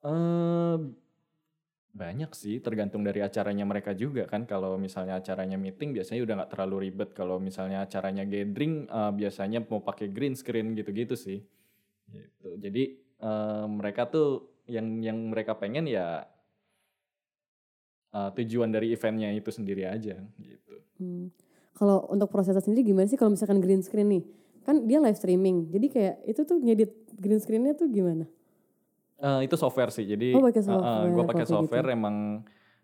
Eh 0.00 0.76
banyak 1.98 2.30
sih 2.30 2.62
tergantung 2.62 3.02
dari 3.02 3.18
acaranya 3.18 3.66
mereka 3.66 3.90
juga 3.98 4.30
kan 4.30 4.46
kalau 4.46 4.78
misalnya 4.78 5.18
acaranya 5.18 5.58
meeting 5.58 5.90
biasanya 5.90 6.22
udah 6.22 6.34
nggak 6.38 6.50
terlalu 6.54 6.76
ribet 6.86 7.10
kalau 7.10 7.42
misalnya 7.42 7.82
acaranya 7.82 8.22
gathering 8.22 8.86
eh, 8.86 9.12
biasanya 9.18 9.66
mau 9.66 9.82
pakai 9.82 10.14
green 10.14 10.38
screen 10.38 10.78
gitu-gitu 10.78 11.18
sih 11.18 11.42
gitu 12.14 12.48
jadi 12.54 12.94
eh, 13.02 13.66
mereka 13.66 14.06
tuh 14.06 14.62
yang 14.70 15.02
yang 15.02 15.18
mereka 15.34 15.58
pengen 15.58 15.90
ya 15.90 16.22
eh, 18.14 18.30
tujuan 18.38 18.70
dari 18.70 18.94
eventnya 18.94 19.34
itu 19.34 19.50
sendiri 19.50 19.82
aja 19.90 20.22
gitu 20.38 20.68
Hmm. 20.98 21.30
Kalau 21.78 22.10
untuk 22.10 22.28
prosesnya 22.28 22.58
sendiri 22.58 22.90
gimana 22.90 23.06
sih 23.06 23.14
kalau 23.14 23.30
misalkan 23.30 23.62
green 23.62 23.82
screen 23.86 24.10
nih? 24.10 24.24
Kan 24.66 24.90
dia 24.90 24.98
live 24.98 25.16
streaming. 25.16 25.70
Jadi 25.70 25.86
kayak 25.88 26.14
itu 26.26 26.40
tuh 26.42 26.58
ngedit 26.58 26.90
green 27.16 27.38
screennya 27.38 27.78
tuh 27.78 27.86
gimana? 27.88 28.26
Eh, 29.18 29.40
itu 29.50 29.54
software 29.58 29.90
sih 29.90 30.06
jadi 30.06 30.30
Oh, 30.38 30.46
pakai 30.46 30.62
gue 30.62 30.70
software, 30.70 31.02
pakai 31.02 31.18
kalau 31.18 31.34
kayak 31.34 31.48
software 31.50 31.86
gitu. 31.90 31.96
emang 31.98 32.16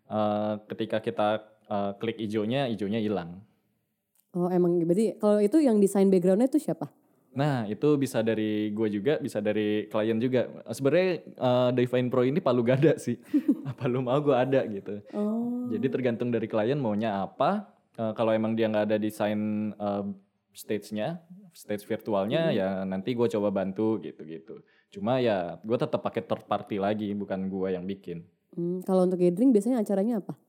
eh, 0.05 0.53
ketika 0.67 0.97
kita 0.99 1.27
eh, 1.65 1.91
klik 1.95 2.19
hijaunya 2.19 2.67
hijaunya 2.67 2.99
hilang 2.99 3.39
Oh 4.35 4.51
emang 4.51 4.83
berarti 4.83 5.15
kalau 5.15 5.39
itu 5.39 5.63
yang 5.63 5.79
desain 5.79 6.11
backgroundnya 6.11 6.51
tuh 6.51 6.59
siapa? 6.59 6.91
Nah, 7.35 7.63
itu 7.67 7.95
bisa 7.95 8.19
dari 8.19 8.67
gue 8.71 8.87
juga, 8.91 9.15
bisa 9.19 9.39
dari 9.39 9.87
klien 9.87 10.19
juga. 10.19 10.47
Sebenarnya 10.71 11.23
uh, 11.35 11.69
Divine 11.71 12.07
Pro 12.07 12.23
ini 12.23 12.39
palu 12.39 12.59
gada 12.63 12.95
sih. 12.95 13.15
apa 13.69 13.87
lu 13.87 14.03
mau 14.03 14.19
gue 14.19 14.35
ada 14.35 14.59
gitu. 14.67 14.99
Oh. 15.15 15.71
Jadi 15.71 15.87
tergantung 15.87 16.35
dari 16.35 16.47
klien 16.47 16.75
maunya 16.75 17.23
apa. 17.23 17.71
Uh, 17.95 18.11
kalau 18.11 18.35
emang 18.35 18.59
dia 18.59 18.67
nggak 18.67 18.91
ada 18.91 18.97
desain 18.99 19.39
uh, 19.79 20.03
stage-nya, 20.51 21.23
stage 21.55 21.87
virtualnya 21.87 22.51
Hmm. 22.51 22.55
ya 22.55 22.67
nanti 22.83 23.15
gue 23.15 23.27
coba 23.31 23.51
bantu 23.51 24.03
gitu-gitu. 24.03 24.59
Cuma 24.95 25.19
ya 25.19 25.59
gue 25.59 25.75
tetap 25.75 25.99
pakai 25.99 26.23
third 26.23 26.47
party 26.47 26.79
lagi, 26.79 27.11
bukan 27.11 27.51
gue 27.51 27.75
yang 27.75 27.83
bikin. 27.83 28.23
Hmm, 28.55 28.79
kalau 28.87 29.03
untuk 29.03 29.19
gathering 29.19 29.51
biasanya 29.51 29.83
acaranya 29.83 30.23
apa? 30.23 30.39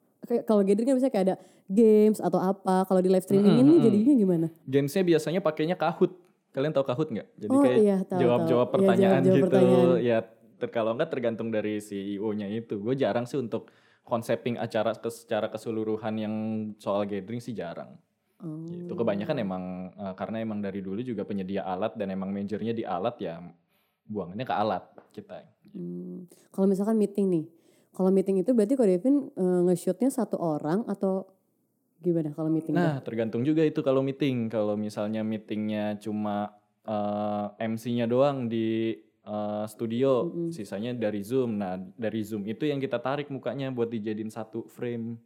Kalau 0.47 0.63
gathering 0.63 0.87
kan 0.87 0.95
biasanya 0.95 1.15
kayak 1.15 1.27
ada 1.27 1.37
games 1.67 2.23
atau 2.23 2.39
apa. 2.39 2.87
Kalau 2.87 3.03
di 3.03 3.11
live 3.11 3.27
streaming 3.27 3.59
ini 3.59 3.73
mm-mm. 3.75 3.83
jadinya 3.83 4.15
gimana? 4.15 4.47
Gamesnya 4.63 5.03
biasanya 5.03 5.41
pakainya 5.43 5.75
Kahoot. 5.75 6.15
Kalian 6.55 6.71
tahu 6.71 6.87
Kahoot 6.87 7.09
nggak? 7.11 7.29
Jadi 7.35 7.51
Oh, 7.51 7.63
kayak 7.63 7.79
iya, 7.83 7.97
tahu, 8.07 8.21
jawab-jawab 8.23 8.67
tahu. 8.71 8.79
Iya, 8.79 8.87
pertanyaan 8.87 9.11
jawab-jawab 9.11 9.35
gitu. 9.35 9.47
pertanyaan. 9.51 9.99
Ya 10.07 10.19
ter 10.57 10.69
kalau 10.71 10.91
nggak 10.95 11.11
tergantung 11.11 11.49
dari 11.51 11.75
CEO-nya 11.83 12.47
itu. 12.47 12.79
Gue 12.79 12.95
jarang 12.95 13.27
sih 13.27 13.39
untuk 13.39 13.69
konseping 14.07 14.63
acara 14.63 14.95
ke, 14.95 15.11
secara 15.11 15.51
keseluruhan 15.51 16.15
yang 16.15 16.35
soal 16.79 17.03
gathering 17.05 17.43
sih 17.43 17.53
jarang. 17.53 17.99
Oh. 18.39 18.63
Gitu. 18.71 18.95
Kebanyakan 18.95 19.37
emang 19.43 19.63
eh, 19.95 20.15
karena 20.15 20.43
emang 20.43 20.63
dari 20.63 20.79
dulu 20.79 21.03
juga 21.03 21.27
penyedia 21.27 21.67
alat 21.67 21.99
dan 21.99 22.15
emang 22.15 22.31
majornya 22.31 22.71
di 22.71 22.87
alat 22.87 23.19
ya 23.19 23.43
buangannya 24.07 24.47
ke 24.47 24.55
alat 24.55 24.85
kita. 25.13 25.43
Hmm. 25.75 26.31
Kalau 26.55 26.67
misalkan 26.71 26.97
meeting 26.97 27.27
nih, 27.29 27.45
kalau 27.97 28.13
meeting 28.13 28.41
itu 28.41 28.53
berarti 28.53 28.75
Ko 28.77 28.85
Devin 28.85 29.33
eh, 29.33 29.61
nge-shootnya 29.69 30.13
satu 30.13 30.37
orang 30.37 30.85
atau 30.85 31.29
gimana 32.01 32.33
kalau 32.37 32.53
meeting? 32.53 32.77
Nah, 32.77 33.01
tergantung 33.01 33.41
juga 33.41 33.65
itu 33.65 33.81
kalau 33.81 34.05
meeting. 34.05 34.53
Kalau 34.53 34.77
misalnya 34.77 35.25
meetingnya 35.25 35.97
cuma 36.01 36.53
eh, 36.85 37.47
MC-nya 37.65 38.05
doang 38.05 38.53
di 38.53 38.97
eh, 39.25 39.65
studio, 39.69 40.29
Mm-mm. 40.29 40.51
sisanya 40.53 40.93
dari 40.93 41.25
Zoom. 41.25 41.57
Nah, 41.57 41.81
dari 41.97 42.21
Zoom 42.21 42.45
itu 42.45 42.69
yang 42.69 42.81
kita 42.81 43.01
tarik 43.01 43.33
mukanya 43.33 43.73
buat 43.73 43.89
dijadiin 43.89 44.29
satu 44.29 44.69
frame. 44.69 45.17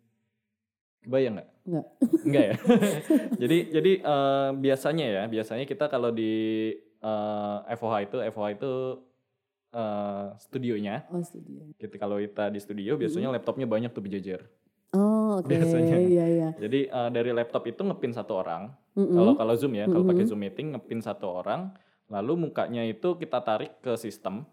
Kebayang 1.01 1.41
nggak? 1.41 1.51
Nggak. 1.65 1.87
Enggak 2.29 2.45
ya. 2.45 2.55
jadi 3.43 3.59
jadi 3.75 3.93
eh, 4.03 4.49
biasanya 4.59 5.07
ya, 5.11 5.23
biasanya 5.27 5.65
kita 5.67 5.91
kalau 5.91 6.15
di 6.15 6.71
eh, 7.01 7.59
FOH 7.77 7.95
itu, 8.07 8.17
FOH 8.31 8.49
itu 8.57 8.73
eh, 9.73 10.27
studionya. 10.41 11.05
Oh 11.11 11.23
studio. 11.25 11.61
Gitu 11.77 11.95
kalau 11.97 12.17
kita 12.21 12.53
di 12.53 12.61
studio 12.61 12.97
biasanya 13.01 13.33
laptopnya 13.33 13.67
banyak 13.67 13.91
tuh 13.91 14.05
berjejer. 14.05 14.41
Oh 14.95 15.41
oke. 15.41 15.49
Biasanya. 15.53 15.97
Iya 15.99 16.27
iya. 16.27 16.49
Jadi 16.57 16.81
eh, 16.91 17.11
dari 17.13 17.31
laptop 17.33 17.65
itu 17.67 17.81
ngepin 17.81 18.13
satu 18.13 18.39
orang. 18.41 18.73
Kalau 18.91 19.39
kalau 19.39 19.55
Zoom 19.57 19.79
ya, 19.79 19.87
kalau 19.87 20.05
pakai. 20.05 20.27
Zoom 20.29 20.43
meeting 20.43 20.77
ngepin 20.77 21.01
satu 21.01 21.41
orang, 21.41 21.73
lalu 22.11 22.51
mukanya 22.51 22.85
itu 22.85 23.17
kita 23.17 23.39
tarik 23.41 23.79
ke 23.81 23.95
sistem, 23.97 24.45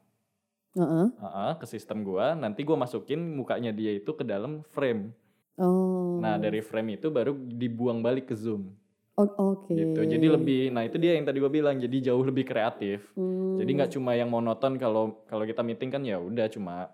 Heeh. 0.78 1.10
Heeh, 1.10 1.52
ke 1.58 1.66
sistem 1.66 2.06
gua, 2.06 2.38
nanti 2.38 2.62
gua 2.62 2.78
masukin 2.78 3.18
mukanya 3.18 3.74
dia 3.74 3.98
itu 3.98 4.14
ke 4.14 4.22
dalam 4.22 4.62
frame. 4.70 5.10
Oh. 5.58 6.22
Nah, 6.22 6.38
dari 6.38 6.62
frame 6.62 7.02
itu 7.02 7.10
baru 7.10 7.34
dibuang 7.34 8.06
balik 8.06 8.30
ke 8.30 8.38
Zoom 8.38 8.78
O- 9.18 9.58
Oke. 9.58 9.74
gitu. 9.74 10.06
Jadi 10.06 10.28
lebih 10.30 10.70
nah 10.70 10.86
itu 10.86 11.02
dia 11.02 11.18
yang 11.18 11.26
tadi 11.26 11.42
gua 11.42 11.50
bilang, 11.50 11.82
jadi 11.82 12.14
jauh 12.14 12.22
lebih 12.22 12.46
kreatif. 12.46 13.02
Hmm. 13.18 13.58
Jadi 13.58 13.72
nggak 13.74 13.92
cuma 13.98 14.14
yang 14.14 14.30
monoton 14.30 14.78
kalau 14.78 15.26
kalau 15.26 15.42
kita 15.42 15.66
meeting 15.66 15.90
kan 15.90 16.06
ya 16.06 16.22
udah 16.22 16.46
cuma 16.54 16.94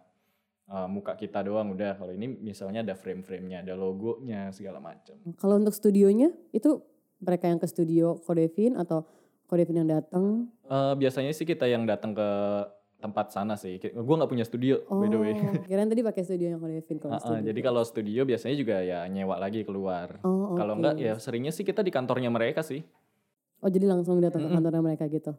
uh, 0.71 0.87
muka 0.87 1.19
kita 1.19 1.43
doang 1.43 1.75
udah. 1.75 1.99
Kalau 1.99 2.15
ini 2.15 2.31
misalnya 2.31 2.79
ada 2.79 2.95
frame-framenya, 2.95 3.67
ada 3.67 3.75
logonya 3.75 4.55
segala 4.55 4.79
macam. 4.79 5.19
Kalau 5.35 5.59
untuk 5.59 5.75
studionya 5.75 6.31
itu 6.55 6.79
mereka 7.19 7.51
yang 7.51 7.59
ke 7.59 7.67
studio 7.67 8.19
Ko 8.23 8.31
Devin 8.35 8.79
atau 8.79 9.03
Ko 9.47 9.59
Devin 9.59 9.83
yang 9.83 9.89
datang? 9.91 10.47
Eh, 10.63 10.93
biasanya 10.95 11.35
sih 11.35 11.43
kita 11.43 11.67
yang 11.67 11.83
datang 11.83 12.15
ke 12.15 12.29
tempat 13.03 13.29
sana 13.29 13.53
sih. 13.53 13.75
Gue 13.77 14.15
nggak 14.15 14.25
punya 14.25 14.41
studio 14.41 14.79
Oh, 14.87 14.97
by 14.97 15.07
the 15.07 15.19
way. 15.19 15.35
kirain 15.67 15.85
tadi 15.85 15.99
pakai 15.99 16.23
studio 16.23 16.47
yang 16.47 16.57
Ko 16.57 16.65
Devin 16.65 16.97
kalau 16.97 17.19
studio. 17.19 17.43
jadi 17.43 17.59
kalau 17.59 17.81
studio 17.83 18.21
biasanya 18.23 18.55
juga 18.55 18.75
ya 18.79 19.03
nyewa 19.05 19.35
lagi 19.35 19.61
keluar. 19.61 20.23
Oh, 20.23 20.55
Kalau 20.55 20.73
oke. 20.73 20.79
enggak 20.79 20.95
ya 20.97 21.13
seringnya 21.15 21.51
sih 21.51 21.61
kita 21.61 21.79
di 21.79 21.91
kantornya 21.91 22.31
mereka 22.31 22.63
sih. 22.63 22.79
Oh 23.59 23.67
jadi 23.67 23.83
langsung 23.85 24.17
datang 24.17 24.39
ke 24.39 24.47
Mm-mm. 24.47 24.57
kantornya 24.57 24.81
mereka 24.81 25.03
gitu. 25.07 25.35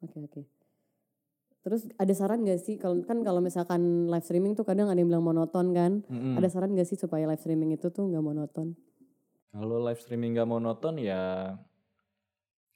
Oke 0.00 0.18
oke. 0.18 0.40
Terus 1.58 1.84
ada 1.94 2.12
saran 2.12 2.44
gak 2.44 2.60
sih 2.60 2.76
kalau 2.76 3.02
kan 3.02 3.20
kalau 3.20 3.40
misalkan 3.40 3.80
live 4.06 4.22
streaming 4.22 4.52
tuh 4.52 4.62
kadang 4.62 4.88
ada 4.88 4.96
yang 4.96 5.08
bilang 5.08 5.20
monoton 5.20 5.72
kan? 5.72 6.00
Mm-mm. 6.06 6.36
Ada 6.36 6.48
saran 6.48 6.72
gak 6.72 6.86
sih 6.86 6.96
supaya 6.96 7.24
live 7.24 7.38
streaming 7.38 7.72
itu 7.72 7.88
tuh 7.88 8.04
nggak 8.04 8.24
monoton? 8.24 8.72
Kalau 9.48 9.80
live 9.80 9.98
streaming 9.98 10.32
nggak 10.32 10.44
monoton 10.46 10.96
ya 10.96 11.56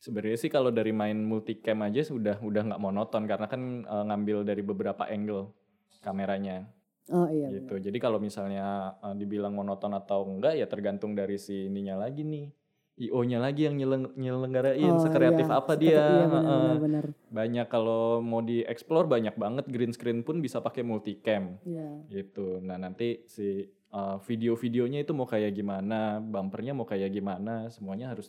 sebenarnya 0.03 0.35
sih 0.37 0.51
kalau 0.51 0.69
dari 0.69 0.91
main 0.91 1.15
multicam 1.15 1.79
aja 1.81 2.03
sudah 2.03 2.43
udah 2.43 2.63
nggak 2.67 2.83
monoton 2.83 3.23
karena 3.25 3.47
kan 3.47 3.63
eh, 3.83 4.05
ngambil 4.11 4.43
dari 4.43 4.61
beberapa 4.61 5.07
angle 5.07 5.55
kameranya 6.01 6.67
Oh 7.11 7.27
iya. 7.27 7.51
gitu. 7.51 7.79
Jadi 7.79 7.99
kalau 7.99 8.19
misalnya 8.19 8.95
eh, 8.99 9.15
dibilang 9.15 9.53
monoton 9.53 9.91
atau 9.93 10.23
enggak 10.23 10.55
ya 10.55 10.67
tergantung 10.67 11.15
dari 11.15 11.35
si 11.37 11.67
ininya 11.67 11.99
lagi 11.99 12.23
nih. 12.23 12.47
IO-nya 12.93 13.41
lagi 13.41 13.65
yang 13.65 13.75
nyeleng- 13.75 14.15
nyelenggarain 14.15 14.93
Oh, 14.93 15.01
sekreatif 15.01 15.49
iya. 15.49 15.57
apa 15.57 15.73
dia. 15.75 15.97
Iya 15.99 16.27
benar, 16.29 16.77
benar. 16.79 17.05
banyak 17.27 17.67
kalau 17.67 18.21
mau 18.21 18.39
di-explore 18.39 19.09
banyak 19.09 19.35
banget 19.35 19.65
green 19.67 19.91
screen 19.91 20.21
pun 20.21 20.39
bisa 20.39 20.61
pakai 20.61 20.85
multicam 20.85 21.57
Iya. 21.65 21.89
gitu. 22.13 22.61
Nah, 22.61 22.77
nanti 22.77 23.25
si 23.27 23.65
uh, 23.91 24.21
video-videonya 24.21 25.03
itu 25.03 25.11
mau 25.11 25.25
kayak 25.25 25.51
gimana, 25.53 26.21
bumpernya 26.21 26.73
mau 26.73 26.85
kayak 26.85 27.11
gimana, 27.11 27.67
semuanya 27.69 28.13
harus 28.13 28.29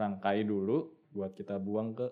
dirangkai 0.00 0.48
dulu 0.48 0.88
buat 1.12 1.36
kita 1.36 1.60
buang 1.60 1.92
ke 1.92 2.08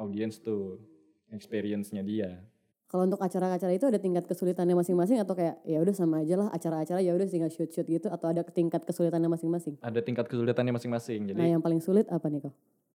audiens 0.00 0.40
tuh 0.40 0.80
experience-nya 1.28 2.00
dia. 2.00 2.40
Kalau 2.88 3.04
untuk 3.04 3.20
acara-acara 3.20 3.76
itu 3.76 3.84
ada 3.84 4.00
tingkat 4.00 4.24
kesulitannya 4.24 4.72
masing-masing 4.72 5.20
atau 5.20 5.36
kayak 5.36 5.60
ya 5.68 5.84
udah 5.84 5.92
sama 5.92 6.24
aja 6.24 6.40
lah 6.40 6.48
acara-acara 6.48 7.04
ya 7.04 7.12
udah 7.12 7.28
tinggal 7.28 7.52
shoot-shoot 7.52 7.84
gitu 7.84 8.08
atau 8.08 8.32
ada 8.32 8.40
tingkat 8.40 8.88
kesulitannya 8.88 9.28
masing-masing? 9.28 9.76
Ada 9.84 10.00
tingkat 10.00 10.32
kesulitannya 10.32 10.72
masing-masing. 10.72 11.28
Jadi 11.28 11.36
Nah 11.36 11.48
yang 11.52 11.60
paling 11.60 11.84
sulit 11.84 12.08
apa 12.08 12.24
nih 12.32 12.48
kok? 12.48 12.54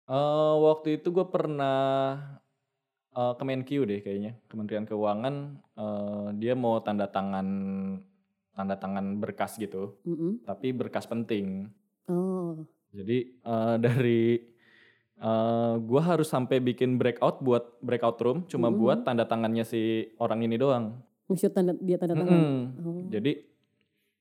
uh, 0.09 0.57
waktu 0.73 1.03
itu 1.03 1.13
gue 1.13 1.27
pernah 1.29 2.17
uh, 3.13 3.35
Kemenkyu 3.37 3.85
deh 3.85 4.01
kayaknya, 4.01 4.41
Kementerian 4.49 4.89
Keuangan 4.89 5.61
uh, 5.77 6.33
dia 6.33 6.57
mau 6.57 6.81
tanda 6.81 7.11
tangan 7.11 7.47
tanda 8.57 8.75
tangan 8.81 9.21
berkas 9.21 9.61
gitu. 9.61 10.01
Mm-mm. 10.09 10.47
tapi 10.49 10.73
berkas 10.73 11.05
penting. 11.05 11.69
Oh. 12.09 12.65
Jadi 12.99 13.19
eh, 13.39 13.77
dari 13.87 14.23
eh 15.19 15.75
gue 15.83 16.03
harus 16.03 16.31
sampai 16.31 16.63
bikin 16.63 16.95
breakout 16.95 17.43
buat 17.43 17.79
breakout 17.83 18.19
room, 18.23 18.39
cuma 18.47 18.71
Mm-mm. 18.71 18.79
buat 18.79 18.99
tanda 19.03 19.27
tangannya 19.27 19.67
si 19.67 20.15
orang 20.23 20.47
ini 20.47 20.55
doang. 20.55 20.95
Nge-shoot 21.27 21.55
tanda, 21.55 21.75
dia 21.79 21.99
tanda 21.99 22.15
tangan? 22.15 22.39
Mm-mm. 22.39 22.63
Oh. 22.87 23.03
Jadi 23.11 23.43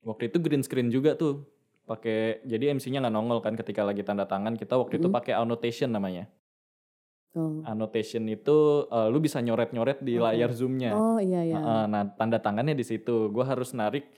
waktu 0.01 0.23
itu 0.33 0.37
green 0.41 0.65
screen 0.65 0.89
juga 0.89 1.13
tuh, 1.13 1.45
pakai 1.85 2.41
jadi 2.49 2.73
MC-nya 2.73 3.05
nggak 3.05 3.13
nongol 3.13 3.39
kan 3.45 3.53
ketika 3.53 3.85
lagi 3.85 4.01
tanda 4.01 4.25
tangan. 4.25 4.57
Kita 4.57 4.73
waktu 4.73 4.97
itu 4.97 5.05
Mm-mm. 5.05 5.17
pakai 5.21 5.37
annotation 5.37 5.93
namanya. 5.93 6.25
Oh. 7.37 7.61
Annotation 7.61 8.25
itu 8.25 8.89
eh, 8.89 9.07
lu 9.13 9.21
bisa 9.21 9.37
nyoret-nyoret 9.37 10.01
di 10.01 10.17
Oke. 10.17 10.25
layar 10.25 10.49
zoomnya. 10.49 10.97
Oh 10.97 11.21
iya 11.21 11.45
iya. 11.45 11.61
Heeh, 11.61 11.83
nah 11.93 12.09
tanda 12.17 12.41
tangannya 12.41 12.73
di 12.73 12.81
situ. 12.81 13.29
Gue 13.29 13.45
harus 13.45 13.69
narik 13.77 14.09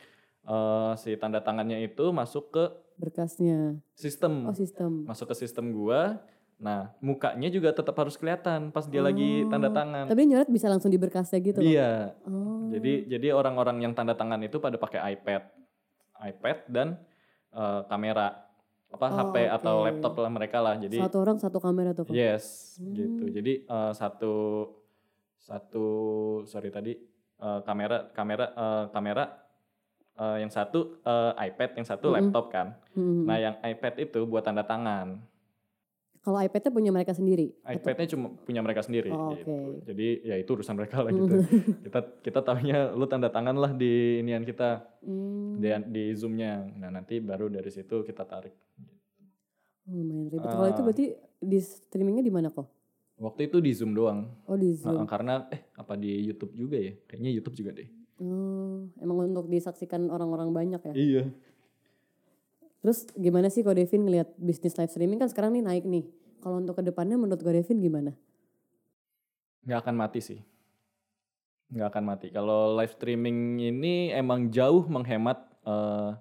eh, 0.44 0.92
si 0.96 1.16
tanda 1.16 1.40
tangannya 1.40 1.82
itu 1.82 2.10
masuk 2.10 2.50
ke 2.50 2.64
Berkasnya. 2.96 3.80
sistem, 3.94 4.44
Oh 4.44 4.54
sistem. 4.54 5.04
masuk 5.04 5.32
ke 5.32 5.36
sistem 5.38 5.72
gua. 5.72 6.20
Nah 6.60 6.92
mukanya 7.00 7.48
juga 7.48 7.72
tetap 7.72 7.96
harus 7.96 8.14
kelihatan 8.14 8.70
pas 8.70 8.84
dia 8.84 9.00
lagi 9.00 9.42
Oh. 9.42 9.50
tanda 9.50 9.68
tangan. 9.70 10.06
Tapi 10.06 10.24
nyoret 10.26 10.48
bisa 10.48 10.68
langsung 10.68 10.90
di 10.90 10.98
berkasnya 10.98 11.40
gitu 11.40 11.60
loh. 11.60 11.66
Iya. 11.66 12.12
Oh. 12.24 12.68
Jadi 12.70 13.08
jadi 13.08 13.32
orang-orang 13.32 13.80
yang 13.80 13.94
tanda 13.94 14.12
tangan 14.14 14.40
itu 14.40 14.60
pada 14.60 14.76
pakai 14.76 15.16
iPad, 15.16 15.44
iPad 16.22 16.58
dan 16.68 16.88
eh, 17.50 17.82
kamera 17.86 18.44
apa 18.90 19.06
Oh, 19.06 19.16
HP 19.16 19.36
atau 19.48 19.76
oke. 19.80 19.86
laptop 19.86 20.14
lah 20.18 20.30
mereka 20.30 20.58
lah. 20.60 20.76
Jadi 20.76 20.98
satu 20.98 21.18
orang 21.18 21.38
satu 21.38 21.58
kamera 21.58 21.94
tuh. 21.94 22.10
Yes 22.10 22.76
Hmm. 22.76 22.92
gitu. 22.92 23.32
Jadi 23.32 23.64
eh, 23.64 23.92
satu 23.94 24.34
satu 25.40 25.86
sorry 26.44 26.70
tadi 26.70 26.94
eh, 27.38 27.60
kamera 27.64 28.12
kamera 28.12 28.46
eh, 28.50 28.86
kamera 28.90 29.24
eh, 30.20 30.38
yang 30.38 30.49
satu 30.49 30.99
eh, 30.99 31.32
iPad, 31.47 31.70
yang 31.76 31.88
satu 31.88 32.07
Mm-mm. 32.07 32.15
laptop 32.20 32.45
kan. 32.49 32.67
Hmm. 32.91 33.24
Nah 33.24 33.38
yang 33.38 33.55
iPad 33.61 33.93
itu 34.01 34.20
buat 34.24 34.41
tanda 34.41 34.61
tangan. 34.61 35.24
Kalau 36.20 36.36
iPad-nya 36.38 36.70
punya 36.70 36.91
mereka 36.91 37.15
sendiri. 37.15 37.55
iPad-nya 37.63 38.07
cuma 38.09 38.36
punya 38.38 38.59
mereka 38.59 38.84
sendiri 38.84 39.07
Oh, 39.07 39.32
gitu. 39.32 39.47
oke. 39.47 39.88
Jadi 39.88 40.07
ya 40.22 40.36
itu 40.36 40.51
urusan 40.51 40.76
mereka 40.76 40.99
lah 40.99 41.09
gitu. 41.09 41.32
kita 41.88 41.99
kita 42.22 42.39
tahunya 42.41 42.91
lu 42.91 43.07
tanda 43.07 43.32
tangan 43.32 43.55
lah 43.55 43.72
di 43.72 44.20
inian 44.20 44.43
kita 44.43 44.84
Hmm. 44.99 45.57
di, 45.57 45.72
di 45.89 46.03
zoomnya. 46.11 46.67
Nah 46.76 46.91
nanti 46.91 47.24
baru 47.24 47.47
dari 47.47 47.72
situ 47.72 48.03
kita 48.03 48.28
tarik. 48.28 48.51
Oh, 49.88 49.95
lumayan 49.95 50.28
ribet. 50.28 50.43
Kalau 50.45 50.67
itu 50.67 50.76
Ah. 50.76 50.86
berarti 50.86 51.05
di 51.39 51.57
streamingnya 51.57 52.22
di 52.22 52.30
mana 52.30 52.51
kok? 52.51 52.67
Waktu 53.15 53.47
itu 53.47 53.57
di 53.59 53.72
zoom 53.72 53.91
doang. 53.91 54.28
Oh 54.43 54.55
di 54.55 54.72
Zoom. 54.72 55.03
karena 55.05 55.47
eh 55.49 55.72
apa 55.74 55.95
di 55.95 56.20
YouTube 56.22 56.51
juga 56.53 56.76
ya? 56.78 56.93
Kayaknya 57.05 57.32
YouTube 57.34 57.55
juga 57.57 57.72
deh. 57.74 57.88
Oh, 58.20 58.84
emang 58.99 59.32
untuk 59.32 59.47
disaksikan 59.47 60.11
orang-orang 60.11 60.51
banyak 60.51 60.82
ya. 60.91 60.93
Iya. 60.93 61.24
Terus 62.84 63.07
gimana 63.15 63.47
sih 63.51 63.63
kok 63.63 63.76
Devin 63.76 64.07
ngelihat 64.07 64.36
bisnis 64.39 64.76
live 64.76 64.91
streaming 64.91 65.20
kan 65.20 65.32
sekarang 65.32 65.55
nih 65.55 65.63
naik 65.63 65.84
nih. 65.88 66.07
Kalau 66.39 66.59
untuk 66.59 66.80
ke 66.80 66.84
depannya 66.84 67.20
menurut 67.20 67.39
kok 67.39 67.51
Devin 67.51 67.80
gimana? 67.80 68.11
Nggak 69.67 69.80
akan 69.88 69.95
mati 69.95 70.20
sih. 70.24 70.39
Nggak 71.72 71.88
akan 71.95 72.03
mati. 72.03 72.28
Kalau 72.32 72.76
live 72.76 72.91
streaming 72.95 73.59
ini 73.59 74.11
emang 74.15 74.51
jauh 74.51 74.84
menghemat 74.88 75.39
eh, 75.67 76.11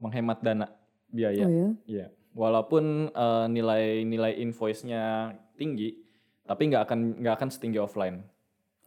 menghemat 0.00 0.40
dana 0.40 0.68
biaya. 1.12 1.44
Oh 1.44 1.52
ya? 1.52 1.68
Iya, 1.84 2.06
walaupun 2.32 3.12
eh, 3.12 3.46
nilai-nilai 3.52 4.40
invoice-nya 4.40 5.36
tinggi, 5.60 5.96
tapi 6.48 6.72
nggak 6.72 6.82
akan 6.88 7.00
nggak 7.20 7.34
akan 7.36 7.48
setinggi 7.52 7.78
offline. 7.80 8.24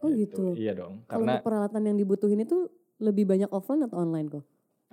Oh 0.04 0.10
gitu. 0.12 0.52
Iya 0.52 0.72
dong, 0.76 1.02
Kalau 1.08 1.24
karena 1.24 1.40
peralatan 1.40 1.82
yang 1.88 1.96
dibutuhin 1.96 2.44
itu 2.44 2.68
lebih 3.00 3.24
banyak 3.24 3.48
offline 3.50 3.82
atau 3.82 3.98
online 3.98 4.28
kok? 4.30 4.44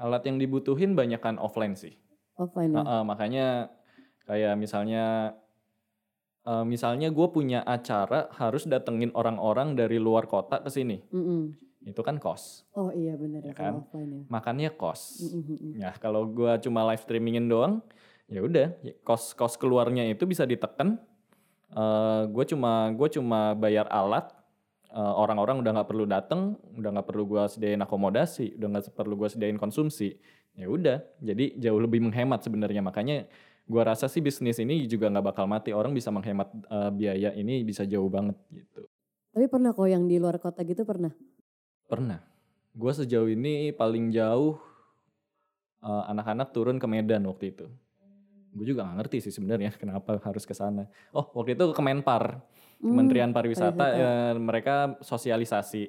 alat 0.01 0.26
yang 0.26 0.41
dibutuhin 0.41 0.97
banyak 0.97 1.22
kan 1.22 1.38
offline 1.38 1.78
sih. 1.78 1.93
Offline 2.34 2.74
ya. 2.74 2.82
Heeh, 2.82 3.01
makanya 3.05 3.45
kayak 4.26 4.57
misalnya 4.57 5.36
eh, 6.41 6.66
misalnya 6.66 7.14
gue 7.14 7.28
punya 7.30 7.62
acara 7.62 8.32
harus 8.34 8.66
datengin 8.66 9.14
orang-orang 9.14 9.78
dari 9.78 10.01
luar 10.01 10.26
kota 10.26 10.57
ke 10.57 10.74
sini, 10.74 11.05
Mm-mm. 11.14 11.53
itu 11.86 12.01
kan 12.01 12.18
cost, 12.18 12.66
Oh 12.74 12.89
iya 12.89 13.14
benar 13.14 13.45
ya 13.45 13.51
Ya 13.51 13.53
kan? 13.53 13.74
offline 13.86 14.09
ya. 14.09 14.22
makannya 14.26 14.70
cost. 14.74 15.22
Mm-mm, 15.22 15.43
mm-mm. 15.45 15.72
Ya 15.78 15.93
kalau 16.01 16.26
gue 16.26 16.49
cuma 16.66 16.82
live 16.89 17.03
streamingin 17.05 17.45
doang, 17.45 17.86
ya 18.26 18.41
udah, 18.41 18.74
cost 19.05 19.38
cost 19.38 19.62
keluarnya 19.62 20.09
itu 20.09 20.26
bisa 20.26 20.49
ditekan. 20.49 20.97
gue 22.28 22.45
cuma 22.49 22.89
gue 22.91 23.07
cuma 23.16 23.53
bayar 23.53 23.86
alat, 23.88 24.28
eh, 24.92 25.14
orang-orang 25.18 25.64
udah 25.64 25.72
nggak 25.80 25.89
perlu 25.89 26.06
dateng, 26.06 26.60
udah 26.78 26.89
nggak 27.00 27.08
perlu 27.08 27.24
gue 27.26 27.44
sediain 27.48 27.82
akomodasi, 27.82 28.60
udah 28.60 28.68
nggak 28.68 28.84
perlu 28.94 29.16
gue 29.16 29.30
sediain 29.32 29.58
konsumsi. 29.58 30.20
Ya 30.52 30.68
udah, 30.68 31.00
jadi 31.24 31.56
jauh 31.56 31.80
lebih 31.80 32.04
menghemat 32.04 32.44
sebenarnya. 32.44 32.84
Makanya 32.84 33.26
gue 33.64 33.82
rasa 33.82 34.12
sih 34.12 34.20
bisnis 34.20 34.60
ini 34.60 34.84
juga 34.86 35.08
nggak 35.08 35.26
bakal 35.32 35.46
mati. 35.48 35.72
Orang 35.72 35.96
bisa 35.96 36.12
menghemat 36.12 36.52
eh, 36.52 36.92
biaya 36.92 37.30
ini 37.34 37.64
bisa 37.64 37.88
jauh 37.88 38.12
banget 38.12 38.36
gitu. 38.52 38.86
Tapi 39.32 39.48
pernah 39.48 39.72
kok 39.72 39.88
yang 39.88 40.12
di 40.12 40.20
luar 40.20 40.36
kota 40.44 40.60
gitu 40.68 40.84
pernah? 40.84 41.16
Pernah. 41.88 42.20
Gue 42.76 42.92
sejauh 42.92 43.32
ini 43.32 43.72
paling 43.72 44.12
jauh 44.12 44.60
eh, 45.82 46.04
anak-anak 46.12 46.52
turun 46.52 46.78
ke 46.78 46.88
Medan 46.88 47.24
waktu 47.26 47.56
itu. 47.56 47.68
Gue 48.52 48.66
juga 48.68 48.84
gak 48.84 48.97
ngerti 48.99 49.18
sih 49.24 49.34
sebenarnya 49.34 49.72
kenapa 49.82 50.20
harus 50.22 50.43
ke 50.43 50.52
sana. 50.52 50.88
Oh, 51.12 51.26
waktu 51.34 51.56
itu 51.56 51.72
ke 51.72 51.76
Kemenpar, 51.76 52.43
Hmm, 52.82 52.89
Kementerian 52.89 53.32
Pariwisata, 53.32 53.86
eh, 53.93 54.34
mereka 54.36 54.97
sosialisasi. 55.02 55.84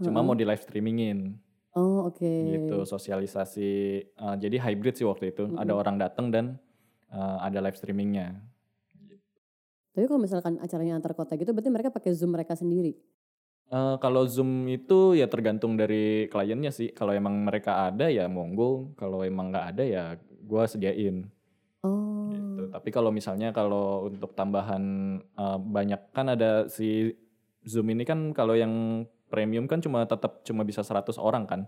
Cuma 0.00 0.24
mau 0.24 0.32
di 0.32 0.48
live 0.48 0.62
streamingin 0.64 1.36
Oh 1.76 2.08
oke. 2.08 2.26
gitu, 2.40 2.76
sosialisasi. 2.84 3.70
eh, 4.06 4.34
jadi 4.42 4.56
hybrid 4.64 4.94
sih 4.98 5.06
waktu 5.06 5.30
itu. 5.32 5.44
Ada 5.54 5.72
Mm-mm. 5.72 5.80
orang 5.80 5.96
datang 6.00 6.26
dan 6.34 6.44
eh, 7.12 7.36
ada 7.46 7.58
live 7.60 7.76
streamingnya. 7.76 8.40
Tapi 9.94 10.04
kalau 10.06 10.20
misalkan 10.22 10.54
acaranya 10.62 10.94
antar 10.98 11.12
kota 11.18 11.34
gitu 11.40 11.50
berarti 11.54 11.70
mereka 11.70 11.90
pakai 11.90 12.10
Zoom 12.14 12.30
mereka 12.34 12.54
sendiri. 12.54 12.94
Eh, 13.70 13.94
kalau 14.02 14.26
Zoom 14.26 14.66
itu 14.66 15.14
ya 15.14 15.26
tergantung 15.30 15.78
dari 15.78 16.26
kliennya 16.32 16.70
sih. 16.74 16.90
Kalau 16.90 17.12
emang 17.14 17.34
mereka 17.46 17.86
ada 17.86 18.10
ya 18.10 18.26
monggo. 18.26 18.90
Kalau 18.98 19.22
emang 19.22 19.54
nggak 19.54 19.66
ada 19.76 19.82
ya 19.86 20.04
gue 20.50 20.62
sediain. 20.66 21.16
Oh. 21.80 22.28
gitu. 22.32 22.68
Tapi 22.68 22.88
kalau 22.92 23.10
misalnya 23.10 23.50
kalau 23.50 24.08
untuk 24.08 24.36
tambahan 24.36 24.82
eh, 25.22 25.58
banyak 25.58 26.12
kan 26.12 26.32
ada 26.32 26.68
si 26.68 27.16
Zoom 27.64 27.92
ini 27.92 28.04
kan 28.04 28.32
kalau 28.36 28.56
yang 28.56 29.04
premium 29.28 29.64
kan 29.70 29.78
cuma 29.80 30.04
tetap 30.04 30.42
cuma 30.42 30.64
bisa 30.66 30.82
100 30.82 31.16
orang 31.20 31.46
kan 31.46 31.62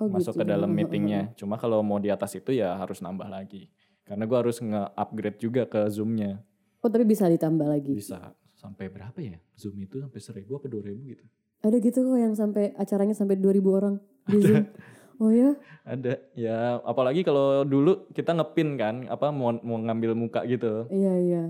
Oh, 0.00 0.08
masuk 0.08 0.32
gitu. 0.32 0.40
ke 0.40 0.44
dalam 0.48 0.72
meetingnya. 0.72 1.28
Cuma 1.36 1.60
kalau 1.60 1.84
mau 1.84 2.00
di 2.00 2.08
atas 2.08 2.32
itu 2.32 2.56
ya 2.56 2.72
harus 2.72 3.04
nambah 3.04 3.28
lagi. 3.28 3.68
Karena 4.08 4.24
gua 4.24 4.40
harus 4.40 4.56
nge-upgrade 4.56 5.36
juga 5.36 5.68
ke 5.68 5.92
Zoom-nya. 5.92 6.40
Oh 6.80 6.88
tapi 6.88 7.04
bisa 7.04 7.28
ditambah 7.28 7.68
lagi. 7.68 7.92
Bisa 7.92 8.32
sampai 8.56 8.88
berapa 8.88 9.20
ya? 9.20 9.36
Zoom 9.60 9.76
itu 9.76 10.00
sampai 10.00 10.16
1000 10.16 10.56
apa 10.56 10.66
2000 10.72 11.04
gitu. 11.04 11.24
Ada 11.60 11.76
gitu 11.84 11.98
kok 12.00 12.16
yang 12.16 12.32
sampai 12.32 12.72
acaranya 12.80 13.12
sampai 13.12 13.36
2000 13.36 13.60
orang 13.76 13.94
di 14.24 14.38
Zoom. 14.40 14.64
Oh 15.20 15.28
ya? 15.28 15.52
Ada. 15.84 16.16
Ya 16.32 16.80
apalagi 16.80 17.20
kalau 17.20 17.62
dulu 17.62 18.08
kita 18.10 18.32
ngepin 18.32 18.74
kan 18.74 19.04
apa 19.06 19.28
mau 19.28 19.52
mau 19.54 19.76
ngambil 19.76 20.16
muka 20.16 20.40
gitu. 20.44 20.88
Iya 20.88 21.12
iya. 21.20 21.42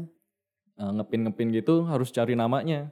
Eh, 0.75 0.91
ngepin-ngepin 0.91 1.55
gitu 1.55 1.85
harus 1.85 2.11
cari 2.11 2.35
namanya. 2.35 2.91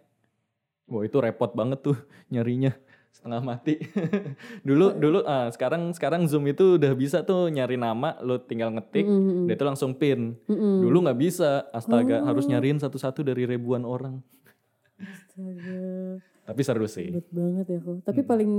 Wah 0.86 1.02
itu 1.02 1.18
repot 1.18 1.50
banget 1.50 1.82
tuh 1.82 1.98
nyarinya 2.32 2.72
setengah 3.10 3.42
mati. 3.42 3.74
dulu 4.68 4.94
dulu 4.94 5.18
ah, 5.24 5.50
sekarang 5.50 5.90
sekarang 5.90 6.24
Zoom 6.24 6.46
itu 6.46 6.78
udah 6.78 6.94
bisa 6.94 7.26
tuh 7.26 7.50
nyari 7.50 7.74
nama, 7.74 8.14
lo 8.20 8.38
tinggal 8.38 8.70
ngetik, 8.70 9.02
Mm-mm, 9.02 9.50
dia 9.50 9.58
itu 9.58 9.66
langsung 9.66 9.90
pin. 9.92 10.38
mm-mm. 10.46 10.78
Dulu 10.80 10.96
nggak 11.02 11.18
bisa, 11.18 11.66
astaga 11.72 12.22
Oh. 12.22 12.24
harus 12.24 12.46
nyariin 12.46 12.78
satu-satu 12.78 13.26
dari 13.26 13.42
ribuan 13.44 13.82
orang. 13.82 14.22
Astaga, 14.96 16.22
Tapi 16.44 16.60
seru 16.62 16.86
sih. 16.86 17.10
ribet 17.10 17.26
banget 17.28 17.66
ya 17.66 17.78
kok. 17.80 17.96
Tapi 18.04 18.20
Hmm. 18.22 18.28
paling 18.28 18.52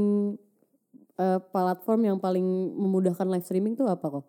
eh, 1.20 1.40
platform 1.46 2.02
yang 2.06 2.18
paling 2.18 2.44
memudahkan 2.74 3.28
live 3.28 3.44
streaming 3.44 3.76
tuh 3.76 3.86
apa 3.86 4.08
kok? 4.10 4.26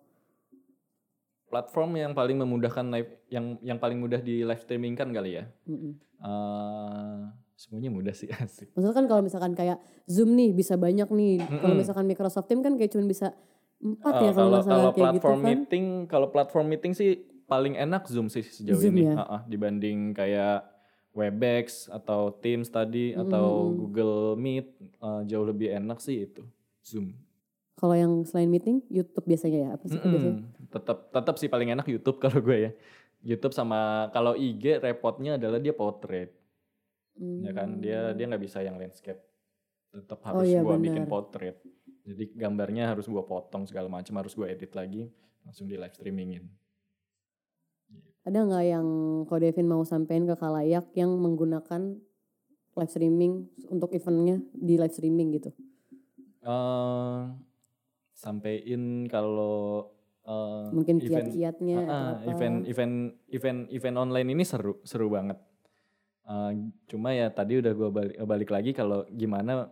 Platform 1.47 1.95
yang 1.95 2.11
paling 2.11 2.35
memudahkan 2.37 2.85
live, 2.87 3.11
yang 3.27 3.59
yang 3.61 3.75
paling 3.75 3.99
mudah 3.99 4.19
di 4.19 4.39
live 4.41 4.59
streaming 4.59 4.95
kan 4.95 5.11
kali 5.11 5.35
ya. 5.35 5.51
Mm-mm. 5.65 5.99
Eh, 6.17 7.19
semuanya 7.53 7.89
mudah 7.89 8.11
sih 8.11 8.31
asik. 8.37 8.71
Maksudnya 8.71 8.93
kan 8.93 9.05
kalau 9.05 9.19
misalkan 9.19 9.51
kayak 9.51 9.75
Zoom 10.05 10.31
nih 10.33 10.51
bisa 10.51 10.75
banyak 10.75 11.07
nih. 11.07 11.39
Kalau 11.41 11.59
Mm-mm. 11.65 11.75
misalkan 11.77 12.05
Microsoft 12.05 12.47
Team 12.47 12.59
kan 12.59 12.75
kayak 12.75 12.91
cuma 12.91 13.03
bisa 13.03 13.35
empat 13.79 14.13
Eh, 14.13 14.21
ya 14.21 14.31
kalau 14.31 14.49
nggak 14.49 14.63
salah 14.63 14.71
kalau 14.71 14.89
kayak 14.89 14.95
gitu 14.95 15.03
platform 15.19 15.35
kan. 15.37 15.47
meeting, 15.49 15.85
kalau 16.05 16.27
platform 16.29 16.65
meeting 16.67 16.93
sih 16.93 17.09
paling 17.45 17.75
enak 17.75 18.03
Zoom 18.05 18.27
sih 18.27 18.45
sejauh 18.45 18.77
Zoom 18.77 18.95
ini. 18.95 19.11
ya? 19.11 19.15
Ah, 19.17 19.27
ah, 19.27 19.41
dibanding 19.43 20.13
kayak 20.13 20.63
Webex 21.11 21.91
atau 21.91 22.31
Teams 22.33 22.69
tadi 22.69 23.11
atau 23.11 23.67
Mm. 23.67 23.75
Google 23.75 24.15
Meet 24.35 24.67
eh, 24.79 25.21
jauh 25.25 25.43
lebih 25.43 25.67
enak 25.73 25.99
sih 25.99 26.23
itu 26.23 26.47
Zoom. 26.85 27.13
Kalau 27.77 27.97
yang 27.97 28.21
selain 28.27 28.51
meeting, 28.51 28.85
YouTube 28.93 29.25
biasanya 29.25 29.57
ya? 29.57 29.69
Apa 29.73 29.85
sih 29.89 29.97
biasanya? 29.97 30.37
Mm-mm. 30.37 30.69
Tetap 30.69 30.97
tetap 31.09 31.35
sih 31.41 31.49
paling 31.49 31.73
enak 31.73 31.87
YouTube 31.89 32.21
kalau 32.23 32.39
gue 32.43 32.57
ya. 32.57 32.71
YouTube 33.21 33.53
sama 33.53 34.09
kalau 34.09 34.33
IG 34.33 34.81
repotnya 34.81 35.37
adalah 35.37 35.61
dia 35.61 35.73
portrait 35.77 36.41
ya 37.21 37.51
kan 37.53 37.77
dia 37.77 38.15
dia 38.17 38.25
nggak 38.25 38.43
bisa 38.43 38.63
yang 38.65 38.81
landscape 38.81 39.19
tetap 39.91 40.23
Hmm. 40.23 40.31
Oh 40.31 40.41
harus 40.41 40.49
iya, 40.49 40.61
gua 40.63 40.79
bikin 40.79 41.05
portrait 41.05 41.57
jadi 42.01 42.23
gambarnya 42.33 42.89
harus 42.89 43.05
gua 43.05 43.21
potong 43.27 43.67
segala 43.67 43.91
macam 43.91 44.17
harus 44.17 44.33
gua 44.33 44.49
edit 44.49 44.73
lagi 44.73 45.11
langsung 45.45 45.67
di 45.69 45.75
live 45.77 45.93
streamingin 45.93 46.47
Ada 48.21 48.45
nggak 48.45 48.65
yang 48.69 48.87
kok 49.25 49.41
Devin 49.41 49.65
mau 49.65 49.81
sampein 49.81 50.29
ke 50.29 50.37
kalayak 50.37 50.85
yang 50.93 51.09
menggunakan 51.17 51.97
live 52.77 52.91
streaming 52.93 53.49
untuk 53.65 53.89
eventnya 53.97 54.37
di 54.53 54.77
live 54.77 54.93
streaming 54.93 55.33
gitu? 55.41 55.49
Eh 56.41 57.17
sampein 58.17 59.05
kalau 59.09 59.89
eh, 60.25 60.67
Mungkin 60.73 61.01
kiat-kiatnya 61.01 61.77
ah, 61.85 62.21
apa? 62.21 62.29
event 62.29 62.65
event 62.69 62.95
event 63.29 63.59
event 63.73 63.97
online 63.97 64.29
ini 64.33 64.43
seru 64.45 64.81
seru 64.85 65.09
banget 65.09 65.37
Eh, 66.31 66.51
cuma 66.87 67.11
ya 67.11 67.33
tadi 67.33 67.57
udah 67.57 67.73
gue 67.73 67.89
balik, 67.89 68.15
balik 68.23 68.49
lagi 68.53 68.71
kalau 68.71 69.03
gimana 69.09 69.67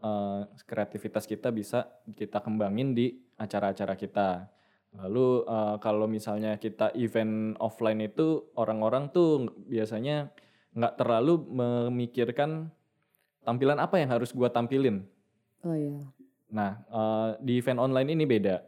eh, 0.00 0.40
kreativitas 0.64 1.26
kita 1.26 1.50
bisa 1.50 1.90
kita 2.14 2.40
kembangin 2.40 2.94
di 2.94 3.12
acara-acara 3.36 3.98
kita. 3.98 4.48
Lalu 4.96 5.44
eh, 5.44 5.76
kalau 5.82 6.06
misalnya 6.06 6.56
kita 6.56 6.94
event 6.96 7.58
offline 7.58 8.00
itu 8.00 8.48
orang-orang 8.56 9.10
tuh 9.10 9.50
biasanya 9.68 10.30
nggak 10.72 10.94
terlalu 10.96 11.44
memikirkan 11.50 12.70
tampilan 13.42 13.76
apa 13.82 13.98
yang 14.00 14.08
harus 14.14 14.30
gua 14.30 14.48
tampilin. 14.48 15.02
Oh 15.64 15.74
iya. 15.74 16.02
Nah, 16.48 16.80
eh, 16.88 17.28
di 17.44 17.52
event 17.60 17.80
online 17.82 18.08
ini 18.14 18.24
beda. 18.24 18.62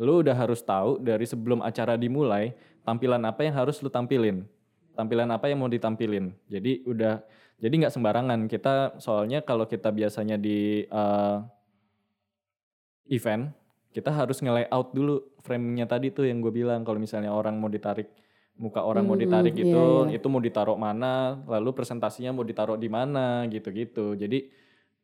Lu 0.00 0.22
udah 0.22 0.34
harus 0.34 0.62
tahu 0.62 1.02
dari 1.02 1.26
sebelum 1.26 1.60
acara 1.60 1.98
dimulai, 1.98 2.54
tampilan 2.86 3.20
apa 3.26 3.42
yang 3.44 3.54
harus 3.58 3.82
lu 3.82 3.90
tampilin. 3.90 4.46
Tampilan 4.94 5.28
apa 5.30 5.50
yang 5.50 5.58
mau 5.62 5.70
ditampilin. 5.70 6.34
Jadi 6.50 6.82
udah 6.86 7.22
jadi 7.58 7.74
nggak 7.74 7.94
sembarangan. 7.94 8.40
Kita 8.46 8.98
soalnya 9.02 9.42
kalau 9.42 9.66
kita 9.66 9.90
biasanya 9.90 10.38
di 10.38 10.86
eh, 10.86 11.36
event, 13.08 13.50
kita 13.92 14.10
harus 14.12 14.38
nge-layout 14.44 14.92
dulu 14.94 15.14
frame-nya 15.42 15.88
tadi 15.88 16.12
tuh 16.12 16.28
yang 16.28 16.44
gue 16.44 16.52
bilang 16.52 16.84
kalau 16.84 17.00
misalnya 17.00 17.32
orang 17.32 17.56
mau 17.56 17.72
ditarik 17.72 18.08
muka 18.58 18.82
orang 18.82 19.06
mau 19.06 19.14
Hmm, 19.16 19.22
ditarik 19.22 19.54
iya, 19.54 19.64
itu 19.70 19.84
iya. 20.10 20.18
itu 20.18 20.26
mau 20.28 20.42
ditaruh 20.42 20.76
mana, 20.76 21.40
lalu 21.46 21.70
presentasinya 21.78 22.34
mau 22.34 22.44
ditaruh 22.44 22.76
di 22.76 22.90
mana 22.90 23.46
gitu-gitu. 23.48 24.18
Jadi 24.18 24.50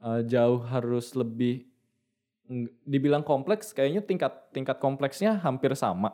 eh, 0.05 0.23
jauh 0.29 0.61
harus 0.69 1.17
lebih 1.17 1.65
dibilang 2.85 3.25
kompleks 3.25 3.73
kayaknya 3.73 4.05
tingkat 4.05 4.33
tingkat 4.53 4.77
kompleksnya 4.77 5.41
hampir 5.41 5.73
sama. 5.73 6.13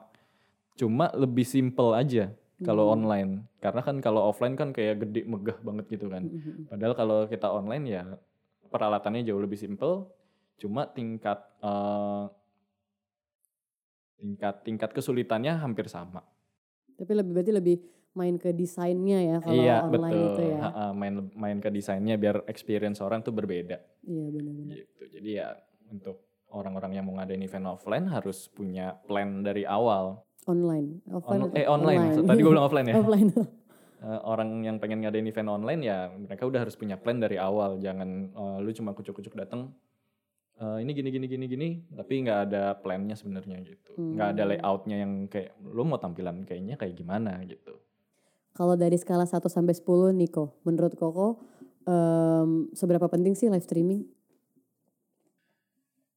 Cuma 0.79 1.11
lebih 1.13 1.43
simple 1.43 1.91
aja 1.99 2.31
kalau 2.63 2.89
Hmm. 2.89 2.95
online. 3.03 3.31
Karena 3.59 3.83
kan 3.83 3.99
kalau 3.99 4.31
offline 4.31 4.55
kan 4.55 4.71
kayak 4.71 5.03
gede 5.03 5.27
megah 5.27 5.59
banget 5.61 5.91
gitu 5.91 6.07
kan. 6.07 6.23
Mm-mm. 6.25 6.71
padahal 6.71 6.95
kalau 6.95 7.19
kita 7.27 7.51
online 7.51 7.85
ya 7.85 8.03
peralatannya 8.71 9.27
jauh 9.27 9.43
lebih 9.43 9.59
simple. 9.59 10.07
Cuma 10.61 10.87
tingkat 10.87 11.43
eh, 11.61 12.25
tingkat 14.21 14.55
tingkat 14.63 14.91
kesulitannya 14.95 15.57
hampir 15.59 15.89
sama. 15.91 16.23
Tapi 16.95 17.13
lebih 17.17 17.33
berarti 17.33 17.53
lebih 17.53 17.77
main 18.13 18.35
ke 18.35 18.51
desainnya 18.51 19.19
ya 19.21 19.37
kalau 19.39 19.55
iya 19.57 19.77
online 19.83 19.95
betul 20.11 20.27
itu 20.27 20.43
ya. 20.45 20.59
Ha-ha, 20.61 20.85
main 20.91 21.15
main 21.33 21.59
ke 21.59 21.69
desainnya 21.69 22.15
biar 22.15 22.43
experience 22.45 22.99
orang 22.99 23.21
tuh 23.21 23.31
berbeda 23.31 23.79
Iya 24.03 24.27
benar-benar. 24.29 24.75
gitu. 24.77 25.03
Jadi 25.09 25.31
ya 25.33 25.55
untuk 25.87 26.19
orang-orang 26.49 26.93
yang 26.93 27.05
mau 27.05 27.15
ngadain 27.15 27.39
event 27.41 27.67
offline 27.69 28.07
harus 28.07 28.47
punya 28.49 28.99
plan 29.01 29.41
dari 29.41 29.63
awal. 29.63 30.27
Online, 30.43 30.99
offline. 31.09 31.41
On- 31.45 31.55
eh 31.55 31.67
online. 31.67 32.03
Tadi 32.19 32.41
gue 32.41 32.51
bilang 32.51 32.67
offline 32.67 32.87
ya. 32.87 32.97
offline. 33.01 33.31
Eh, 34.01 34.21
orang 34.25 34.65
yang 34.65 34.81
pengen 34.81 35.05
ngadain 35.05 35.29
event 35.29 35.53
online 35.53 35.85
ya 35.85 36.09
mereka 36.09 36.49
udah 36.49 36.65
harus 36.65 36.73
punya 36.73 36.97
plan 36.97 37.21
dari 37.21 37.37
awal. 37.37 37.77
Jangan 37.77 38.09
eh, 38.33 38.59
lu 38.59 38.73
cuma 38.73 38.91
kucuk-kucuk 38.91 39.37
datang 39.37 39.77
eh, 40.57 40.81
ini 40.81 40.91
gini 40.91 41.09
gini 41.11 41.27
gini 41.29 41.45
gini 41.47 41.69
tapi 41.93 42.25
nggak 42.25 42.39
ada 42.49 42.63
plannya 42.75 43.13
sebenarnya 43.13 43.61
gitu. 43.61 43.93
Nggak 43.95 44.29
ada 44.31 44.43
Hmm. 44.43 44.51
layoutnya 44.51 44.97
yang 44.99 45.13
kayak 45.27 45.53
lu 45.63 45.85
mau 45.85 45.97
tampilan 45.97 46.43
kayaknya 46.43 46.75
kayak 46.75 46.97
gimana 46.97 47.45
gitu. 47.45 47.77
Kalau 48.53 48.75
dari 48.75 48.97
skala 48.97 49.25
1 49.25 49.47
sampai 49.47 49.73
10 49.73 50.13
Niko, 50.13 50.59
menurut 50.63 50.95
Koko 50.95 51.41
em, 51.85 52.69
seberapa 52.73 53.07
penting 53.07 53.35
sih 53.35 53.49
live 53.49 53.65
streaming? 53.65 54.05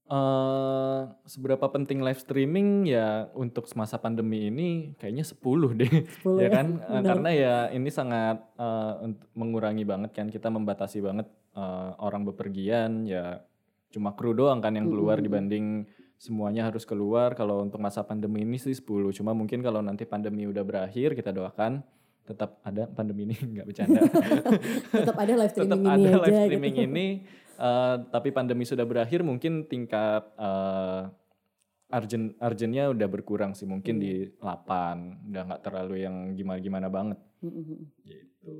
eh 0.05 1.01
seberapa 1.25 1.63
penting 1.71 2.03
live 2.03 2.19
streaming 2.21 2.85
ya 2.85 3.31
untuk 3.33 3.65
semasa 3.65 3.97
pandemi 3.97 4.51
ini 4.51 4.93
kayaknya 4.99 5.25
10 5.25 5.73
deh. 5.73 5.89
10 6.21 6.43
ya 6.43 6.49
kan 6.51 6.67
Eh, 6.77 7.01
Benar. 7.01 7.07
karena 7.07 7.29
ya 7.33 7.55
ini 7.71 7.89
sangat 7.89 8.43
untuk 9.01 9.25
mengurangi 9.33 9.81
banget 9.87 10.11
kan 10.13 10.27
kita 10.29 10.51
membatasi 10.51 11.01
banget 11.01 11.25
eh, 11.55 11.91
orang 11.97 12.27
bepergian 12.27 13.07
ya 13.07 13.41
cuma 13.89 14.13
kru 14.13 14.35
doang 14.35 14.59
kan 14.59 14.75
yang 14.75 14.91
keluar 14.91 15.17
Mm-mm. 15.17 15.25
dibanding 15.25 15.65
semuanya 16.19 16.67
harus 16.67 16.83
keluar 16.83 17.33
kalau 17.33 17.63
untuk 17.63 17.79
masa 17.79 18.03
pandemi 18.03 18.43
ini 18.43 18.59
sih 18.59 18.75
10 18.75 18.83
cuma 19.15 19.31
mungkin 19.33 19.63
kalau 19.63 19.81
nanti 19.81 20.03
pandemi 20.03 20.45
udah 20.45 20.61
berakhir 20.61 21.15
kita 21.15 21.31
doakan 21.31 21.81
tetap 22.23 22.63
ada 22.63 22.87
pandemi 22.87 23.27
ini 23.27 23.35
nggak 23.59 23.67
bercanda 23.67 23.99
Tetap 25.03 25.17
ada 25.19 25.33
live 25.35 25.53
tetap 25.53 25.75
streaming 25.75 25.83
ada 25.87 25.99
ini 25.99 26.07
live 26.07 26.23
aja 26.23 26.41
streaming 26.47 26.75
gitu. 26.75 26.87
ini 26.87 27.07
eh, 27.59 27.95
tapi 28.09 28.29
pandemi 28.31 28.63
sudah 28.63 28.87
berakhir 28.87 29.21
mungkin 29.21 29.67
tingkat 29.67 30.23
eh 30.39 31.03
urgent 31.93 32.33
urgentnya 32.41 32.89
udah 32.89 33.07
berkurang 33.07 33.53
sih 33.53 33.69
mungkin 33.69 34.01
di 34.01 34.25
8 34.41 35.29
udah 35.29 35.41
nggak 35.45 35.61
terlalu 35.61 36.01
yang 36.01 36.33
gimana-gimana 36.33 36.89
banget 36.89 37.21
Mm-mm. 37.45 37.85
gitu. 38.01 38.53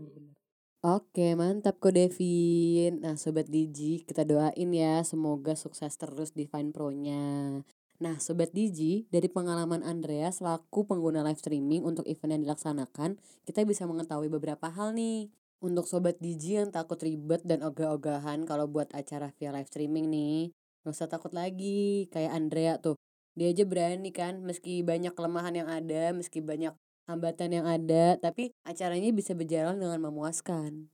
Oke 0.83 1.31
mantap 1.39 1.79
kok 1.79 1.95
Devin. 1.95 2.99
Nah 2.99 3.15
Sobat 3.15 3.47
Digi 3.47 4.03
kita 4.03 4.27
doain 4.27 4.69
ya 4.75 4.99
semoga 5.01 5.55
sukses 5.55 5.95
terus 5.95 6.35
di 6.35 6.45
Vine 6.45 6.75
Pro-nya. 6.75 7.63
Nah 8.03 8.19
Sobat 8.19 8.51
Digi 8.51 9.07
dari 9.07 9.31
pengalaman 9.31 9.79
Andrea 9.79 10.27
selaku 10.27 10.83
pengguna 10.83 11.23
live 11.23 11.39
streaming 11.39 11.87
untuk 11.87 12.03
event 12.03 12.35
yang 12.35 12.43
dilaksanakan 12.43 13.15
kita 13.47 13.63
bisa 13.63 13.87
mengetahui 13.87 14.27
beberapa 14.27 14.67
hal 14.67 14.91
nih. 14.91 15.31
Untuk 15.63 15.87
Sobat 15.87 16.19
Digi 16.19 16.59
yang 16.59 16.75
takut 16.75 16.99
ribet 16.99 17.39
dan 17.47 17.63
ogah-ogahan 17.63 18.43
kalau 18.43 18.67
buat 18.67 18.91
acara 18.91 19.31
via 19.39 19.55
live 19.55 19.71
streaming 19.71 20.11
nih 20.11 20.51
Gak 20.83 20.91
usah 20.91 21.07
takut 21.07 21.31
lagi 21.31 22.11
kayak 22.11 22.35
Andrea 22.35 22.75
tuh 22.83 22.99
Dia 23.39 23.55
aja 23.55 23.63
berani 23.63 24.11
kan 24.11 24.43
meski 24.43 24.83
banyak 24.83 25.15
kelemahan 25.15 25.55
yang 25.55 25.71
ada 25.71 26.11
meski 26.11 26.43
banyak 26.43 26.75
hambatan 27.07 27.51
yang 27.51 27.67
ada, 27.67 28.15
tapi 28.19 28.55
acaranya 28.63 29.11
bisa 29.11 29.35
berjalan 29.35 29.75
dengan 29.75 29.99
memuaskan. 29.99 30.87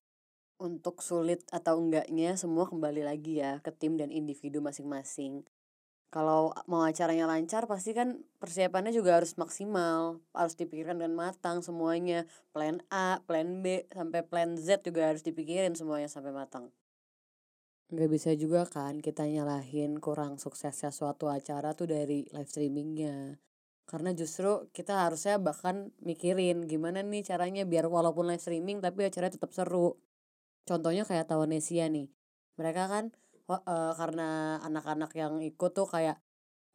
Untuk 0.59 0.99
sulit 0.99 1.45
atau 1.53 1.79
enggaknya 1.79 2.35
semua 2.35 2.67
kembali 2.67 3.05
lagi 3.05 3.39
ya 3.39 3.63
ke 3.63 3.71
tim 3.71 3.95
dan 3.95 4.11
individu 4.11 4.59
masing-masing. 4.59 5.47
Kalau 6.09 6.57
mau 6.65 6.81
acaranya 6.81 7.29
lancar 7.29 7.69
pasti 7.69 7.93
kan 7.93 8.25
persiapannya 8.41 8.89
juga 8.89 9.21
harus 9.21 9.37
maksimal, 9.37 10.17
harus 10.33 10.57
dipikirkan 10.57 10.97
dengan 10.97 11.13
matang 11.13 11.61
semuanya. 11.61 12.25
Plan 12.49 12.81
A, 12.89 13.21
plan 13.29 13.61
B, 13.61 13.85
sampai 13.93 14.25
plan 14.25 14.57
Z 14.57 14.81
juga 14.81 15.13
harus 15.13 15.21
dipikirin 15.21 15.77
semuanya 15.77 16.09
sampai 16.09 16.33
matang. 16.33 16.73
Nggak 17.93 18.09
bisa 18.09 18.29
juga 18.33 18.65
kan 18.65 19.01
kita 19.01 19.25
nyalahin 19.29 20.01
kurang 20.01 20.41
suksesnya 20.41 20.89
suatu 20.89 21.29
acara 21.29 21.77
tuh 21.77 21.89
dari 21.89 22.25
live 22.33 22.49
streamingnya 22.49 23.37
karena 23.89 24.13
justru 24.13 24.69
kita 24.69 25.09
harusnya 25.09 25.41
bahkan 25.41 25.89
mikirin 26.05 26.69
gimana 26.69 27.01
nih 27.01 27.25
caranya 27.25 27.65
biar 27.65 27.89
walaupun 27.89 28.29
live 28.29 28.37
streaming 28.37 28.85
tapi 28.85 29.09
acaranya 29.09 29.33
tetap 29.33 29.49
seru 29.49 29.97
contohnya 30.69 31.09
kayak 31.09 31.25
Tawanesia 31.25 31.89
nih 31.89 32.13
mereka 32.53 32.85
kan 32.85 33.09
eh, 33.57 33.93
karena 33.97 34.59
anak-anak 34.61 35.11
yang 35.17 35.41
ikut 35.41 35.71
tuh 35.73 35.87
kayak 35.89 36.21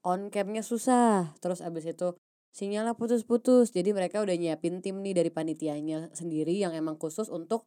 on 0.02 0.28
camnya 0.34 0.60
susah. 0.60 1.32
Terus 1.38 1.62
abis 1.62 1.94
itu 1.94 2.18
sinyalnya 2.54 2.94
putus-putus. 2.98 3.70
Jadi 3.70 3.90
mereka 3.94 4.22
udah 4.22 4.34
nyiapin 4.34 4.82
tim 4.82 5.00
nih 5.02 5.14
dari 5.18 5.30
panitianya 5.30 6.10
sendiri 6.14 6.54
yang 6.54 6.74
emang 6.74 6.98
khusus 6.98 7.30
untuk 7.30 7.66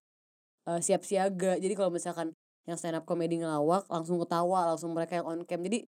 eh, 0.69 0.79
siap 0.83 1.03
siaga. 1.07 1.59
Jadi 1.59 1.73
kalau 1.75 1.91
misalkan 1.91 2.35
yang 2.67 2.75
stand 2.75 2.99
up 2.99 3.07
comedy 3.07 3.39
ngelawak 3.39 3.87
langsung 3.87 4.19
ketawa 4.19 4.75
langsung 4.75 4.91
mereka 4.91 5.23
yang 5.23 5.27
on 5.27 5.41
cam. 5.47 5.63
Jadi 5.63 5.87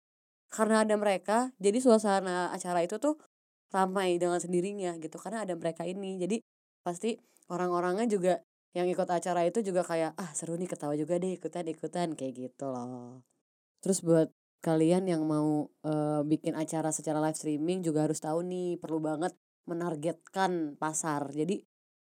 karena 0.49 0.87
ada 0.87 0.95
mereka 0.97 1.53
jadi 1.61 1.79
suasana 1.83 2.55
acara 2.55 2.81
itu 2.87 2.97
tuh 2.97 3.19
ramai 3.75 4.17
dengan 4.17 4.39
sendirinya 4.41 4.97
gitu. 5.03 5.19
Karena 5.21 5.45
ada 5.45 5.55
mereka 5.59 5.85
ini. 5.85 6.17
Jadi 6.23 6.41
pasti 6.87 7.19
orang-orangnya 7.51 8.07
juga 8.09 8.35
yang 8.77 8.87
ikut 8.89 9.09
acara 9.09 9.45
itu 9.49 9.65
juga 9.65 9.81
kayak 9.85 10.13
ah 10.17 10.31
seru 10.37 10.55
nih 10.61 10.69
ketawa 10.69 10.95
juga 10.95 11.17
deh 11.17 11.33
ikutan 11.37 11.65
ikutan 11.69 12.13
kayak 12.13 12.33
gitu 12.37 12.69
loh. 12.69 13.25
Terus 13.81 14.05
buat 14.05 14.29
kalian 14.61 15.07
yang 15.09 15.23
mau 15.25 15.71
eh, 15.87 16.21
bikin 16.27 16.59
acara 16.59 16.91
secara 16.91 17.23
live 17.23 17.39
streaming 17.39 17.81
juga 17.87 18.05
harus 18.05 18.19
tahu 18.21 18.43
nih 18.45 18.77
perlu 18.83 18.99
banget 19.01 19.33
menargetkan 19.69 20.77
pasar. 20.77 21.31
Jadi 21.33 21.65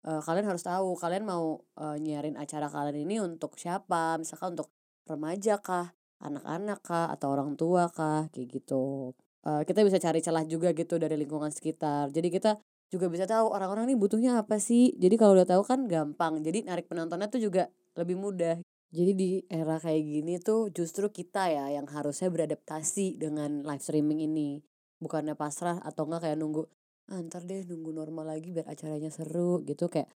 eh, 0.07 0.21
kalian 0.25 0.47
harus 0.49 0.63
tahu 0.65 0.97
kalian 0.97 1.23
mau 1.27 1.61
eh, 1.77 1.97
nyiarin 2.01 2.39
acara 2.39 2.67
kalian 2.71 2.97
ini 3.05 3.15
untuk 3.21 3.55
siapa? 3.59 4.17
Misalkan 4.17 4.57
untuk 4.57 4.71
remaja 5.05 5.61
kah 5.61 5.93
anak-anak 6.19 6.79
kah 6.83 7.07
atau 7.13 7.31
orang 7.31 7.55
tua 7.55 7.87
kah 7.91 8.27
kayak 8.33 8.47
gitu. 8.61 9.13
Eh, 9.47 9.63
kita 9.63 9.79
bisa 9.87 9.97
cari 10.03 10.19
celah 10.19 10.43
juga 10.43 10.75
gitu 10.75 10.99
dari 10.99 11.15
lingkungan 11.15 11.51
sekitar. 11.51 12.11
Jadi 12.11 12.27
kita 12.27 12.59
juga 12.89 13.05
bisa 13.07 13.29
tahu 13.29 13.53
orang-orang 13.53 13.93
ini 13.93 13.95
butuhnya 13.95 14.41
apa 14.41 14.57
sih. 14.57 14.97
Jadi 14.97 15.15
kalau 15.15 15.37
udah 15.37 15.45
tahu 15.47 15.61
kan 15.61 15.85
gampang. 15.85 16.41
Jadi 16.41 16.65
narik 16.65 16.89
penontonnya 16.89 17.29
tuh 17.29 17.41
juga 17.41 17.69
lebih 17.93 18.17
mudah. 18.17 18.57
Jadi 18.89 19.11
di 19.13 19.29
era 19.45 19.77
kayak 19.77 20.01
gini 20.01 20.33
tuh 20.41 20.73
justru 20.73 21.13
kita 21.13 21.53
ya 21.53 21.69
yang 21.69 21.85
harusnya 21.85 22.33
beradaptasi 22.33 23.21
dengan 23.21 23.61
live 23.61 23.83
streaming 23.85 24.25
ini. 24.25 24.65
Bukannya 24.97 25.37
pasrah 25.37 25.77
atau 25.85 26.09
enggak 26.09 26.25
kayak 26.25 26.37
nunggu 26.41 26.65
ah, 27.13 27.21
ntar 27.25 27.45
deh 27.45 27.65
nunggu 27.69 27.93
normal 27.93 28.33
lagi 28.33 28.49
biar 28.49 28.65
acaranya 28.65 29.13
seru 29.13 29.61
gitu. 29.69 29.85
Kayak 29.85 30.09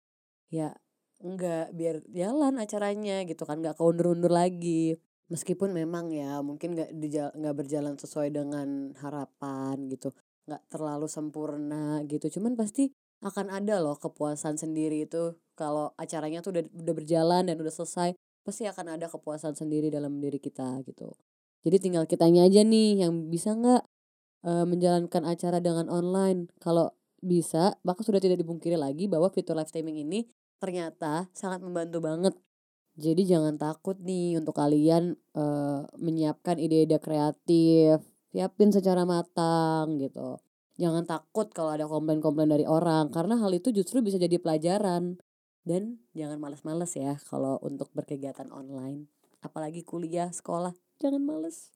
ya 0.47 0.72
enggak 1.19 1.76
biar 1.76 2.07
jalan 2.07 2.55
acaranya 2.55 3.28
gitu 3.28 3.43
kan. 3.43 3.59
Nggak 3.59 3.76
keundur-undur 3.84 4.32
lagi. 4.32 4.95
Meskipun 5.28 5.76
memang 5.76 6.11
ya 6.11 6.39
mungkin 6.39 6.76
nggak 6.76 6.91
dija- 6.95 7.36
nggak 7.36 7.55
berjalan 7.55 7.95
sesuai 7.99 8.32
dengan 8.32 8.95
harapan 8.99 9.88
gitu 9.91 10.15
nggak 10.52 10.68
terlalu 10.68 11.08
sempurna 11.08 12.04
gitu. 12.12 12.28
Cuman 12.39 12.60
pasti 12.60 12.91
akan 13.24 13.47
ada 13.54 13.80
loh 13.80 13.95
kepuasan 13.95 14.60
sendiri 14.60 15.08
itu. 15.08 15.39
Kalau 15.56 15.95
acaranya 15.95 16.43
tuh 16.43 16.60
udah 16.60 16.64
udah 16.68 16.95
berjalan 16.97 17.47
dan 17.47 17.56
udah 17.56 17.72
selesai 17.72 18.12
pasti 18.43 18.68
akan 18.68 18.99
ada 18.99 19.08
kepuasan 19.08 19.56
sendiri 19.56 19.88
dalam 19.88 20.20
diri 20.20 20.41
kita 20.41 20.84
gitu. 20.84 21.14
Jadi 21.62 21.78
tinggal 21.78 22.10
kitanya 22.10 22.49
aja 22.49 22.66
nih 22.66 23.06
yang 23.06 23.30
bisa 23.30 23.54
nggak 23.54 23.86
uh, 24.43 24.66
menjalankan 24.66 25.24
acara 25.24 25.62
dengan 25.62 25.88
online? 25.88 26.49
Kalau 26.60 26.91
bisa 27.22 27.78
maka 27.86 28.02
sudah 28.02 28.18
tidak 28.18 28.41
dipungkiri 28.41 28.76
lagi 28.76 29.06
bahwa 29.06 29.30
fitur 29.30 29.54
live 29.54 29.70
streaming 29.70 30.02
ini 30.02 30.26
ternyata 30.58 31.30
sangat 31.32 31.62
membantu 31.62 32.02
banget. 32.02 32.34
Jadi 32.99 33.24
jangan 33.24 33.56
takut 33.56 33.95
nih 34.04 34.36
untuk 34.41 34.58
kalian 34.58 35.16
uh, 35.38 35.88
menyiapkan 35.95 36.60
ide-ide 36.60 36.99
kreatif 36.99 38.04
siapin 38.32 38.71
secara 38.71 39.03
matang 39.03 39.99
gitu. 39.99 40.39
Jangan 40.79 41.03
takut 41.05 41.51
kalau 41.51 41.75
ada 41.75 41.86
komplain-komplain 41.86 42.49
dari 42.49 42.65
orang 42.65 43.11
karena 43.11 43.38
hal 43.38 43.51
itu 43.51 43.69
justru 43.75 43.99
bisa 44.01 44.17
jadi 44.17 44.39
pelajaran. 44.39 45.19
Dan 45.61 46.01
jangan 46.17 46.41
males-males 46.41 46.89
ya 46.97 47.21
kalau 47.29 47.61
untuk 47.61 47.93
berkegiatan 47.93 48.49
online. 48.49 49.05
Apalagi 49.45 49.86
kuliah, 49.86 50.34
sekolah, 50.34 50.73
jangan 50.97 51.21
males. 51.21 51.69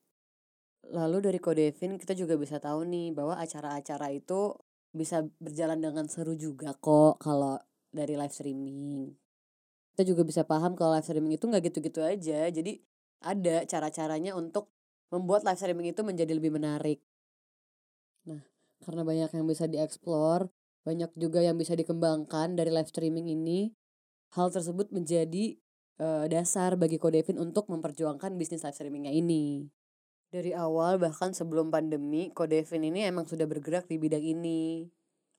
Lalu 0.89 1.29
dari 1.29 1.39
Kodevin 1.41 2.01
kita 2.01 2.17
juga 2.17 2.33
bisa 2.37 2.57
tahu 2.57 2.81
nih 2.85 3.13
bahwa 3.13 3.37
acara-acara 3.37 4.09
itu 4.09 4.57
bisa 4.89 5.25
berjalan 5.37 5.81
dengan 5.81 6.05
seru 6.09 6.33
juga 6.33 6.73
kok 6.77 7.21
kalau 7.21 7.61
dari 7.93 8.17
live 8.17 8.33
streaming. 8.33 9.11
Kita 9.93 10.01
juga 10.01 10.25
bisa 10.25 10.41
paham 10.45 10.73
kalau 10.73 10.97
live 10.97 11.05
streaming 11.05 11.37
itu 11.37 11.45
nggak 11.45 11.63
gitu-gitu 11.69 12.01
aja. 12.01 12.49
Jadi 12.49 12.81
ada 13.21 13.65
cara-caranya 13.65 14.37
untuk 14.37 14.74
membuat 15.09 15.45
live 15.45 15.59
streaming 15.59 15.93
itu 15.93 16.01
menjadi 16.01 16.33
lebih 16.33 16.53
menarik. 16.53 17.01
Nah, 18.25 18.41
karena 18.81 19.01
banyak 19.05 19.29
yang 19.33 19.45
bisa 19.45 19.69
dieksplor, 19.69 20.49
banyak 20.85 21.11
juga 21.17 21.41
yang 21.41 21.57
bisa 21.57 21.73
dikembangkan 21.73 22.53
dari 22.57 22.69
live 22.69 22.89
streaming 22.89 23.29
ini, 23.29 23.73
hal 24.33 24.53
tersebut 24.53 24.89
menjadi 24.93 25.57
uh, 26.01 26.25
dasar 26.29 26.75
bagi 26.75 27.01
Kodevin 27.01 27.41
untuk 27.41 27.69
memperjuangkan 27.69 28.35
bisnis 28.37 28.65
live 28.65 28.75
streamingnya 28.75 29.13
ini. 29.13 29.69
Dari 30.29 30.51
awal 30.51 30.99
bahkan 30.99 31.31
sebelum 31.31 31.71
pandemi, 31.71 32.33
Kodevin 32.33 32.83
ini 32.85 33.07
emang 33.07 33.29
sudah 33.29 33.47
bergerak 33.47 33.87
di 33.87 33.95
bidang 33.95 34.25
ini. 34.25 34.89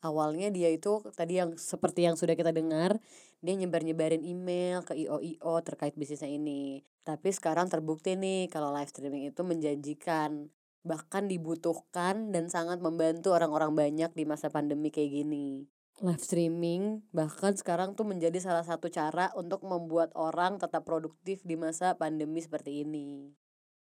Awalnya 0.06 0.54
dia 0.54 0.70
itu 0.70 1.02
tadi 1.18 1.42
yang 1.42 1.58
seperti 1.58 2.06
yang 2.06 2.14
sudah 2.14 2.38
kita 2.38 2.54
dengar, 2.54 3.02
dia 3.42 3.54
nyebar-nyebarin 3.58 4.22
email 4.22 4.86
ke 4.86 4.94
IO-IO 4.94 5.54
terkait 5.66 5.98
bisnisnya 5.98 6.30
ini. 6.30 6.86
Tapi 7.02 7.34
sekarang 7.34 7.66
terbukti 7.66 8.14
nih 8.14 8.46
kalau 8.46 8.70
live 8.70 8.86
streaming 8.86 9.26
itu 9.26 9.42
menjanjikan, 9.42 10.46
bahkan 10.86 11.26
dibutuhkan 11.26 12.30
dan 12.30 12.46
sangat 12.46 12.78
membantu 12.78 13.34
orang-orang 13.34 13.74
banyak 13.74 14.14
di 14.14 14.22
masa 14.22 14.46
pandemi 14.46 14.94
kayak 14.94 15.10
gini. 15.10 15.66
Live 15.98 16.22
streaming 16.22 17.02
bahkan 17.10 17.58
sekarang 17.58 17.98
tuh 17.98 18.06
menjadi 18.06 18.38
salah 18.38 18.62
satu 18.62 18.86
cara 18.86 19.34
untuk 19.34 19.66
membuat 19.66 20.14
orang 20.14 20.62
tetap 20.62 20.86
produktif 20.86 21.42
di 21.42 21.58
masa 21.58 21.98
pandemi 21.98 22.38
seperti 22.38 22.86
ini. 22.86 23.34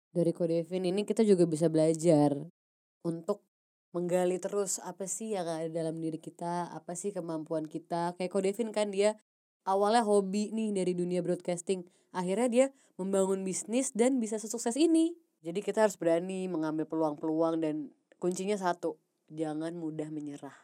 Dari 0.09 0.31
Kodevin 0.33 0.89
ini 0.89 1.05
kita 1.05 1.27
juga 1.27 1.43
bisa 1.43 1.67
belajar 1.67 2.33
untuk 3.05 3.45
menggali 3.95 4.35
terus 4.43 4.83
apa 4.83 5.07
sih 5.07 5.31
yang 5.39 5.47
ada 5.47 5.71
dalam 5.71 5.95
diri 6.03 6.19
kita, 6.19 6.67
apa 6.75 6.99
sih 6.99 7.15
kemampuan 7.15 7.63
kita. 7.63 8.11
Kayak 8.19 8.35
Kodevin 8.35 8.75
kan 8.75 8.91
dia 8.91 9.15
awalnya 9.63 10.03
hobi 10.03 10.51
nih 10.51 10.75
dari 10.75 10.91
dunia 10.91 11.23
broadcasting. 11.23 11.87
Akhirnya 12.11 12.47
dia 12.51 12.65
membangun 12.99 13.47
bisnis 13.47 13.95
dan 13.95 14.19
bisa 14.19 14.35
sesukses 14.35 14.75
ini. 14.75 15.15
Jadi 15.39 15.63
kita 15.63 15.87
harus 15.87 15.95
berani 15.95 16.51
mengambil 16.51 16.83
peluang-peluang 16.83 17.63
dan 17.63 17.95
kuncinya 18.19 18.59
satu 18.59 18.99
jangan 19.31 19.71
mudah 19.79 20.11
menyerah. 20.11 20.55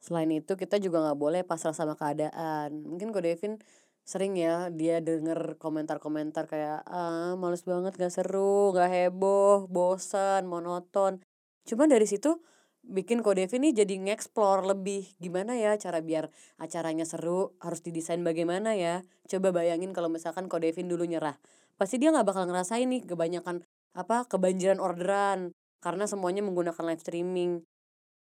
Selain 0.00 0.28
itu 0.32 0.56
kita 0.56 0.80
juga 0.80 1.04
nggak 1.04 1.18
boleh 1.20 1.42
pasrah 1.44 1.76
sama 1.76 1.96
keadaan. 2.00 2.84
Mungkin 2.84 3.12
kok 3.12 3.24
Devin 3.24 3.60
sering 4.04 4.36
ya 4.36 4.68
dia 4.68 5.00
denger 5.00 5.56
komentar-komentar 5.56 6.44
kayak 6.44 6.84
ah 6.84 7.32
males 7.40 7.64
banget 7.64 7.96
gak 7.96 8.12
seru 8.12 8.68
gak 8.76 8.92
heboh 8.92 9.64
bosan 9.64 10.44
monoton. 10.44 11.24
Cuma 11.64 11.88
dari 11.88 12.04
situ 12.04 12.36
bikin 12.84 13.24
Kodevin 13.24 13.64
nih 13.64 13.84
jadi 13.84 13.94
ngeksplor 13.96 14.64
lebih 14.68 15.08
gimana 15.16 15.56
ya 15.56 15.74
cara 15.80 16.04
biar 16.04 16.28
acaranya 16.60 17.08
seru 17.08 17.56
harus 17.60 17.80
didesain 17.80 18.20
bagaimana 18.20 18.76
ya. 18.76 19.02
Coba 19.26 19.50
bayangin 19.50 19.96
kalau 19.96 20.12
misalkan 20.12 20.46
Kodevin 20.46 20.88
dulu 20.88 21.08
nyerah 21.08 21.40
pasti 21.74 21.98
dia 21.98 22.14
nggak 22.14 22.26
bakal 22.28 22.46
ngerasain 22.46 22.86
nih 22.86 23.02
kebanyakan 23.02 23.66
apa 23.98 24.30
kebanjiran 24.30 24.78
orderan 24.78 25.50
karena 25.82 26.06
semuanya 26.06 26.44
menggunakan 26.46 26.84
live 26.86 27.02
streaming. 27.02 27.52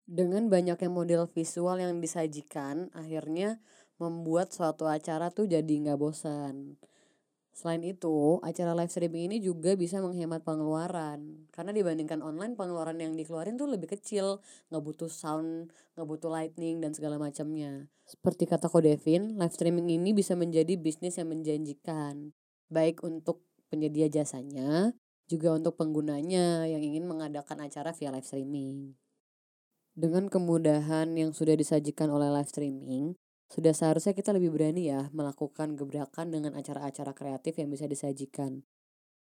Dengan 0.07 0.46
banyaknya 0.46 0.86
model 0.86 1.26
visual 1.26 1.82
yang 1.82 1.98
disajikan 1.98 2.94
akhirnya 2.94 3.59
membuat 3.98 4.54
suatu 4.54 4.86
acara 4.86 5.32
tuh 5.32 5.50
jadi 5.50 5.66
nggak 5.66 5.98
bosan 5.98 6.78
Selain 7.57 7.80
itu, 7.80 8.36
acara 8.44 8.76
live 8.76 8.92
streaming 8.92 9.32
ini 9.32 9.36
juga 9.40 9.72
bisa 9.80 9.96
menghemat 10.04 10.44
pengeluaran. 10.44 11.48
Karena 11.48 11.72
dibandingkan 11.72 12.20
online, 12.20 12.52
pengeluaran 12.52 13.00
yang 13.00 13.16
dikeluarin 13.16 13.57
tuh 13.57 13.64
lebih 13.64 13.96
kecil. 13.96 14.44
Nggak 14.68 14.82
butuh 14.84 15.09
sound, 15.09 15.72
nggak 15.96 16.04
butuh 16.04 16.28
lightning, 16.28 16.84
dan 16.84 16.92
segala 16.92 17.16
macamnya. 17.16 17.88
Seperti 18.04 18.44
kata 18.44 18.68
Kodevin, 18.68 19.40
live 19.40 19.57
streaming 19.57 19.88
ini 19.88 20.12
bisa 20.12 20.36
menjadi 20.36 20.76
bisnis 20.76 21.16
yang 21.16 21.32
menjanjikan. 21.32 22.36
Baik 22.68 23.00
untuk 23.00 23.40
penyedia 23.72 24.12
jasanya, 24.12 24.92
juga 25.24 25.57
untuk 25.57 25.80
penggunanya 25.80 26.68
yang 26.68 26.84
ingin 26.84 27.09
mengadakan 27.09 27.64
acara 27.64 27.96
via 27.96 28.12
live 28.12 28.28
streaming. 28.28 29.00
Dengan 29.96 30.28
kemudahan 30.28 31.09
yang 31.16 31.32
sudah 31.32 31.57
disajikan 31.57 32.12
oleh 32.12 32.28
live 32.28 32.52
streaming, 32.52 33.16
sudah 33.47 33.70
seharusnya 33.70 34.11
kita 34.11 34.34
lebih 34.34 34.51
berani 34.51 34.90
ya 34.90 35.07
melakukan 35.14 35.78
gebrakan 35.78 36.34
dengan 36.34 36.59
acara-acara 36.59 37.14
kreatif 37.14 37.55
yang 37.62 37.70
bisa 37.70 37.86
disajikan. 37.86 38.66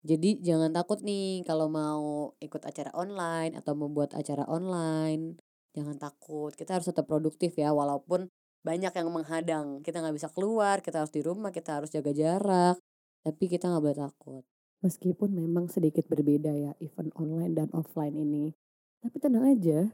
Jadi 0.04 0.44
jangan 0.44 0.68
takut 0.72 1.00
nih 1.00 1.44
kalau 1.48 1.72
mau 1.72 2.36
ikut 2.40 2.60
acara 2.64 2.92
online 2.92 3.56
atau 3.56 3.72
membuat 3.72 4.12
acara 4.12 4.44
online. 4.48 5.40
Jangan 5.74 5.96
takut, 5.96 6.52
kita 6.52 6.76
harus 6.76 6.86
tetap 6.86 7.08
produktif 7.08 7.56
ya 7.56 7.72
walaupun 7.72 8.28
banyak 8.64 8.92
yang 8.92 9.08
menghadang. 9.12 9.66
Kita 9.80 10.04
nggak 10.04 10.16
bisa 10.16 10.28
keluar, 10.32 10.84
kita 10.84 11.04
harus 11.04 11.12
di 11.12 11.24
rumah, 11.24 11.52
kita 11.52 11.80
harus 11.80 11.88
jaga 11.92 12.12
jarak. 12.12 12.76
Tapi 13.24 13.44
kita 13.48 13.72
nggak 13.72 13.82
boleh 13.82 13.98
takut. 13.98 14.44
Meskipun 14.84 15.32
memang 15.32 15.72
sedikit 15.72 16.04
berbeda 16.04 16.52
ya 16.52 16.72
event 16.84 17.12
online 17.16 17.56
dan 17.56 17.68
offline 17.72 18.12
ini. 18.12 18.52
Tapi 19.00 19.16
tenang 19.16 19.56
aja, 19.56 19.88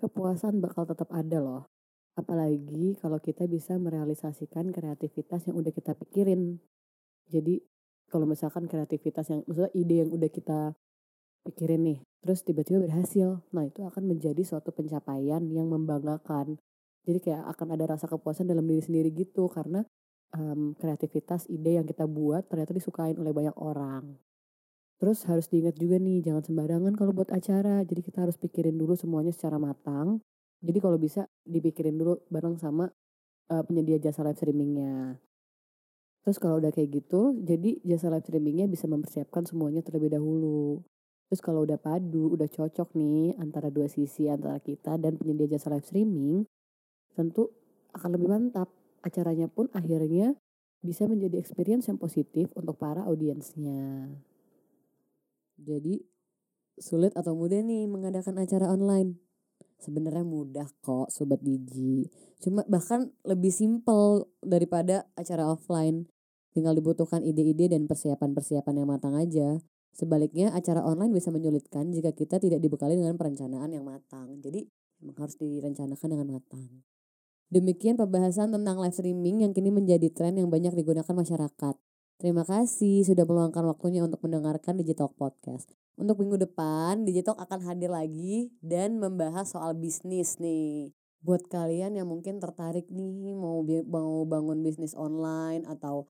kepuasan 0.00 0.64
bakal 0.64 0.88
tetap 0.88 1.12
ada 1.12 1.40
loh. 1.40 1.75
Apalagi 2.16 2.96
kalau 2.96 3.20
kita 3.20 3.44
bisa 3.44 3.76
merealisasikan 3.76 4.72
kreativitas 4.72 5.44
yang 5.44 5.60
udah 5.60 5.68
kita 5.68 5.92
pikirin. 5.92 6.56
Jadi 7.28 7.60
kalau 8.08 8.24
misalkan 8.24 8.64
kreativitas 8.64 9.28
yang 9.28 9.44
maksudnya 9.44 9.72
ide 9.76 9.94
yang 10.00 10.10
udah 10.10 10.30
kita 10.32 10.72
pikirin 11.44 11.84
nih, 11.84 11.98
terus 12.24 12.40
tiba-tiba 12.40 12.80
berhasil. 12.88 13.44
Nah, 13.52 13.68
itu 13.68 13.84
akan 13.84 14.16
menjadi 14.16 14.40
suatu 14.48 14.72
pencapaian 14.72 15.44
yang 15.52 15.68
membanggakan. 15.68 16.56
Jadi 17.04 17.18
kayak 17.20 17.44
akan 17.52 17.76
ada 17.76 17.94
rasa 17.94 18.08
kepuasan 18.08 18.48
dalam 18.48 18.64
diri 18.64 18.80
sendiri 18.82 19.12
gitu 19.12 19.46
karena 19.52 19.84
um, 20.34 20.72
kreativitas 20.74 21.46
ide 21.52 21.78
yang 21.78 21.86
kita 21.86 22.08
buat 22.08 22.48
ternyata 22.48 22.72
disukain 22.72 23.14
oleh 23.20 23.30
banyak 23.30 23.54
orang. 23.60 24.16
Terus 24.96 25.28
harus 25.28 25.52
diingat 25.52 25.76
juga 25.76 26.00
nih, 26.00 26.24
jangan 26.24 26.40
sembarangan 26.40 26.96
kalau 26.96 27.12
buat 27.12 27.28
acara. 27.28 27.84
Jadi 27.84 28.00
kita 28.00 28.24
harus 28.24 28.40
pikirin 28.40 28.80
dulu 28.80 28.96
semuanya 28.96 29.30
secara 29.30 29.60
matang 29.60 30.24
jadi 30.60 30.78
kalau 30.80 30.96
bisa 30.96 31.28
dipikirin 31.44 31.96
dulu 31.96 32.24
bareng 32.32 32.56
sama 32.56 32.88
uh, 33.52 33.62
penyedia 33.66 34.00
jasa 34.00 34.24
live 34.24 34.38
streamingnya. 34.38 35.20
Terus 36.26 36.42
kalau 36.42 36.58
udah 36.58 36.74
kayak 36.74 36.90
gitu, 36.90 37.38
jadi 37.38 37.78
jasa 37.86 38.10
live 38.10 38.26
streamingnya 38.26 38.66
bisa 38.66 38.90
mempersiapkan 38.90 39.46
semuanya 39.46 39.84
terlebih 39.84 40.10
dahulu. 40.10 40.82
Terus 41.30 41.42
kalau 41.42 41.66
udah 41.66 41.78
padu, 41.78 42.34
udah 42.34 42.46
cocok 42.50 42.94
nih 42.98 43.34
antara 43.38 43.70
dua 43.70 43.86
sisi 43.90 44.30
antara 44.30 44.58
kita 44.62 44.98
dan 44.98 45.18
penyedia 45.18 45.58
jasa 45.58 45.70
live 45.70 45.86
streaming, 45.86 46.46
tentu 47.14 47.50
akan 47.94 48.10
lebih 48.18 48.28
mantap. 48.30 48.70
Acaranya 49.06 49.46
pun 49.46 49.70
akhirnya 49.70 50.34
bisa 50.82 51.06
menjadi 51.06 51.38
experience 51.38 51.86
yang 51.86 51.98
positif 51.98 52.50
untuk 52.58 52.74
para 52.74 53.06
audiensnya. 53.06 54.10
Jadi 55.58 56.02
sulit 56.78 57.14
atau 57.14 57.38
mudah 57.38 57.62
nih 57.62 57.86
mengadakan 57.86 58.42
acara 58.42 58.70
online? 58.70 59.25
Sebenarnya 59.80 60.26
mudah 60.26 60.68
kok 60.82 61.12
sobat 61.12 61.40
Digi. 61.44 62.08
Cuma 62.42 62.66
bahkan 62.66 63.12
lebih 63.22 63.54
simpel 63.54 64.26
daripada 64.42 65.06
acara 65.14 65.46
offline. 65.46 66.08
Tinggal 66.56 66.72
dibutuhkan 66.72 67.20
ide-ide 67.20 67.68
dan 67.68 67.84
persiapan-persiapan 67.84 68.74
yang 68.80 68.88
matang 68.88 69.12
aja. 69.12 69.60
Sebaliknya 69.92 70.52
acara 70.52 70.84
online 70.84 71.12
bisa 71.12 71.32
menyulitkan 71.32 71.88
jika 71.92 72.12
kita 72.12 72.36
tidak 72.36 72.60
dibekali 72.60 72.96
dengan 72.96 73.16
perencanaan 73.16 73.72
yang 73.72 73.84
matang. 73.84 74.40
Jadi 74.40 74.64
memang 75.00 75.16
harus 75.24 75.36
direncanakan 75.40 76.08
dengan 76.08 76.28
matang. 76.36 76.84
Demikian 77.46 77.94
pembahasan 77.94 78.50
tentang 78.50 78.82
live 78.82 78.96
streaming 78.96 79.46
yang 79.46 79.52
kini 79.54 79.70
menjadi 79.70 80.10
tren 80.10 80.34
yang 80.34 80.50
banyak 80.50 80.74
digunakan 80.74 81.14
masyarakat. 81.14 81.76
Terima 82.16 82.48
kasih 82.48 83.04
sudah 83.04 83.28
meluangkan 83.28 83.60
waktunya 83.68 84.00
untuk 84.00 84.24
mendengarkan 84.24 84.80
Digitalk 84.80 85.12
Podcast. 85.20 85.68
Untuk 86.00 86.16
minggu 86.16 86.48
depan, 86.48 87.04
Digitalk 87.04 87.36
akan 87.36 87.60
hadir 87.68 87.92
lagi 87.92 88.48
dan 88.64 88.96
membahas 88.96 89.52
soal 89.52 89.76
bisnis 89.76 90.40
nih. 90.40 90.96
buat 91.26 91.42
kalian 91.50 91.98
yang 91.98 92.06
mungkin 92.06 92.38
tertarik 92.38 92.86
nih 92.86 93.34
mau 93.34 93.58
mau 93.90 94.22
bangun 94.22 94.62
bisnis 94.62 94.94
online 94.94 95.66
atau 95.66 96.06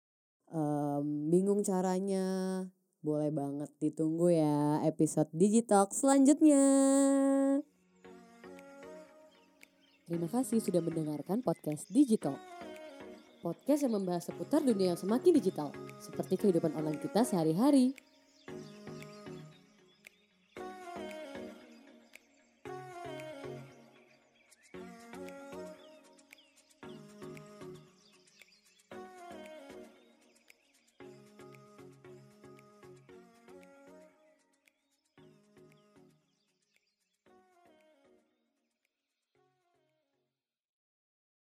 em, 0.53 1.33
bingung 1.33 1.65
caranya, 1.65 2.69
boleh 3.01 3.33
banget 3.33 3.73
ditunggu 3.81 4.37
ya 4.37 4.85
episode 4.85 5.33
Digitalk 5.33 5.97
selanjutnya. 5.97 6.61
Terima 10.05 10.29
kasih 10.29 10.61
sudah 10.61 10.85
mendengarkan 10.85 11.41
podcast 11.41 11.89
Digital. 11.89 12.56
Podcast 13.47 13.87
yang 13.87 13.95
membahas 13.95 14.27
seputar 14.27 14.59
dunia 14.59 14.91
yang 14.91 14.99
semakin 14.99 15.31
digital, 15.39 15.71
seperti 16.03 16.35
kehidupan 16.35 16.75
online 16.75 16.99
kita 16.99 17.23
sehari-hari. 17.23 17.95